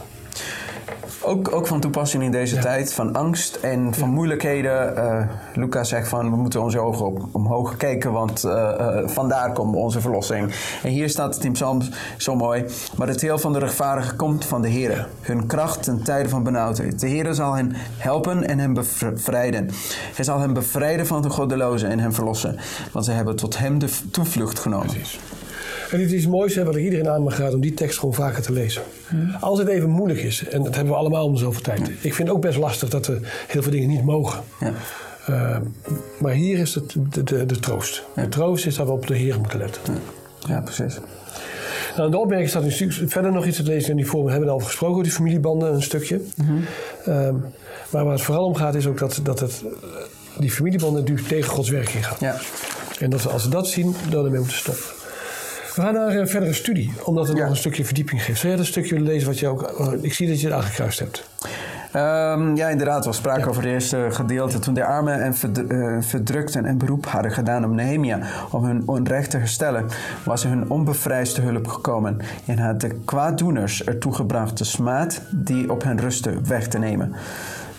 Ook, 1.24 1.54
ook 1.54 1.66
van 1.66 1.80
toepassing 1.80 2.22
in 2.22 2.30
deze 2.30 2.58
tijd, 2.58 2.94
van 2.94 3.12
angst 3.12 3.54
en 3.54 3.94
van 3.94 4.10
moeilijkheden. 4.10 4.96
Eh 4.96 5.26
Lucas 5.54 5.88
zegt 5.88 6.08
van, 6.08 6.30
we 6.30 6.36
moeten 6.36 6.62
onze 6.62 6.78
ogen 6.78 7.06
op, 7.06 7.28
omhoog 7.32 7.76
kijken, 7.76 8.12
want 8.12 8.44
eh, 8.44 8.70
eh, 8.70 9.08
vandaar 9.08 9.52
komt 9.52 9.76
onze 9.76 10.00
verlossing. 10.00 10.54
En 10.82 10.90
hier 10.90 11.08
staat 11.08 11.34
het 11.34 11.44
in 11.44 11.52
Psalm 11.52 11.82
zo 12.16 12.36
mooi. 12.36 12.64
Maar 12.96 13.08
het 13.08 13.20
heel 13.20 13.38
van 13.38 13.52
de 13.52 13.58
rechtvaardigen 13.58 14.16
komt 14.16 14.44
van 14.44 14.62
de 14.62 14.68
Heer. 14.68 15.08
Hun 15.20 15.46
kracht 15.46 15.86
in 15.86 16.02
tijden 16.02 16.30
van 16.30 16.42
benauwdheid. 16.42 17.00
De 17.00 17.08
Heer 17.08 17.34
zal 17.34 17.54
hen 17.54 17.72
helpen 17.98 18.48
en 18.48 18.58
hen 18.58 18.72
bevrijden. 18.72 19.70
Hij 20.14 20.24
zal 20.24 20.40
hen 20.40 20.52
bevrijden 20.52 21.06
van 21.06 21.22
de 21.22 21.30
goddelozen 21.30 21.88
en 21.88 21.98
hen 21.98 22.12
verlossen. 22.12 22.56
Want 22.92 23.04
zij 23.04 23.14
hebben 23.14 23.36
tot 23.36 23.58
hem 23.58 23.78
de 23.78 23.88
toevlucht 24.10 24.58
genomen. 24.58 24.86
Precies. 24.86 25.18
En 25.92 25.98
dit 25.98 26.06
is 26.06 26.12
iets 26.12 26.26
moois 26.26 26.54
hè, 26.54 26.64
wat 26.64 26.76
ik 26.76 26.84
iedereen 26.84 27.08
aan 27.08 27.22
mag 27.22 27.38
raden 27.38 27.54
om 27.54 27.60
die 27.60 27.74
tekst 27.74 27.98
gewoon 27.98 28.14
vaker 28.14 28.42
te 28.42 28.52
lezen. 28.52 28.82
Als 29.40 29.58
het 29.58 29.68
even 29.68 29.90
moeilijk 29.90 30.20
is, 30.20 30.48
en 30.48 30.62
dat 30.62 30.74
hebben 30.74 30.92
we 30.92 30.98
allemaal 30.98 31.24
om 31.24 31.36
zoveel 31.36 31.60
tijd. 31.60 31.88
Ik 31.88 32.14
vind 32.14 32.28
het 32.28 32.36
ook 32.36 32.42
best 32.42 32.58
lastig 32.58 32.88
dat 32.88 33.06
er 33.06 33.18
heel 33.48 33.62
veel 33.62 33.72
dingen 33.72 33.88
niet 33.88 34.04
mogen. 34.04 34.40
Ja. 34.60 34.72
Uh, 35.30 35.56
maar 36.18 36.32
hier 36.32 36.58
is 36.58 36.74
het 36.74 36.96
de, 37.10 37.22
de, 37.22 37.46
de 37.46 37.58
troost. 37.58 38.04
De 38.14 38.28
troost 38.28 38.66
is 38.66 38.74
dat 38.74 38.86
we 38.86 38.92
op 38.92 39.06
de 39.06 39.14
Heer 39.14 39.38
moeten 39.38 39.58
letten. 39.58 39.82
ja, 40.48 40.60
precies. 40.60 40.98
Nou, 41.96 42.10
de 42.10 42.18
opmerking 42.18 42.48
staat 42.48 42.64
natuurlijk 42.64 43.10
verder 43.10 43.32
nog 43.32 43.46
iets 43.46 43.56
te 43.56 43.62
lezen 43.62 43.90
in 43.90 43.96
die 43.96 44.06
vorm. 44.06 44.24
We 44.24 44.30
hebben 44.30 44.48
het 44.48 44.58
al 44.58 44.66
gesproken 44.66 44.94
over 44.94 45.08
die 45.08 45.16
familiebanden, 45.16 45.74
een 45.74 45.82
stukje. 45.82 46.20
um, 47.08 47.44
maar 47.90 48.04
waar 48.04 48.12
het 48.12 48.22
vooral 48.22 48.44
om 48.44 48.54
gaat 48.54 48.74
is 48.74 48.86
ook 48.86 48.98
dat, 48.98 49.20
dat 49.22 49.40
het, 49.40 49.64
die 50.38 50.50
familiebanden 50.50 51.00
natuurlijk 51.00 51.28
tegen 51.28 51.50
Gods 51.50 51.68
werk 51.70 51.88
ingaan. 51.88 52.16
Ja. 52.20 52.36
En 52.98 53.10
dat 53.10 53.22
we 53.22 53.28
als 53.28 53.44
we 53.44 53.50
dat 53.50 53.68
zien, 53.68 53.94
dan 54.10 54.24
ermee 54.24 54.40
moeten 54.40 54.58
stoppen. 54.58 55.01
We 55.74 55.82
gaan 55.82 55.94
naar 55.94 56.14
een 56.16 56.28
verdere 56.28 56.52
studie, 56.52 56.92
omdat 57.04 57.28
het 57.28 57.36
Ja. 57.36 57.42
nog 57.42 57.52
een 57.52 57.58
stukje 57.58 57.84
verdieping 57.84 58.22
geeft. 58.22 58.38
Zou 58.38 58.48
jij 58.48 58.56
dat 58.56 58.66
stukje 58.70 59.00
lezen 59.00 59.28
wat 59.28 59.38
je 59.38 59.48
ook... 59.48 59.78
oh, 59.78 59.92
Ik 60.04 60.14
zie 60.14 60.28
dat 60.28 60.40
je 60.40 60.46
het 60.46 60.56
aangekruist 60.56 60.98
hebt. 60.98 61.24
Um, 61.96 62.56
ja, 62.56 62.68
inderdaad. 62.68 63.04
We 63.04 63.12
spraken 63.12 63.48
over 63.48 63.62
het 63.62 63.72
eerste 63.72 64.06
gedeelte. 64.10 64.58
Toen 64.58 64.74
de 64.74 64.84
armen 64.84 65.22
en 65.22 65.34
uh, 65.68 66.02
verdrukten 66.02 66.64
een 66.64 66.78
beroep 66.78 67.06
hadden 67.06 67.32
gedaan 67.32 67.64
op 67.64 67.70
Nehemia 67.70 68.18
om 68.50 68.64
hun 68.64 68.82
onrecht 68.86 69.30
te 69.30 69.36
herstellen, 69.36 69.86
was 70.24 70.42
hun 70.42 70.70
onbevrijsde 70.70 71.42
hulp 71.42 71.66
gekomen 71.68 72.18
en 72.46 72.58
had 72.58 72.80
de 72.80 72.88
kwaaddoeners 73.04 73.84
ertoe 73.84 74.14
gebracht 74.14 74.58
de 74.58 74.64
smaad 74.64 75.20
die 75.30 75.70
op 75.70 75.82
hen 75.82 76.00
rustte 76.00 76.40
weg 76.44 76.68
te 76.68 76.78
nemen. 76.78 77.12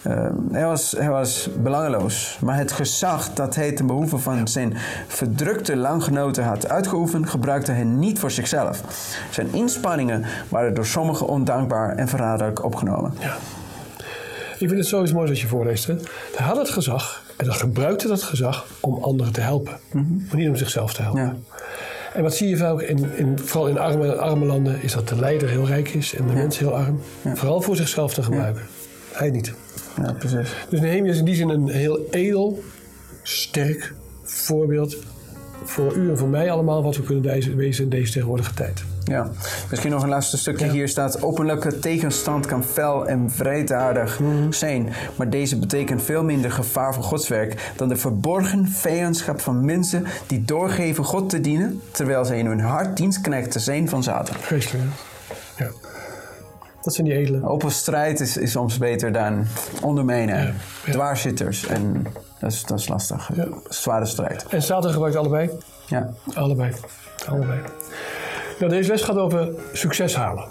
Uh, 0.07 0.25
hij, 0.51 0.65
was, 0.65 0.91
hij 0.97 1.09
was 1.09 1.49
belangeloos, 1.57 2.37
maar 2.41 2.57
het 2.57 2.71
gezag 2.71 3.33
dat 3.33 3.55
hij 3.55 3.71
ten 3.71 3.85
behoeve 3.85 4.17
van 4.17 4.47
zijn 4.47 4.73
verdrukte 5.07 5.75
landgenoten 5.75 6.43
had 6.43 6.69
uitgeoefend, 6.69 7.29
gebruikte 7.29 7.71
hij 7.71 7.83
niet 7.83 8.19
voor 8.19 8.31
zichzelf. 8.31 8.81
Zijn 9.31 9.47
inspanningen 9.51 10.25
waren 10.49 10.73
door 10.73 10.85
sommigen 10.85 11.27
ondankbaar 11.27 11.95
en 11.95 12.07
verraderlijk 12.07 12.63
opgenomen. 12.63 13.13
Ja. 13.19 13.35
Ik 14.57 14.69
vind 14.69 14.81
het 14.81 14.87
sowieso 14.87 15.13
mooi 15.13 15.27
wat 15.27 15.39
je 15.39 15.47
voorleest. 15.47 15.87
Hè? 15.87 15.95
Hij 16.35 16.45
had 16.45 16.57
het 16.57 16.69
gezag 16.69 17.23
en 17.37 17.45
dan 17.45 17.55
gebruikte 17.55 18.07
dat 18.07 18.23
gezag 18.23 18.65
om 18.79 19.03
anderen 19.03 19.33
te 19.33 19.41
helpen, 19.41 19.79
mm 19.91 20.05
-hmm. 20.05 20.25
maar 20.27 20.37
niet 20.37 20.49
om 20.49 20.55
zichzelf 20.55 20.93
te 20.93 21.01
helpen. 21.01 21.21
Ja. 21.21 21.35
En 22.13 22.23
wat 22.23 22.35
zie 22.35 22.49
je 22.49 22.57
vaak, 22.57 22.81
in, 22.81 23.09
in, 23.15 23.39
vooral 23.39 23.67
in 23.67 23.77
arme, 23.79 24.15
arme 24.15 24.45
landen, 24.45 24.81
is 24.81 24.93
dat 24.93 25.07
de 25.07 25.15
leider 25.15 25.49
heel 25.49 25.67
rijk 25.67 25.89
is 25.89 26.15
en 26.15 26.27
de 26.27 26.33
ja. 26.33 26.39
mens 26.39 26.59
heel 26.59 26.75
arm. 26.75 27.01
Ja. 27.21 27.35
Vooral 27.35 27.61
voor 27.61 27.75
zichzelf 27.75 28.13
te 28.13 28.23
gebruiken. 28.23 28.63
Hij 29.11 29.29
niet. 29.29 29.53
Ja, 30.01 30.11
precies. 30.11 30.55
Dus 30.69 30.79
Nehemia 30.79 31.11
is 31.11 31.17
in 31.17 31.25
die 31.25 31.35
zin 31.35 31.49
een 31.49 31.67
heel 31.67 31.99
edel, 32.11 32.63
sterk 33.23 33.93
voorbeeld 34.23 34.97
voor 35.63 35.95
u 35.95 36.09
en 36.09 36.17
voor 36.17 36.27
mij 36.27 36.51
allemaal 36.51 36.83
wat 36.83 36.97
we 36.97 37.03
kunnen 37.03 37.55
wezen 37.55 37.83
in 37.83 37.89
deze 37.89 38.11
tegenwoordige 38.11 38.53
tijd. 38.53 38.83
Ja, 39.03 39.31
misschien 39.69 39.91
nog 39.91 40.03
een 40.03 40.09
laatste 40.09 40.37
stukje. 40.37 40.65
Ja. 40.65 40.71
Hier 40.71 40.87
staat: 40.87 41.21
Openlijke 41.21 41.79
tegenstand 41.79 42.45
kan 42.45 42.63
fel 42.63 43.07
en 43.07 43.29
wreedaardig 43.37 44.19
mm. 44.19 44.53
zijn, 44.53 44.93
maar 45.15 45.29
deze 45.29 45.59
betekent 45.59 46.01
veel 46.01 46.23
minder 46.23 46.51
gevaar 46.51 46.93
voor 46.93 47.03
Gods 47.03 47.27
werk 47.27 47.71
dan 47.75 47.87
de 47.87 47.95
verborgen 47.95 48.67
vijandschap 48.67 49.39
van 49.39 49.65
mensen 49.65 50.05
die 50.27 50.45
doorgeven 50.45 51.03
God 51.03 51.29
te 51.29 51.41
dienen, 51.41 51.81
terwijl 51.91 52.25
zij 52.25 52.39
in 52.39 52.45
hun 52.45 52.59
hart 52.59 52.97
dienstknechten 52.97 53.61
zijn 53.61 53.89
van 53.89 54.03
Satan. 54.03 54.35
Vreselijk, 54.39 54.83
ja. 54.83 55.12
Dat 56.83 56.93
zijn 56.93 57.07
die 57.07 57.15
edelen. 57.15 57.43
Open 57.43 57.71
strijd 57.71 58.19
is, 58.19 58.37
is 58.37 58.51
soms 58.51 58.77
beter 58.77 59.11
dan 59.11 59.45
ondermijnen, 59.81 60.37
ja, 60.37 60.53
ja. 60.85 60.91
dwarszitters. 60.91 61.67
En 61.67 62.05
dat 62.39 62.51
is, 62.51 62.63
dat 62.63 62.79
is 62.79 62.87
lastig. 62.87 63.29
Ja. 63.35 63.47
Zware 63.69 64.05
strijd. 64.05 64.45
En 64.49 64.61
Satan 64.61 64.91
gebruikt 64.91 65.17
allebei? 65.17 65.49
Ja. 65.87 66.13
Allebei. 66.33 66.71
Allebei. 67.27 67.59
Nou, 68.59 68.71
deze 68.71 68.91
les 68.91 69.01
gaat 69.01 69.17
over 69.17 69.49
succes 69.73 70.15
halen. 70.15 70.45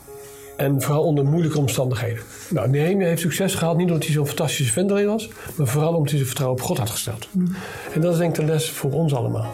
En 0.56 0.82
vooral 0.82 1.02
onder 1.02 1.24
moeilijke 1.24 1.58
omstandigheden. 1.58 2.22
Nou, 2.48 2.68
Nehemia 2.68 3.06
heeft 3.06 3.20
succes 3.20 3.54
gehaald 3.54 3.76
niet 3.76 3.86
omdat 3.86 4.04
hij 4.04 4.12
zo'n 4.12 4.26
fantastische 4.26 4.72
vent 4.72 4.90
was, 4.90 5.30
maar 5.54 5.66
vooral 5.66 5.90
omdat 5.90 6.08
hij 6.08 6.14
zijn 6.14 6.26
vertrouwen 6.26 6.60
op 6.60 6.66
God 6.66 6.78
had 6.78 6.90
gesteld. 6.90 7.28
Mm. 7.30 7.54
En 7.94 8.00
dat 8.00 8.12
is 8.12 8.18
denk 8.18 8.38
ik 8.38 8.46
de 8.46 8.52
les 8.52 8.70
voor 8.70 8.92
ons 8.92 9.14
allemaal. 9.14 9.50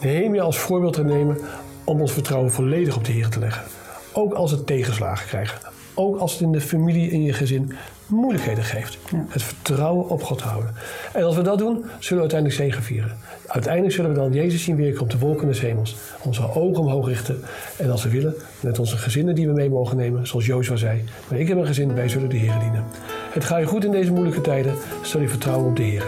Nehemia 0.00 0.42
als 0.42 0.58
voorbeeld 0.58 0.92
te 0.92 1.04
nemen 1.04 1.38
om 1.84 2.00
ons 2.00 2.12
vertrouwen 2.12 2.52
volledig 2.52 2.96
op 2.96 3.04
de 3.04 3.12
Heer 3.12 3.28
te 3.28 3.38
leggen. 3.38 3.64
Ook 4.12 4.34
als 4.34 4.50
het 4.50 4.66
tegenslagen 4.66 5.26
krijgen. 5.26 5.73
Ook 5.94 6.18
als 6.18 6.32
het 6.32 6.40
in 6.40 6.52
de 6.52 6.60
familie, 6.60 7.10
in 7.10 7.22
je 7.22 7.32
gezin 7.32 7.72
moeilijkheden 8.06 8.64
geeft. 8.64 8.98
Ja. 9.10 9.24
Het 9.28 9.42
vertrouwen 9.42 10.08
op 10.08 10.22
God 10.22 10.40
houden. 10.40 10.74
En 11.12 11.22
als 11.22 11.36
we 11.36 11.42
dat 11.42 11.58
doen, 11.58 11.84
zullen 11.98 12.24
we 12.24 12.30
uiteindelijk 12.30 12.60
zegen 12.60 12.82
vieren. 12.82 13.16
Uiteindelijk 13.46 13.94
zullen 13.94 14.10
we 14.10 14.16
dan 14.16 14.32
Jezus 14.32 14.62
zien 14.62 14.76
weer 14.76 15.00
op 15.00 15.10
de 15.10 15.18
wolken 15.18 15.46
des 15.46 15.60
hemels. 15.60 15.96
Onze 16.22 16.54
ogen 16.54 16.82
omhoog 16.82 17.06
richten. 17.06 17.40
En 17.76 17.90
als 17.90 18.02
we 18.02 18.10
willen, 18.10 18.34
met 18.60 18.78
onze 18.78 18.96
gezinnen 18.96 19.34
die 19.34 19.46
we 19.46 19.52
mee 19.52 19.70
mogen 19.70 19.96
nemen. 19.96 20.26
Zoals 20.26 20.46
Jozua 20.46 20.76
zei. 20.76 21.04
Maar 21.28 21.38
ik 21.38 21.48
heb 21.48 21.58
een 21.58 21.66
gezin, 21.66 21.94
wij 21.94 22.08
zullen 22.08 22.28
de 22.28 22.36
Heer 22.36 22.58
dienen. 22.60 22.84
Het 23.32 23.44
gaat 23.44 23.60
je 23.60 23.66
goed 23.66 23.84
in 23.84 23.92
deze 23.92 24.12
moeilijke 24.12 24.40
tijden. 24.40 24.74
Stel 25.02 25.20
je 25.20 25.28
vertrouwen 25.28 25.68
op 25.68 25.76
de 25.76 25.82
Heer. 25.82 26.04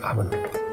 Amen. 0.00 0.63